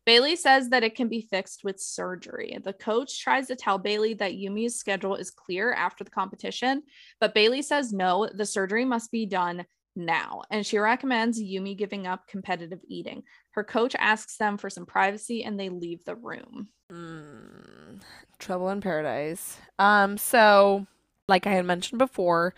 Bailey 0.07 0.37
says 0.37 0.69
that 0.69 0.83
it 0.85 0.95
can 0.95 1.09
be 1.09 1.27
fixed 1.29 1.65
with 1.65 1.81
surgery. 1.81 2.57
The 2.63 2.71
coach 2.71 3.19
tries 3.19 3.47
to 3.47 3.57
tell 3.57 3.77
Bailey 3.77 4.13
that 4.13 4.31
Yumi's 4.31 4.79
schedule 4.79 5.15
is 5.15 5.29
clear 5.29 5.73
after 5.73 6.05
the 6.05 6.09
competition, 6.09 6.83
but 7.19 7.33
Bailey 7.33 7.61
says 7.61 7.91
no, 7.91 8.25
the 8.33 8.45
surgery 8.45 8.85
must 8.85 9.11
be 9.11 9.25
done 9.25 9.65
now. 9.97 10.43
And 10.49 10.65
she 10.65 10.77
recommends 10.77 11.43
Yumi 11.43 11.77
giving 11.77 12.07
up 12.07 12.25
competitive 12.25 12.79
eating. 12.87 13.23
Her 13.51 13.65
coach 13.65 13.95
asks 13.99 14.37
them 14.37 14.57
for 14.57 14.69
some 14.69 14.85
privacy 14.85 15.43
and 15.43 15.59
they 15.59 15.67
leave 15.67 16.05
the 16.05 16.15
room. 16.15 16.69
Mm, 16.89 17.99
trouble 18.39 18.69
in 18.69 18.79
paradise. 18.79 19.57
Um, 19.77 20.17
so 20.17 20.87
like 21.27 21.45
I 21.45 21.51
had 21.51 21.65
mentioned 21.65 21.99
before, 21.99 22.53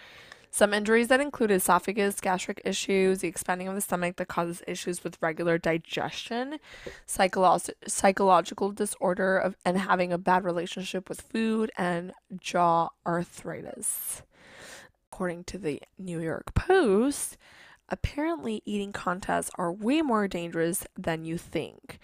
some 0.51 0.73
injuries 0.73 1.07
that 1.09 1.21
include 1.21 1.51
esophagus, 1.51 2.19
gastric 2.19 2.61
issues, 2.65 3.19
the 3.19 3.27
expanding 3.27 3.67
of 3.67 3.75
the 3.75 3.81
stomach 3.81 4.15
that 4.17 4.27
causes 4.27 4.63
issues 4.67 5.03
with 5.03 5.21
regular 5.21 5.57
digestion, 5.57 6.59
psycholo- 7.07 7.69
psychological 7.87 8.71
disorder 8.71 9.37
of 9.37 9.55
and 9.63 9.77
having 9.77 10.11
a 10.11 10.17
bad 10.17 10.43
relationship 10.43 11.07
with 11.07 11.21
food, 11.21 11.71
and 11.77 12.13
jaw 12.39 12.89
arthritis. 13.05 14.23
According 15.11 15.43
to 15.45 15.57
the 15.57 15.81
New 15.97 16.19
York 16.19 16.53
Post, 16.55 17.37
apparently 17.89 18.61
eating 18.65 18.91
contests 18.91 19.51
are 19.55 19.71
way 19.71 20.01
more 20.01 20.27
dangerous 20.27 20.85
than 20.97 21.25
you 21.25 21.37
think. 21.37 21.99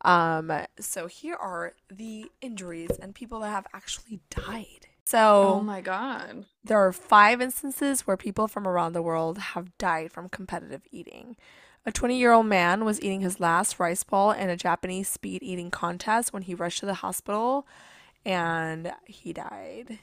Um, 0.00 0.52
so 0.78 1.06
here 1.06 1.36
are 1.36 1.72
the 1.90 2.30
injuries 2.40 2.90
and 3.00 3.14
people 3.14 3.40
that 3.40 3.50
have 3.50 3.66
actually 3.72 4.20
died. 4.30 4.83
So, 5.04 5.58
oh 5.58 5.60
my 5.60 5.80
God. 5.80 6.46
There 6.64 6.78
are 6.78 6.92
five 6.92 7.40
instances 7.40 8.06
where 8.06 8.16
people 8.16 8.48
from 8.48 8.66
around 8.66 8.94
the 8.94 9.02
world 9.02 9.38
have 9.38 9.76
died 9.76 10.10
from 10.10 10.30
competitive 10.30 10.82
eating. 10.90 11.36
A 11.84 11.92
20 11.92 12.18
year 12.18 12.32
old 12.32 12.46
man 12.46 12.86
was 12.86 13.00
eating 13.02 13.20
his 13.20 13.38
last 13.38 13.78
rice 13.78 14.02
ball 14.02 14.32
in 14.32 14.48
a 14.48 14.56
Japanese 14.56 15.08
speed 15.08 15.42
eating 15.42 15.70
contest 15.70 16.32
when 16.32 16.42
he 16.42 16.54
rushed 16.54 16.80
to 16.80 16.86
the 16.86 16.94
hospital 16.94 17.66
and 18.24 18.92
he 19.04 19.34
died. 19.34 19.98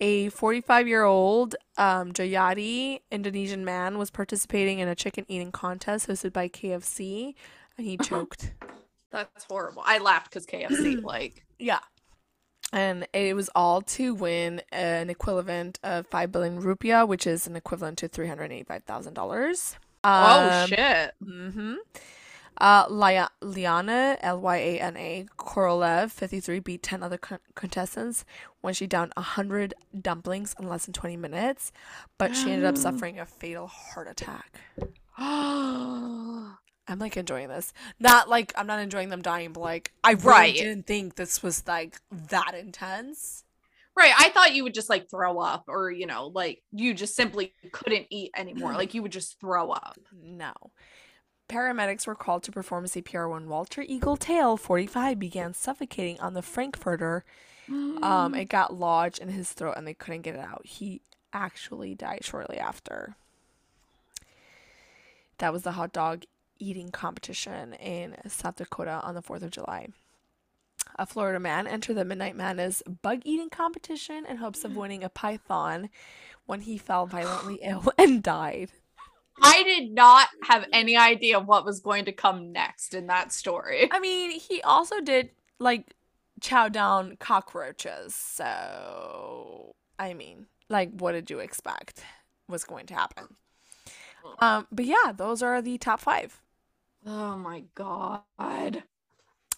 A 0.00 0.28
45 0.28 0.86
year 0.86 1.02
old 1.02 1.56
um, 1.76 2.12
Jayadi 2.12 3.00
Indonesian 3.10 3.64
man 3.64 3.98
was 3.98 4.10
participating 4.10 4.78
in 4.78 4.86
a 4.86 4.94
chicken 4.94 5.24
eating 5.26 5.50
contest 5.50 6.08
hosted 6.08 6.32
by 6.32 6.48
KFC 6.48 7.34
and 7.76 7.84
he 7.84 7.96
choked. 7.96 8.52
That's 9.10 9.44
horrible. 9.44 9.82
I 9.84 9.98
laughed 9.98 10.30
because 10.30 10.46
KFC, 10.46 11.02
like. 11.02 11.44
Yeah 11.58 11.80
and 12.74 13.06
it 13.12 13.36
was 13.36 13.48
all 13.54 13.80
to 13.82 14.14
win 14.14 14.60
an 14.72 15.08
equivalent 15.08 15.78
of 15.84 16.08
5 16.08 16.32
billion 16.32 16.60
rupiah, 16.60 17.06
which 17.06 17.24
is 17.24 17.46
an 17.46 17.54
equivalent 17.54 17.98
to 17.98 18.08
$385,000. 18.08 19.76
Um, 20.02 20.12
oh, 20.12 20.66
shit. 20.66 21.14
Mm-hmm. 21.24 21.74
Uh, 22.58 22.88
Lyana, 22.88 24.16
L 24.20 24.40
Y 24.40 24.56
A 24.56 24.80
N 24.80 24.96
A, 24.96 25.26
Korolev, 25.38 26.10
53, 26.10 26.58
beat 26.58 26.82
10 26.82 27.04
other 27.04 27.16
con- 27.16 27.38
contestants 27.54 28.24
when 28.60 28.74
she 28.74 28.88
downed 28.88 29.12
100 29.16 29.74
dumplings 30.00 30.56
in 30.58 30.68
less 30.68 30.84
than 30.84 30.92
20 30.92 31.16
minutes, 31.16 31.70
but 32.18 32.34
she 32.34 32.50
ended 32.50 32.66
up 32.66 32.76
suffering 32.76 33.20
a 33.20 33.26
fatal 33.26 33.68
heart 33.68 34.08
attack. 34.10 34.60
I'm 36.86 36.98
like 36.98 37.16
enjoying 37.16 37.48
this. 37.48 37.72
Not 37.98 38.28
like 38.28 38.52
I'm 38.56 38.66
not 38.66 38.80
enjoying 38.80 39.08
them 39.08 39.22
dying, 39.22 39.52
but 39.52 39.60
like 39.60 39.92
I 40.02 40.12
really 40.12 40.28
right. 40.28 40.54
didn't 40.54 40.86
think 40.86 41.16
this 41.16 41.42
was 41.42 41.66
like 41.66 41.98
that 42.28 42.54
intense. 42.54 43.44
Right. 43.96 44.12
I 44.18 44.30
thought 44.30 44.54
you 44.54 44.64
would 44.64 44.74
just 44.74 44.90
like 44.90 45.08
throw 45.08 45.38
up 45.38 45.64
or, 45.68 45.90
you 45.90 46.06
know, 46.06 46.26
like 46.34 46.62
you 46.72 46.94
just 46.94 47.14
simply 47.14 47.54
couldn't 47.72 48.06
eat 48.10 48.32
anymore. 48.36 48.74
like 48.74 48.92
you 48.92 49.02
would 49.02 49.12
just 49.12 49.38
throw 49.40 49.70
up. 49.70 49.98
No. 50.12 50.52
Paramedics 51.48 52.06
were 52.06 52.14
called 52.14 52.42
to 52.44 52.52
perform 52.52 52.86
CPR 52.86 53.30
when 53.30 53.48
Walter 53.48 53.82
Eagle 53.82 54.16
Tail, 54.16 54.56
45, 54.56 55.18
began 55.18 55.54
suffocating 55.54 56.18
on 56.18 56.34
the 56.34 56.42
Frankfurter. 56.42 57.24
Um, 57.68 58.34
it 58.34 58.46
got 58.46 58.74
lodged 58.74 59.20
in 59.20 59.28
his 59.28 59.52
throat 59.52 59.74
and 59.76 59.86
they 59.86 59.94
couldn't 59.94 60.22
get 60.22 60.34
it 60.34 60.40
out. 60.40 60.62
He 60.64 61.00
actually 61.32 61.94
died 61.94 62.24
shortly 62.24 62.58
after. 62.58 63.14
That 65.38 65.52
was 65.52 65.62
the 65.62 65.72
hot 65.72 65.92
dog 65.92 66.24
eating 66.58 66.90
competition 66.90 67.74
in 67.74 68.16
South 68.28 68.56
Dakota 68.56 69.00
on 69.02 69.14
the 69.14 69.22
4th 69.22 69.42
of 69.42 69.50
July. 69.50 69.88
A 70.96 71.06
Florida 71.06 71.40
man 71.40 71.66
entered 71.66 71.96
the 71.96 72.04
Midnight 72.04 72.36
Madness 72.36 72.82
bug 73.02 73.22
eating 73.24 73.50
competition 73.50 74.24
in 74.26 74.36
hopes 74.36 74.64
of 74.64 74.76
winning 74.76 75.02
a 75.02 75.08
python 75.08 75.90
when 76.46 76.62
he 76.62 76.78
fell 76.78 77.06
violently 77.06 77.58
ill 77.62 77.92
and 77.98 78.22
died. 78.22 78.70
I 79.42 79.64
did 79.64 79.92
not 79.92 80.28
have 80.44 80.66
any 80.72 80.96
idea 80.96 81.40
what 81.40 81.64
was 81.64 81.80
going 81.80 82.04
to 82.04 82.12
come 82.12 82.52
next 82.52 82.94
in 82.94 83.08
that 83.08 83.32
story. 83.32 83.88
I 83.90 83.98
mean, 83.98 84.30
he 84.30 84.62
also 84.62 85.00
did 85.00 85.30
like 85.58 85.94
chow 86.40 86.68
down 86.68 87.16
cockroaches. 87.18 88.14
So, 88.14 89.74
I 89.98 90.14
mean, 90.14 90.46
like, 90.68 90.90
what 90.92 91.12
did 91.12 91.30
you 91.30 91.40
expect 91.40 92.04
was 92.48 92.64
going 92.64 92.86
to 92.86 92.94
happen? 92.94 93.24
Um, 94.38 94.66
but 94.70 94.84
yeah, 94.84 95.12
those 95.14 95.42
are 95.42 95.60
the 95.60 95.78
top 95.78 96.00
five. 96.00 96.40
Oh 97.06 97.38
my 97.38 97.60
god. 97.74 98.84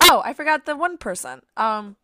Oh, 0.01 0.23
I 0.25 0.33
forgot 0.33 0.65
the 0.65 0.77
one 0.77 0.97
person. 0.99 1.43
Um, 1.57 1.97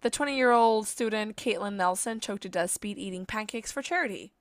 the 0.00 0.10
20 0.10 0.36
year 0.36 0.50
old 0.50 0.88
student 0.88 1.36
Caitlin 1.36 1.74
Nelson 1.76 2.18
choked 2.20 2.42
to 2.42 2.48
death 2.48 2.70
speed 2.70 2.98
eating 2.98 3.26
pancakes 3.26 3.70
for 3.72 3.82
charity. 3.82 4.32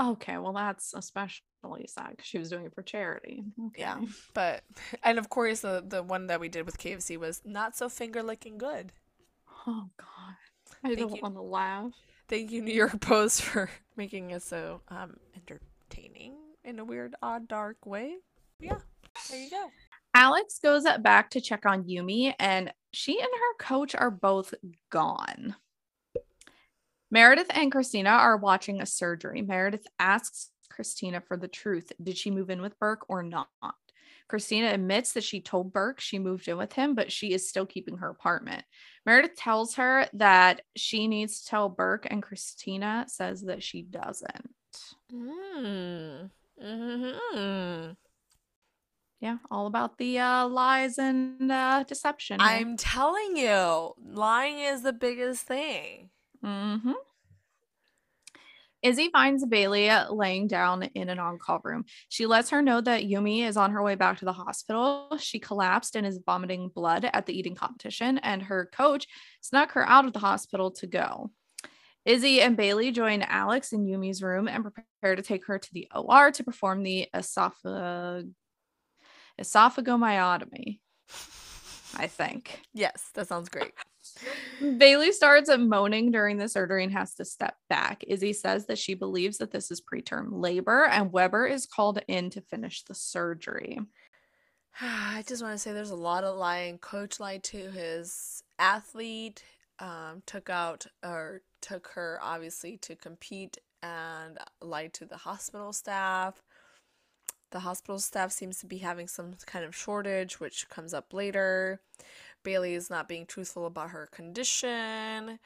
Okay, 0.00 0.38
well 0.38 0.52
that's 0.52 0.94
a 0.94 1.02
special 1.02 1.44
definitely 1.62 1.86
sad 1.86 2.18
'cause 2.18 2.26
she 2.26 2.38
was 2.38 2.50
doing 2.50 2.66
it 2.66 2.74
for 2.74 2.82
charity. 2.82 3.44
Yeah. 3.76 4.00
But 4.34 4.64
and 5.02 5.18
of 5.18 5.28
course 5.28 5.60
the 5.60 5.82
the 5.86 6.02
one 6.02 6.26
that 6.26 6.40
we 6.40 6.48
did 6.48 6.66
with 6.66 6.78
KFC 6.78 7.16
was 7.16 7.40
not 7.44 7.76
so 7.76 7.88
finger 7.88 8.22
licking 8.22 8.58
good. 8.58 8.92
Oh 9.66 9.88
God, 9.96 10.36
I 10.84 10.94
Thank 10.94 10.98
don't 10.98 11.22
you. 11.22 11.22
want 11.22 11.36
to 11.36 11.42
laugh. 11.42 11.92
Thank 12.28 12.50
you, 12.50 12.62
New 12.62 12.74
York 12.74 13.00
Post, 13.00 13.42
for 13.44 13.70
making 13.96 14.30
it 14.30 14.42
so 14.42 14.80
um 14.88 15.16
entertaining 15.36 16.36
in 16.64 16.78
a 16.78 16.84
weird, 16.84 17.14
odd, 17.22 17.48
dark 17.48 17.84
way. 17.86 18.16
Yeah, 18.60 18.78
there 19.30 19.40
you 19.40 19.50
go. 19.50 19.70
Alex 20.14 20.58
goes 20.62 20.84
back 21.00 21.30
to 21.30 21.40
check 21.40 21.64
on 21.64 21.84
Yumi, 21.84 22.34
and 22.38 22.72
she 22.92 23.18
and 23.18 23.28
her 23.28 23.64
coach 23.64 23.94
are 23.94 24.10
both 24.10 24.52
gone. 24.90 25.56
Meredith 27.10 27.48
and 27.50 27.72
Cristina 27.72 28.10
are 28.10 28.36
watching 28.36 28.80
a 28.80 28.86
surgery. 28.86 29.42
Meredith 29.42 29.86
asks 29.98 30.50
Cristina 30.70 31.20
for 31.20 31.36
the 31.36 31.48
truth. 31.48 31.92
Did 32.02 32.16
she 32.16 32.30
move 32.30 32.50
in 32.50 32.62
with 32.62 32.78
Burke 32.78 33.08
or 33.08 33.22
not? 33.22 33.48
Cristina 34.28 34.68
admits 34.68 35.12
that 35.12 35.24
she 35.24 35.40
told 35.40 35.74
Burke 35.74 36.00
she 36.00 36.18
moved 36.18 36.48
in 36.48 36.56
with 36.56 36.72
him, 36.72 36.94
but 36.94 37.12
she 37.12 37.34
is 37.34 37.48
still 37.48 37.66
keeping 37.66 37.98
her 37.98 38.08
apartment. 38.08 38.64
Meredith 39.04 39.36
tells 39.36 39.74
her 39.74 40.06
that 40.14 40.62
she 40.74 41.06
needs 41.06 41.42
to 41.42 41.50
tell 41.50 41.68
Burke, 41.68 42.06
and 42.10 42.22
Cristina 42.22 43.04
says 43.08 43.42
that 43.42 43.62
she 43.62 43.82
doesn't. 43.82 44.50
Mm. 45.12 46.30
hmm 46.58 47.90
Yeah, 49.22 49.36
all 49.52 49.68
about 49.68 49.98
the 49.98 50.18
uh, 50.18 50.48
lies 50.48 50.98
and 50.98 51.50
uh, 51.50 51.84
deception. 51.84 52.40
here. 52.40 52.48
I'm 52.48 52.76
telling 52.76 53.36
you, 53.36 53.92
lying 54.04 54.58
is 54.58 54.82
the 54.82 54.92
biggest 54.92 55.46
thing. 55.46 56.10
Mm-hmm. 56.44 56.90
Izzie 58.82 59.10
finds 59.12 59.46
Bailey 59.46 59.88
uh, 59.88 60.12
laying 60.12 60.48
down 60.48 60.82
in 60.82 61.08
an 61.08 61.20
on 61.20 61.38
call 61.38 61.60
room. 61.62 61.84
She 62.08 62.26
lets 62.26 62.50
her 62.50 62.62
know 62.62 62.80
that 62.80 63.04
Yumi 63.04 63.46
is 63.46 63.56
on 63.56 63.70
her 63.70 63.80
way 63.80 63.94
back 63.94 64.18
to 64.18 64.24
the 64.24 64.32
hospital. 64.32 65.16
She 65.20 65.38
collapsed 65.38 65.94
and 65.94 66.04
is 66.04 66.18
vomiting 66.26 66.68
blood 66.74 67.08
at 67.12 67.26
the 67.26 67.38
eating 67.38 67.54
competition, 67.54 68.18
and 68.18 68.42
her 68.42 68.68
coach 68.74 69.06
snuck 69.40 69.70
her 69.72 69.88
out 69.88 70.04
of 70.04 70.14
the 70.14 70.18
hospital 70.18 70.72
to 70.72 70.88
go. 70.88 71.30
Izzie 72.04 72.40
and 72.40 72.56
Bailey 72.56 72.90
join 72.90 73.22
Alex 73.22 73.72
in 73.72 73.86
Yumi's 73.86 74.20
room 74.20 74.48
and 74.48 74.64
prepare 74.64 75.14
to 75.14 75.22
take 75.22 75.46
her 75.46 75.60
to 75.60 75.68
the 75.72 75.86
OR 75.94 76.32
to 76.32 76.42
perform 76.42 76.82
the 76.82 77.06
esophag- 77.14 78.32
esophagomyotomy, 79.40 80.80
I 81.96 82.06
think. 82.06 82.62
Yes, 82.72 83.10
that 83.14 83.28
sounds 83.28 83.48
great. 83.48 83.72
Bailey 84.78 85.12
starts 85.12 85.50
moaning 85.56 86.10
during 86.10 86.36
the 86.36 86.48
surgery 86.48 86.84
and 86.84 86.92
has 86.92 87.14
to 87.14 87.24
step 87.24 87.56
back. 87.68 88.04
Izzie 88.06 88.32
says 88.32 88.66
that 88.66 88.78
she 88.78 88.94
believes 88.94 89.38
that 89.38 89.50
this 89.50 89.70
is 89.70 89.80
preterm 89.80 90.28
labor, 90.30 90.84
and 90.86 91.12
Webber 91.12 91.46
is 91.46 91.66
called 91.66 92.00
in 92.08 92.30
to 92.30 92.40
finish 92.40 92.82
the 92.82 92.94
surgery. 92.94 93.78
I 94.80 95.24
just 95.26 95.42
want 95.42 95.54
to 95.54 95.58
say 95.58 95.72
there's 95.72 95.90
a 95.90 95.96
lot 95.96 96.24
of 96.24 96.36
lying. 96.36 96.78
Coach 96.78 97.20
lied 97.20 97.44
to 97.44 97.70
his 97.70 98.42
athlete, 98.58 99.44
um, 99.78 100.22
took 100.26 100.50
out 100.50 100.86
or 101.04 101.42
took 101.60 101.88
her 101.94 102.18
obviously 102.22 102.76
to 102.78 102.96
compete 102.96 103.58
and 103.82 104.38
lied 104.60 104.94
to 104.94 105.06
the 105.06 105.16
hospital 105.16 105.72
staff. 105.72 106.42
The 107.52 107.60
hospital 107.60 107.98
staff 107.98 108.32
seems 108.32 108.58
to 108.60 108.66
be 108.66 108.78
having 108.78 109.06
some 109.06 109.34
kind 109.46 109.64
of 109.64 109.76
shortage, 109.76 110.40
which 110.40 110.68
comes 110.68 110.92
up 110.92 111.12
later. 111.12 111.80
Bailey 112.42 112.74
is 112.74 112.90
not 112.90 113.08
being 113.08 113.26
truthful 113.26 113.66
about 113.66 113.90
her 113.90 114.08
condition. 114.10 115.38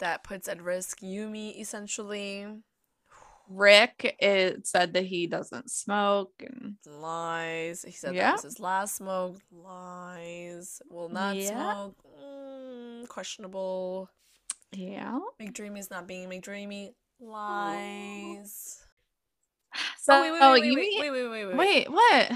That 0.00 0.24
puts 0.24 0.48
at 0.48 0.60
risk 0.60 1.00
Yumi 1.00 1.58
essentially. 1.60 2.46
Rick 3.48 4.16
it 4.20 4.66
said 4.66 4.94
that 4.94 5.04
he 5.04 5.26
doesn't 5.26 5.70
smoke, 5.70 6.32
and 6.40 6.76
Lies. 6.86 7.82
He 7.86 7.92
said 7.92 8.14
Yeah. 8.14 8.28
that 8.28 8.32
was 8.36 8.42
his 8.42 8.60
last 8.60 8.96
smoke. 8.96 9.38
Lies. 9.52 10.80
Will 10.90 11.10
not 11.10 11.36
Yeah. 11.36 11.50
smoke. 11.50 11.96
Mm, 12.20 13.08
questionable. 13.08 14.10
yeah. 14.72 15.18
McDreamy's 15.40 15.90
not 15.90 16.06
being 16.08 16.28
McDreamy. 16.28 16.94
Lies. 17.20 18.83
So 20.04 20.12
oh 20.12 20.20
wait, 20.20 20.32
wait, 20.32 20.38
oh, 20.42 20.52
wait, 20.52 20.60
wait, 20.60 20.66
you 20.68 20.74
wait, 20.76 20.80
mean- 20.82 21.00
wait, 21.00 21.10
wait, 21.10 21.28
wait, 21.30 21.46
wait. 21.46 21.56
wait, 21.56 21.90
what? 21.90 22.32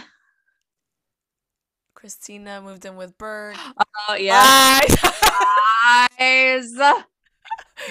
Cristina 1.92 2.62
moved 2.62 2.86
in 2.86 2.96
with 2.96 3.18
Bert. 3.18 3.56
Oh 4.08 4.14
yeah, 4.14 4.80
Lies. 4.80 4.96
guys. 6.18 6.78
okay, 6.78 7.02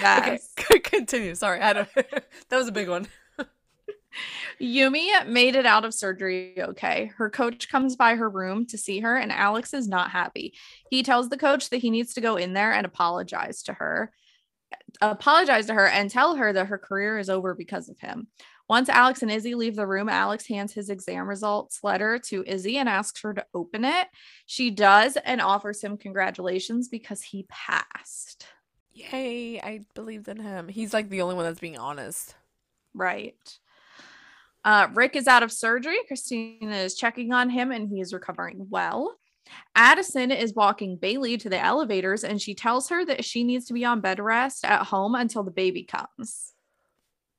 Guys. 0.00 0.54
continue. 0.82 1.36
Sorry, 1.36 1.60
I 1.60 1.74
don't. 1.74 1.88
that 1.94 2.22
was 2.50 2.66
a 2.66 2.72
big 2.72 2.88
one. 2.88 3.06
Yumi 4.60 5.28
made 5.28 5.54
it 5.54 5.64
out 5.64 5.84
of 5.84 5.94
surgery 5.94 6.60
okay. 6.60 7.12
Her 7.16 7.30
coach 7.30 7.68
comes 7.68 7.94
by 7.94 8.16
her 8.16 8.28
room 8.28 8.66
to 8.66 8.76
see 8.78 8.98
her, 8.98 9.16
and 9.16 9.30
Alex 9.30 9.72
is 9.72 9.86
not 9.86 10.10
happy. 10.10 10.54
He 10.90 11.04
tells 11.04 11.28
the 11.28 11.36
coach 11.38 11.70
that 11.70 11.76
he 11.76 11.90
needs 11.90 12.14
to 12.14 12.20
go 12.20 12.34
in 12.34 12.52
there 12.52 12.72
and 12.72 12.84
apologize 12.84 13.62
to 13.64 13.74
her, 13.74 14.10
apologize 15.00 15.66
to 15.66 15.74
her, 15.74 15.86
and 15.86 16.10
tell 16.10 16.34
her 16.34 16.52
that 16.52 16.66
her 16.66 16.78
career 16.78 17.16
is 17.20 17.30
over 17.30 17.54
because 17.54 17.88
of 17.88 18.00
him. 18.00 18.26
Once 18.68 18.88
Alex 18.88 19.22
and 19.22 19.30
Izzie 19.30 19.54
leave 19.54 19.76
the 19.76 19.86
room, 19.86 20.08
Alex 20.08 20.46
hands 20.46 20.74
his 20.74 20.90
exam 20.90 21.26
results 21.26 21.80
letter 21.82 22.18
to 22.18 22.44
Izzie 22.46 22.76
and 22.76 22.88
asks 22.88 23.22
her 23.22 23.32
to 23.32 23.46
open 23.54 23.84
it. 23.84 24.08
She 24.46 24.70
does 24.70 25.16
and 25.24 25.40
offers 25.40 25.82
him 25.82 25.96
congratulations 25.96 26.88
because 26.88 27.22
he 27.22 27.46
passed. 27.48 28.46
Yay! 28.92 29.60
I 29.60 29.80
believed 29.94 30.28
in 30.28 30.40
him. 30.40 30.68
He's 30.68 30.92
like 30.92 31.08
the 31.08 31.22
only 31.22 31.34
one 31.34 31.44
that's 31.44 31.60
being 31.60 31.78
honest. 31.78 32.34
Right. 32.94 33.58
Uh, 34.64 34.88
Rick 34.92 35.16
is 35.16 35.28
out 35.28 35.42
of 35.42 35.52
surgery. 35.52 35.98
Cristina 36.06 36.76
is 36.76 36.94
checking 36.94 37.32
on 37.32 37.48
him 37.48 37.70
and 37.70 37.88
he 37.88 38.00
is 38.00 38.12
recovering 38.12 38.66
well. 38.68 39.16
Addison 39.74 40.30
is 40.30 40.54
walking 40.54 40.96
Bailey 40.96 41.38
to 41.38 41.48
the 41.48 41.58
elevators 41.58 42.24
and 42.24 42.42
she 42.42 42.54
tells 42.54 42.88
her 42.90 43.04
that 43.04 43.24
she 43.24 43.44
needs 43.44 43.66
to 43.66 43.72
be 43.72 43.84
on 43.84 44.00
bed 44.00 44.18
rest 44.18 44.64
at 44.64 44.86
home 44.86 45.14
until 45.14 45.42
the 45.42 45.50
baby 45.50 45.84
comes. 45.84 46.52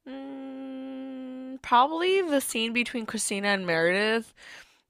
Mm, 0.07 1.08
probably 1.61 2.21
the 2.21 2.41
scene 2.41 2.73
between 2.73 3.05
Cristina 3.05 3.49
and 3.49 3.65
Meredith 3.65 4.33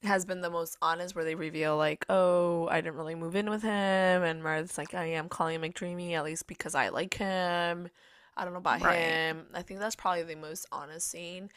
has 0.03 0.25
been 0.25 0.41
the 0.41 0.49
most 0.49 0.77
honest, 0.81 1.15
where 1.15 1.25
they 1.25 1.35
reveal 1.35 1.77
like, 1.77 2.05
"Oh, 2.09 2.67
I 2.69 2.81
didn't 2.81 2.95
really 2.97 3.15
move 3.15 3.35
in 3.35 3.49
with 3.49 3.61
him," 3.63 4.23
and 4.23 4.43
Meredith's 4.43 4.77
like, 4.77 4.93
"I 4.93 5.05
am 5.05 5.29
calling 5.29 5.55
him 5.61 5.61
McDreamy 5.71 6.13
at 6.13 6.23
least 6.23 6.47
because 6.47 6.75
I 6.75 6.89
like 6.89 7.15
him. 7.15 7.89
I 8.37 8.43
don't 8.43 8.53
know 8.53 8.59
about 8.59 8.81
Right. 8.81 8.97
him." 8.97 9.47
I 9.53 9.61
think 9.61 9.79
that's 9.79 9.95
probably 9.95 10.23
the 10.23 10.35
most 10.35 10.65
honest 10.71 11.07
scene. 11.09 11.49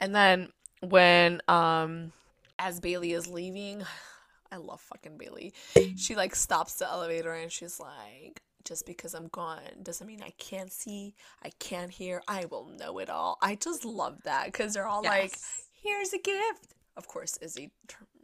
And 0.00 0.14
then 0.14 0.52
when 0.80 1.42
um, 1.48 2.12
as 2.58 2.80
Bailey 2.80 3.12
is 3.12 3.26
leaving, 3.26 3.84
I 4.52 4.56
love 4.56 4.80
fucking 4.80 5.16
Bailey. 5.18 5.52
She 5.96 6.16
like 6.16 6.34
stops 6.34 6.74
the 6.74 6.88
elevator 6.88 7.32
and 7.32 7.52
she's 7.52 7.78
like, 7.78 8.42
just 8.64 8.86
because 8.86 9.14
I'm 9.14 9.28
gone 9.28 9.60
doesn't 9.82 10.06
mean 10.06 10.22
I 10.22 10.32
can't 10.38 10.72
see, 10.72 11.14
I 11.42 11.50
can't 11.58 11.90
hear, 11.90 12.22
I 12.28 12.44
will 12.46 12.66
know 12.66 12.98
it 12.98 13.10
all. 13.10 13.38
I 13.42 13.54
just 13.54 13.84
love 13.84 14.22
that 14.24 14.46
because 14.46 14.74
they're 14.74 14.86
all 14.86 15.02
like, 15.02 15.34
here's 15.82 16.12
a 16.12 16.18
gift. 16.18 16.74
Of 16.96 17.08
course, 17.08 17.38
Izzie, 17.40 17.70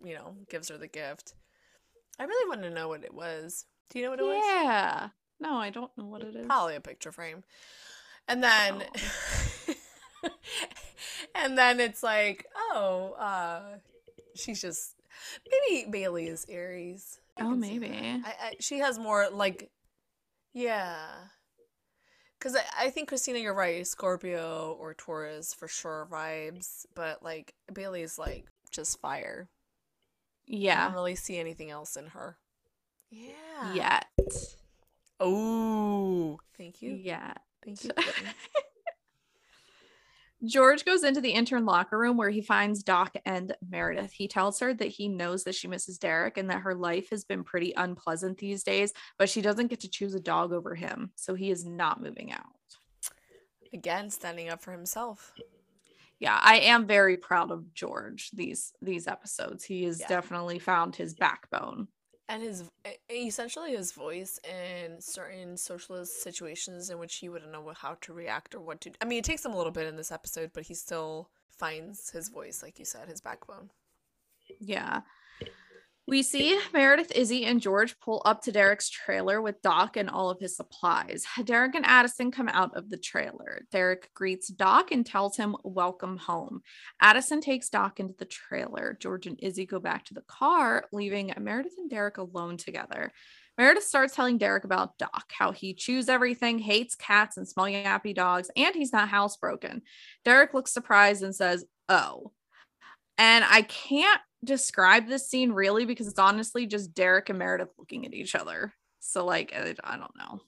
you 0.05 0.15
know, 0.15 0.37
gives 0.51 0.69
her 0.69 0.79
the 0.79 0.89
gift. 0.89 1.35
I 2.19 2.25
really 2.25 2.49
want 2.49 2.63
to 2.63 2.71
know 2.71 2.89
what 2.89 3.05
it 3.05 3.15
was. 3.15 3.67
Do 3.91 3.99
you 3.99 4.05
know 4.05 4.11
what 4.11 4.21
it 4.21 4.25
was? 4.25 4.43
Yeah. 4.45 5.09
No, 5.41 5.57
I 5.57 5.71
don't 5.71 5.91
know 5.97 6.07
what 6.07 6.23
it 6.23 6.35
is. 6.35 6.47
Probably 6.47 6.77
a 6.77 6.81
picture 6.81 7.13
frame. 7.13 7.45
And 8.29 8.43
then 8.43 8.83
and 11.35 11.57
then 11.57 11.79
it's 11.81 12.03
like, 12.03 12.47
oh, 12.57 13.15
uh 13.19 13.79
she's 14.35 14.61
just 14.61 14.95
maybe 15.51 15.91
Bailey 15.91 16.27
is 16.27 16.47
Aries. 16.49 17.21
I 17.39 17.45
Oh, 17.45 17.51
maybe. 17.51 17.91
I, 18.25 18.35
I, 18.43 18.55
she 18.61 18.79
has 18.79 18.99
more 18.99 19.29
like 19.31 19.71
yeah. 20.57 21.07
Cause 22.41 22.57
I, 22.57 22.87
I 22.87 22.91
think 22.91 23.09
Cristina, 23.09 23.39
you're 23.39 23.55
right, 23.55 23.87
Scorpio 23.87 24.77
or 24.81 24.95
Taurus 24.95 25.53
for 25.53 25.69
sure 25.69 26.09
vibes, 26.11 26.87
but 26.95 27.23
like 27.23 27.55
Bailey's 27.73 28.19
like 28.19 28.47
just 28.71 29.01
fire. 29.01 29.49
Yeah. 30.47 30.81
I 30.81 30.85
don't 30.87 30.95
really 30.95 31.15
see 31.15 31.39
anything 31.39 31.71
else 31.71 31.97
in 31.97 32.07
her. 32.09 32.39
Yeah. 33.11 33.75
Yet. 33.75 34.07
Oh, 35.21 36.39
thank 36.57 36.81
you. 36.81 36.93
Yeah. 36.95 37.35
Thank 37.65 37.85
you. 37.85 37.91
George 40.45 40.85
goes 40.85 41.03
into 41.03 41.21
the 41.21 41.31
intern 41.31 41.65
locker 41.65 41.99
room 41.99 42.17
where 42.17 42.31
he 42.31 42.43
finds 42.43 42.83
Doc 42.83 43.17
and 43.25 43.57
Meredith. 43.67 44.13
He 44.13 44.29
tells 44.29 44.61
her 44.61 44.75
that 44.75 44.89
he 44.89 45.09
knows 45.09 45.45
that 45.45 45.55
she 45.55 45.67
misses 45.67 45.99
Derek 45.99 46.37
and 46.37 46.51
that 46.51 46.61
her 46.61 46.75
life 46.75 47.09
has 47.11 47.25
been 47.25 47.43
pretty 47.43 47.73
unpleasant 47.77 48.39
these 48.39 48.63
days, 48.63 48.93
but 49.19 49.31
she 49.31 49.41
doesn't 49.41 49.69
get 49.69 49.81
to 49.81 49.89
choose 49.89 50.15
a 50.15 50.21
dog 50.21 50.53
over 50.53 50.75
him. 50.75 51.11
So 51.15 51.35
he 51.35 51.51
is 51.51 51.65
not 51.65 52.03
moving 52.03 52.33
out. 52.33 52.45
Again, 53.73 54.11
standing 54.11 54.51
up 54.51 54.63
for 54.63 54.73
himself. 54.73 55.33
Yeah, 56.19 56.39
I 56.41 56.59
am 56.59 56.87
very 56.87 57.17
proud 57.17 57.51
of 57.51 57.75
George 57.75 58.31
these 58.33 58.73
these 58.81 59.07
episodes. 59.07 59.65
He 59.65 59.85
has 59.85 60.01
Yeah. 60.01 60.09
definitely 60.09 60.59
found 60.59 60.97
his 60.97 61.15
backbone. 61.15 61.89
And 62.29 62.43
his 62.43 62.65
essentially 63.09 63.77
his 63.77 63.93
voice 63.93 64.41
in 64.43 65.01
certain 65.01 65.57
socialist 65.57 66.23
situations 66.23 66.91
in 66.91 66.99
which 66.99 67.17
he 67.17 67.29
wouldn't 67.29 67.53
know 67.53 67.73
how 67.77 67.97
to 68.01 68.13
react 68.13 68.55
or 68.55 68.61
what 68.61 68.81
to. 68.81 68.91
I 69.01 69.05
mean, 69.05 69.19
it 69.21 69.25
takes 69.25 69.45
him 69.45 69.53
a 69.53 69.57
little 69.57 69.73
bit 69.73 69.87
in 69.87 69.97
this 69.97 70.11
episode, 70.11 70.51
but 70.53 70.65
he 70.65 70.75
still 70.75 71.31
finds 71.49 72.11
his 72.11 72.29
voice, 72.29 72.63
like 72.63 72.79
you 72.81 72.85
said, 72.85 73.09
his 73.09 73.21
backbone. 73.21 73.71
Yeah. 74.59 75.03
We 76.09 76.23
see 76.23 76.57
Meredith, 76.73 77.11
Izzie, 77.17 77.47
and 77.47 77.61
George 77.61 77.99
pull 77.99 78.23
up 78.25 78.41
to 78.43 78.53
Derek's 78.53 78.89
trailer 78.89 79.43
with 79.43 79.61
Doc 79.61 79.97
and 79.97 80.09
all 80.09 80.31
of 80.31 80.39
his 80.39 80.55
supplies. 80.55 81.25
Derek 81.45 81.75
and 81.75 81.85
Addison 81.85 82.31
come 82.31 82.49
out 82.49 82.77
of 82.77 82.91
the 82.91 82.97
trailer. 82.97 83.63
Derek 83.73 84.15
greets 84.15 84.47
Doc 84.47 84.93
and 84.93 85.05
tells 85.05 85.37
him, 85.37 85.57
Welcome 85.65 86.17
home. 86.17 86.63
Addison 87.01 87.41
takes 87.41 87.71
Doc 87.71 87.99
into 87.99 88.15
the 88.17 88.25
trailer. 88.25 88.97
George 89.01 89.27
and 89.27 89.37
Izzie 89.43 89.67
go 89.67 89.81
back 89.81 90.05
to 90.05 90.15
the 90.15 90.23
car, 90.29 90.85
leaving 90.93 91.35
Meredith 91.41 91.75
and 91.77 91.91
Derek 91.91 92.19
alone 92.19 92.57
together. 92.57 93.11
Meredith 93.59 93.85
starts 93.85 94.15
telling 94.15 94.39
Derek 94.39 94.63
about 94.63 94.99
Doc, 94.99 95.33
how 95.37 95.51
he 95.51 95.75
chews 95.75 96.09
everything, 96.09 96.61
hates 96.61 96.95
cats 96.95 97.37
and 97.37 97.49
small 97.49 97.67
yappy 97.67 98.15
dogs, 98.15 98.49
and 98.55 98.77
he's 98.77 98.93
not 98.93 99.09
housebroken. 99.09 99.81
Derek 100.25 100.55
looks 100.55 100.73
surprised 100.73 101.25
and 101.25 101.35
says, 101.35 101.65
Oh. 101.89 102.31
And 103.19 103.45
I 103.49 103.63
can't 103.63 104.21
describe 104.47 105.09
this 105.09 105.29
scene 105.29 105.53
really 105.53 105.85
because 105.85 106.07
it's 106.07 106.19
honestly 106.19 106.67
just 106.67 106.95
Derek 106.95 107.29
and 107.29 107.39
Meredith 107.39 107.71
looking 107.79 108.07
at 108.07 108.15
each 108.15 108.35
other. 108.35 108.73
So, 109.01 109.25
like, 109.25 109.53
I, 109.55 109.75
I 109.85 109.97
don't 109.97 110.17
know. 110.17 110.41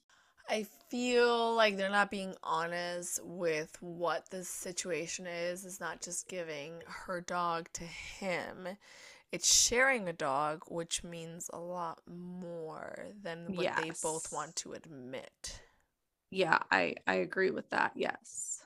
I 0.48 0.66
feel 0.90 1.54
like 1.54 1.76
they're 1.76 1.90
not 1.90 2.10
being 2.10 2.34
honest 2.42 3.20
with 3.22 3.76
what 3.80 4.30
the 4.30 4.44
situation 4.44 5.26
is. 5.26 5.64
It's 5.66 5.80
not 5.80 6.00
just 6.00 6.28
giving 6.28 6.82
her 6.86 7.20
dog 7.20 7.68
to 7.74 7.84
him 7.84 8.68
it's 9.30 9.52
sharing 9.52 10.08
a 10.08 10.12
dog, 10.12 10.64
which 10.68 11.04
means 11.04 11.50
a 11.52 11.58
lot 11.58 12.00
more 12.06 13.08
than 13.22 13.54
what 13.54 13.64
yes. 13.64 13.80
they 13.80 13.90
both 14.02 14.32
want 14.32 14.56
to 14.56 14.72
admit. 14.72 15.60
Yeah, 16.30 16.58
I 16.70 16.94
I 17.06 17.16
agree 17.16 17.50
with 17.50 17.68
that. 17.70 17.92
Yes. 17.94 18.62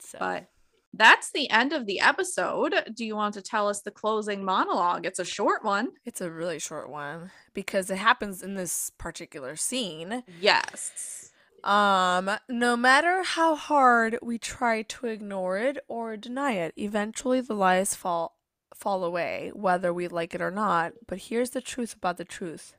So. 0.00 0.18
But 0.18 0.48
that's 0.96 1.30
the 1.32 1.50
end 1.50 1.72
of 1.72 1.86
the 1.86 2.00
episode. 2.00 2.74
Do 2.94 3.04
you 3.04 3.16
want 3.16 3.34
to 3.34 3.42
tell 3.42 3.68
us 3.68 3.80
the 3.80 3.90
closing 3.90 4.44
monologue? 4.44 5.06
It's 5.06 5.18
a 5.18 5.24
short 5.24 5.64
one. 5.64 5.90
It's 6.04 6.20
a 6.20 6.30
really 6.30 6.58
short 6.58 6.90
one 6.90 7.30
because 7.52 7.90
it 7.90 7.98
happens 7.98 8.42
in 8.42 8.54
this 8.54 8.90
particular 8.98 9.56
scene. 9.56 10.22
Yes. 10.40 11.30
Um, 11.64 12.30
no 12.48 12.76
matter 12.76 13.22
how 13.22 13.56
hard 13.56 14.18
we 14.22 14.38
try 14.38 14.82
to 14.82 15.06
ignore 15.06 15.58
it 15.58 15.78
or 15.88 16.16
deny 16.16 16.52
it, 16.52 16.74
eventually 16.76 17.40
the 17.40 17.54
lies 17.54 17.94
fall 17.94 18.36
fall 18.74 19.04
away, 19.04 19.50
whether 19.54 19.94
we 19.94 20.08
like 20.08 20.34
it 20.34 20.42
or 20.42 20.50
not. 20.50 20.92
But 21.06 21.18
here's 21.18 21.50
the 21.50 21.60
truth 21.60 21.94
about 21.94 22.18
the 22.18 22.24
truth 22.24 22.74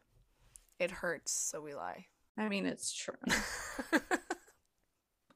it 0.80 0.92
hurts, 0.92 1.32
so 1.32 1.62
we 1.62 1.74
lie. 1.74 2.08
I 2.38 2.50
mean, 2.50 2.66
it's 2.66 2.94
true. 2.94 3.16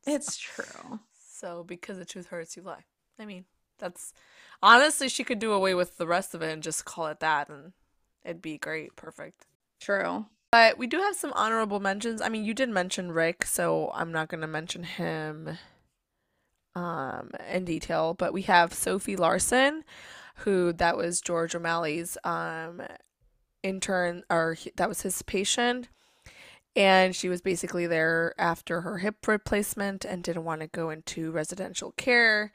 it's 0.06 0.38
true. 0.38 1.00
So, 1.40 1.64
because 1.64 1.98
the 1.98 2.06
truth 2.06 2.28
hurts, 2.28 2.56
you 2.58 2.64
lie. 2.64 2.86
I 3.18 3.26
mean, 3.26 3.46
that's 3.78 4.14
honestly, 4.62 5.10
she 5.10 5.24
could 5.24 5.40
do 5.40 5.54
away 5.54 5.74
with 5.74 5.98
the 5.98 6.08
rest 6.08 6.34
of 6.34 6.42
it 6.42 6.52
and 6.52 6.64
just 6.64 6.86
call 6.86 7.08
it 7.08 7.20
that, 7.20 7.50
and 7.50 7.74
it'd 8.24 8.42
be 8.42 8.58
great. 8.58 8.96
Perfect. 8.96 9.46
True. 9.80 10.26
But 10.52 10.78
we 10.78 10.88
do 10.88 10.98
have 10.98 11.16
some 11.16 11.32
honorable 11.34 11.80
mentions. 11.80 12.22
I 12.22 12.30
mean, 12.30 12.44
you 12.44 12.54
did 12.54 12.70
mention 12.70 13.12
Rick, 13.12 13.46
so 13.46 13.92
I'm 13.94 14.12
not 14.12 14.30
going 14.30 14.42
to 14.42 14.48
mention 14.48 14.84
him 14.84 15.58
um 16.76 17.32
in 17.52 17.66
detail, 17.66 18.14
but 18.14 18.32
we 18.32 18.44
have 18.44 18.74
Sophie 18.74 19.16
Larson 19.16 19.84
who 20.40 20.74
that 20.74 20.98
was 20.98 21.22
George 21.22 21.56
O'Malley's 21.56 22.18
um, 22.24 22.82
intern, 23.64 24.24
or 24.30 24.54
he, 24.54 24.72
that 24.76 24.90
was 24.90 25.02
his 25.02 25.22
patient. 25.22 25.90
And 26.80 27.16
she 27.16 27.30
was 27.30 27.42
basically 27.42 27.88
there 27.88 28.34
after 28.38 28.82
her 28.82 29.00
hip 29.00 29.28
replacement 29.28 30.06
and 30.06 30.24
didn't 30.24 30.46
want 30.46 30.62
to 30.62 30.68
go 30.68 30.90
into 30.90 31.32
residential 31.32 31.92
care. 31.92 32.54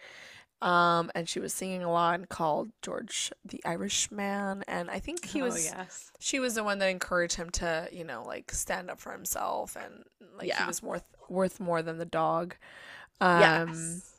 Um, 0.62 1.10
and 1.14 1.28
she 1.28 1.40
was 1.40 1.52
singing 1.52 1.82
a 1.82 1.92
lot 1.92 2.14
and 2.14 2.28
called 2.28 2.70
George 2.80 3.30
the 3.44 3.62
Irishman. 3.66 4.64
And 4.66 4.90
I 4.90 4.98
think 4.98 5.26
he 5.26 5.42
oh, 5.42 5.46
was, 5.46 5.56
oh, 5.56 5.76
yes. 5.76 6.10
she 6.18 6.40
was 6.40 6.54
the 6.54 6.64
one 6.64 6.78
that 6.78 6.88
encouraged 6.88 7.36
him 7.36 7.50
to, 7.50 7.86
you 7.92 8.04
know, 8.04 8.24
like 8.26 8.50
stand 8.50 8.90
up 8.90 8.98
for 8.98 9.12
himself 9.12 9.76
and 9.76 10.04
like 10.38 10.48
yeah. 10.48 10.62
he 10.62 10.66
was 10.66 10.82
worth, 10.82 11.04
worth 11.28 11.60
more 11.60 11.82
than 11.82 11.98
the 11.98 12.06
dog. 12.06 12.56
Um, 13.20 13.40
yes 13.40 14.10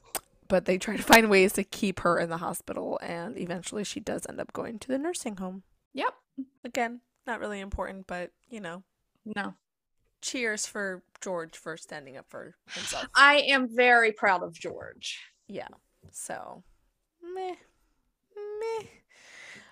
but 0.48 0.66
they 0.66 0.78
try 0.78 0.96
to 0.96 1.04
find 1.04 1.30
ways 1.30 1.54
to 1.54 1.64
keep 1.64 2.02
her 2.02 2.20
in 2.20 2.30
the 2.30 2.38
hospital 2.38 3.00
and 3.02 3.38
eventually 3.38 3.84
she 3.84 4.00
does 4.00 4.26
end 4.30 4.40
up 4.40 4.54
going 4.54 4.80
to 4.80 4.88
the 4.88 4.98
nursing 4.98 5.38
home. 5.38 5.64
Yep. 5.94 6.14
Again, 6.64 7.02
not 7.26 7.40
really 7.40 7.60
important, 7.60 8.08
but 8.08 8.32
you 8.50 8.60
know. 8.60 8.84
No. 9.26 9.56
Cheers 10.26 10.66
for 10.66 11.04
George 11.22 11.56
for 11.56 11.78
standing 11.78 12.18
up 12.18 12.26
for 12.28 12.56
himself. 12.72 13.06
I 13.16 13.42
am 13.48 13.68
very 13.70 14.12
proud 14.12 14.42
of 14.42 14.54
George. 14.54 15.20
Yeah. 15.48 15.68
So, 16.12 16.64
meh. 17.22 17.54
Meh. 18.36 18.88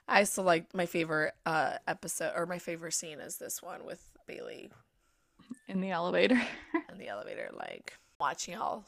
I 0.08 0.26
still 0.26 0.44
like 0.44 0.72
my 0.76 0.86
favorite 0.86 1.34
uh 1.48 1.78
episode 1.88 2.34
or 2.36 2.46
my 2.46 2.60
favorite 2.60 2.94
scene 2.94 3.20
is 3.20 3.38
this 3.38 3.64
one 3.64 3.84
with 3.84 4.08
Bailey 4.28 4.70
in 5.68 5.82
the 5.82 5.90
elevator. 5.90 6.40
in 6.92 7.00
the 7.00 7.08
elevator 7.08 7.50
like 7.58 7.98
watching 8.20 8.56
all 8.56 8.86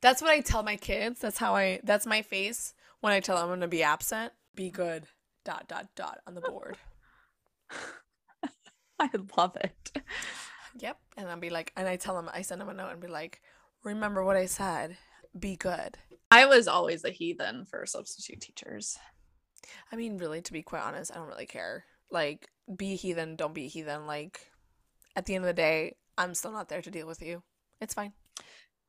that's 0.00 0.20
what 0.20 0.32
I 0.32 0.40
tell 0.40 0.64
my 0.64 0.74
kids. 0.76 1.20
That's 1.20 1.38
how 1.38 1.54
I 1.54 1.78
that's 1.84 2.04
my 2.04 2.22
face 2.22 2.74
when 3.00 3.12
I 3.12 3.20
tell 3.20 3.36
them 3.36 3.44
I'm 3.44 3.50
gonna 3.50 3.68
be 3.68 3.84
absent. 3.84 4.32
Be 4.56 4.70
good. 4.70 5.04
Dot 5.44 5.68
dot 5.68 5.86
dot 5.94 6.18
on 6.26 6.34
the 6.34 6.40
board. 6.40 6.78
I 8.98 9.10
love 9.36 9.56
it. 9.56 10.02
Yep. 10.76 10.98
And 11.16 11.28
I'll 11.28 11.38
be 11.38 11.50
like 11.50 11.72
and 11.76 11.88
I 11.88 11.96
tell 11.96 12.14
them 12.14 12.30
I 12.32 12.42
send 12.42 12.60
them 12.60 12.68
a 12.68 12.74
note 12.74 12.90
and 12.90 13.00
be 13.00 13.08
like, 13.08 13.40
remember 13.82 14.24
what 14.24 14.36
I 14.36 14.46
said. 14.46 14.96
Be 15.38 15.56
good. 15.56 15.98
I 16.30 16.46
was 16.46 16.68
always 16.68 17.04
a 17.04 17.10
heathen 17.10 17.64
for 17.64 17.86
substitute 17.86 18.40
teachers. 18.40 18.98
I 19.90 19.96
mean, 19.96 20.18
really, 20.18 20.42
to 20.42 20.52
be 20.52 20.62
quite 20.62 20.82
honest, 20.82 21.10
I 21.12 21.16
don't 21.16 21.28
really 21.28 21.46
care. 21.46 21.84
Like, 22.10 22.48
be 22.76 22.92
a 22.92 22.96
heathen, 22.96 23.34
don't 23.36 23.54
be 23.54 23.64
a 23.64 23.68
heathen. 23.68 24.06
Like, 24.06 24.52
at 25.16 25.26
the 25.26 25.34
end 25.34 25.44
of 25.44 25.48
the 25.48 25.54
day, 25.54 25.96
I'm 26.18 26.34
still 26.34 26.52
not 26.52 26.68
there 26.68 26.82
to 26.82 26.90
deal 26.90 27.06
with 27.06 27.22
you. 27.22 27.42
It's 27.80 27.94
fine 27.94 28.12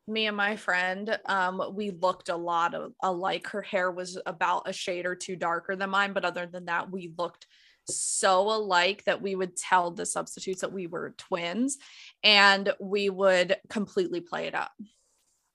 me 0.07 0.27
and 0.27 0.37
my 0.37 0.55
friend 0.55 1.17
um 1.25 1.61
we 1.73 1.91
looked 1.91 2.29
a 2.29 2.35
lot 2.35 2.73
of 2.73 2.93
alike 3.01 3.47
her 3.47 3.61
hair 3.61 3.91
was 3.91 4.19
about 4.25 4.63
a 4.67 4.73
shade 4.73 5.05
or 5.05 5.15
two 5.15 5.35
darker 5.35 5.75
than 5.75 5.89
mine 5.89 6.13
but 6.13 6.25
other 6.25 6.45
than 6.45 6.65
that 6.65 6.91
we 6.91 7.11
looked 7.17 7.47
so 7.87 8.49
alike 8.51 9.03
that 9.05 9.21
we 9.21 9.35
would 9.35 9.55
tell 9.55 9.91
the 9.91 10.05
substitutes 10.05 10.61
that 10.61 10.73
we 10.73 10.87
were 10.87 11.13
twins 11.17 11.77
and 12.23 12.73
we 12.79 13.09
would 13.09 13.57
completely 13.69 14.21
play 14.21 14.47
it 14.47 14.55
up 14.55 14.71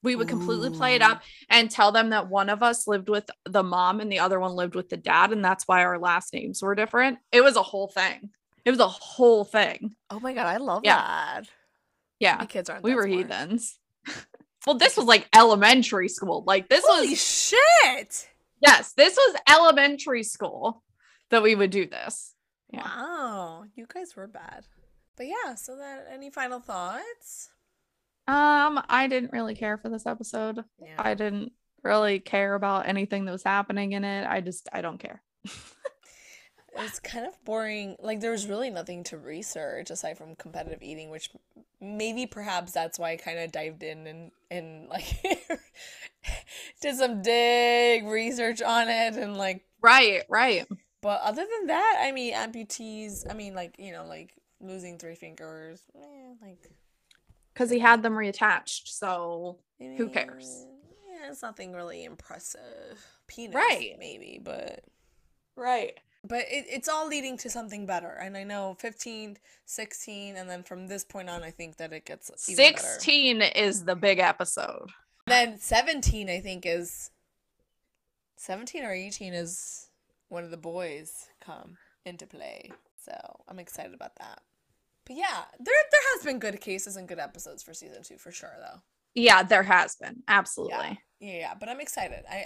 we 0.02 0.16
would 0.16 0.28
completely 0.28 0.68
Ooh. 0.68 0.76
play 0.76 0.94
it 0.94 1.02
up 1.02 1.22
and 1.50 1.70
tell 1.70 1.92
them 1.92 2.10
that 2.10 2.28
one 2.28 2.48
of 2.48 2.62
us 2.62 2.86
lived 2.86 3.10
with 3.10 3.28
the 3.44 3.62
mom 3.62 4.00
and 4.00 4.10
the 4.10 4.20
other 4.20 4.40
one 4.40 4.52
lived 4.52 4.74
with 4.74 4.88
the 4.88 4.96
dad 4.96 5.32
and 5.32 5.44
that's 5.44 5.68
why 5.68 5.84
our 5.84 5.98
last 5.98 6.32
names 6.32 6.62
were 6.62 6.74
different 6.74 7.18
it 7.32 7.42
was 7.42 7.56
a 7.56 7.62
whole 7.62 7.88
thing 7.88 8.30
it 8.64 8.70
was 8.70 8.80
a 8.80 8.88
whole 8.88 9.44
thing 9.44 9.94
oh 10.10 10.20
my 10.20 10.32
god 10.32 10.46
i 10.46 10.56
love 10.56 10.82
yeah. 10.84 10.96
that 10.96 11.48
yeah 12.18 12.36
my 12.38 12.46
kids 12.46 12.70
aren't 12.70 12.84
we 12.84 12.94
were 12.94 13.02
smart. 13.02 13.18
heathens 13.18 13.78
well, 14.66 14.76
this 14.76 14.96
was 14.96 15.06
like 15.06 15.28
elementary 15.34 16.08
school. 16.08 16.44
Like 16.46 16.68
this 16.68 16.82
was 16.82 16.96
Holy 16.96 17.10
was 17.10 17.22
shit. 17.22 18.28
Yes, 18.60 18.92
this 18.92 19.16
was 19.16 19.36
elementary 19.48 20.22
school 20.22 20.82
that 21.30 21.42
we 21.42 21.54
would 21.54 21.70
do 21.70 21.86
this. 21.86 22.34
Yeah. 22.70 22.82
Wow, 22.82 23.64
you 23.74 23.86
guys 23.92 24.14
were 24.14 24.28
bad. 24.28 24.66
But 25.16 25.26
yeah, 25.26 25.54
so 25.54 25.76
that 25.76 26.06
any 26.12 26.30
final 26.30 26.60
thoughts? 26.60 27.50
Um, 28.28 28.80
I 28.88 29.06
didn't 29.08 29.32
really 29.32 29.54
care 29.54 29.76
for 29.76 29.88
this 29.88 30.06
episode. 30.06 30.64
Yeah. 30.80 30.94
I 30.98 31.14
didn't 31.14 31.52
really 31.82 32.20
care 32.20 32.54
about 32.54 32.88
anything 32.88 33.24
that 33.24 33.32
was 33.32 33.42
happening 33.42 33.92
in 33.92 34.04
it. 34.04 34.26
I 34.26 34.40
just 34.40 34.68
I 34.72 34.82
don't 34.82 34.98
care. 34.98 35.22
it's 36.76 37.00
kind 37.00 37.26
of 37.26 37.32
boring. 37.44 37.96
Like 37.98 38.20
there 38.20 38.30
was 38.30 38.46
really 38.46 38.70
nothing 38.70 39.04
to 39.04 39.18
research 39.18 39.90
aside 39.90 40.16
from 40.16 40.36
competitive 40.36 40.82
eating, 40.82 41.10
which 41.10 41.30
maybe 41.80 42.26
perhaps 42.26 42.72
that's 42.72 42.98
why 42.98 43.12
I 43.12 43.16
kind 43.16 43.38
of 43.38 43.52
dived 43.52 43.82
in 43.82 44.06
and 44.06 44.30
and 44.50 44.88
like 44.88 45.22
did 46.80 46.96
some 46.96 47.22
dig 47.22 48.06
research 48.06 48.62
on 48.62 48.88
it 48.88 49.14
and 49.14 49.36
like 49.36 49.64
right, 49.82 50.22
right. 50.28 50.66
But 51.02 51.20
other 51.22 51.46
than 51.58 51.66
that, 51.68 52.02
I 52.02 52.12
mean 52.12 52.34
amputees. 52.34 53.30
I 53.30 53.34
mean 53.34 53.54
like 53.54 53.76
you 53.78 53.92
know 53.92 54.04
like 54.06 54.34
losing 54.60 54.98
three 54.98 55.14
fingers, 55.14 55.82
eh, 55.96 56.34
like 56.42 56.70
because 57.54 57.70
he 57.70 57.78
had 57.78 58.02
them 58.02 58.14
reattached. 58.14 58.88
So 58.88 59.58
who 59.78 60.08
cares? 60.08 60.66
Yeah, 61.08 61.30
it's 61.30 61.42
nothing 61.42 61.72
really 61.72 62.04
impressive. 62.04 63.04
Penis, 63.26 63.54
right? 63.54 63.96
Maybe, 63.98 64.40
but 64.42 64.84
right 65.56 65.98
but 66.24 66.40
it, 66.50 66.66
it's 66.68 66.88
all 66.88 67.06
leading 67.06 67.36
to 67.38 67.50
something 67.50 67.86
better 67.86 68.10
and 68.22 68.36
i 68.36 68.42
know 68.42 68.76
15 68.78 69.36
16 69.64 70.36
and 70.36 70.50
then 70.50 70.62
from 70.62 70.86
this 70.86 71.04
point 71.04 71.28
on 71.28 71.42
i 71.42 71.50
think 71.50 71.76
that 71.76 71.92
it 71.92 72.04
gets 72.04 72.30
16 72.46 73.38
better. 73.38 73.52
is 73.56 73.84
the 73.84 73.96
big 73.96 74.18
episode 74.18 74.88
then 75.26 75.58
17 75.58 76.28
i 76.28 76.40
think 76.40 76.64
is 76.66 77.10
17 78.36 78.84
or 78.84 78.92
18 78.92 79.34
is 79.34 79.89
one 80.30 80.44
of 80.44 80.50
the 80.50 80.56
boys 80.56 81.26
come 81.44 81.76
into 82.06 82.26
play 82.26 82.70
so 82.96 83.12
i'm 83.48 83.58
excited 83.58 83.92
about 83.94 84.16
that 84.16 84.40
but 85.04 85.16
yeah 85.16 85.42
there 85.58 85.74
there 85.90 86.00
has 86.14 86.24
been 86.24 86.38
good 86.38 86.60
cases 86.60 86.96
and 86.96 87.06
good 87.08 87.18
episodes 87.18 87.62
for 87.62 87.74
season 87.74 88.02
two 88.02 88.16
for 88.16 88.32
sure 88.32 88.54
though 88.58 88.80
Yeah, 89.14 89.42
there 89.42 89.64
has 89.64 89.96
been. 89.96 90.22
Absolutely. 90.28 91.00
Yeah, 91.18 91.38
yeah, 91.38 91.54
but 91.58 91.68
I'm 91.68 91.80
excited. 91.80 92.22
I 92.30 92.36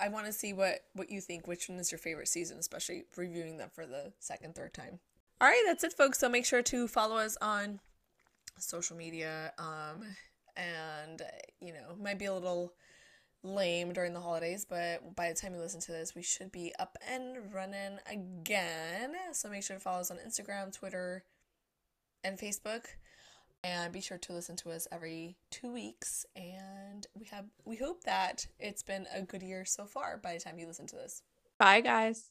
I, 0.00 0.06
I 0.06 0.08
want 0.08 0.26
to 0.26 0.32
see 0.32 0.52
what 0.52 0.80
what 0.94 1.10
you 1.10 1.20
think. 1.20 1.46
Which 1.46 1.68
one 1.68 1.78
is 1.78 1.92
your 1.92 2.00
favorite 2.00 2.26
season, 2.28 2.58
especially 2.58 3.04
reviewing 3.16 3.56
them 3.56 3.70
for 3.72 3.86
the 3.86 4.12
second, 4.18 4.54
third 4.56 4.74
time. 4.74 4.98
All 5.40 5.48
right, 5.48 5.62
that's 5.64 5.84
it, 5.84 5.92
folks. 5.92 6.18
So 6.18 6.28
make 6.28 6.44
sure 6.44 6.60
to 6.62 6.88
follow 6.88 7.18
us 7.18 7.36
on 7.40 7.78
social 8.58 8.96
media. 8.96 9.52
Um, 9.58 10.02
and 10.56 11.22
you 11.60 11.72
know, 11.72 11.94
might 12.02 12.18
be 12.18 12.24
a 12.26 12.34
little 12.34 12.72
lame 13.42 13.92
during 13.92 14.12
the 14.12 14.20
holidays, 14.20 14.66
but 14.68 15.14
by 15.14 15.28
the 15.28 15.34
time 15.34 15.54
you 15.54 15.60
listen 15.60 15.80
to 15.80 15.92
this, 15.92 16.14
we 16.14 16.22
should 16.22 16.50
be 16.52 16.72
up 16.78 16.96
and 17.10 17.52
running 17.52 17.98
again. 18.10 19.14
So 19.32 19.48
make 19.48 19.62
sure 19.62 19.76
to 19.76 19.80
follow 19.80 20.00
us 20.00 20.10
on 20.10 20.18
Instagram, 20.18 20.72
Twitter, 20.72 21.24
and 22.24 22.38
Facebook. 22.38 22.86
And 23.64 23.92
be 23.92 24.00
sure 24.00 24.18
to 24.18 24.32
listen 24.32 24.54
to 24.56 24.70
us 24.70 24.86
every 24.92 25.36
two 25.50 25.72
weeks. 25.72 26.24
And 26.36 27.06
we 27.18 27.26
have 27.26 27.46
we 27.64 27.76
hope 27.76 28.04
that 28.04 28.46
it's 28.60 28.84
been 28.84 29.06
a 29.12 29.22
good 29.22 29.42
year 29.42 29.64
so 29.64 29.84
far 29.84 30.16
by 30.16 30.34
the 30.34 30.40
time 30.40 30.58
you 30.58 30.66
listen 30.66 30.86
to 30.86 30.96
this. 30.96 31.22
Bye 31.58 31.80
guys 31.80 32.28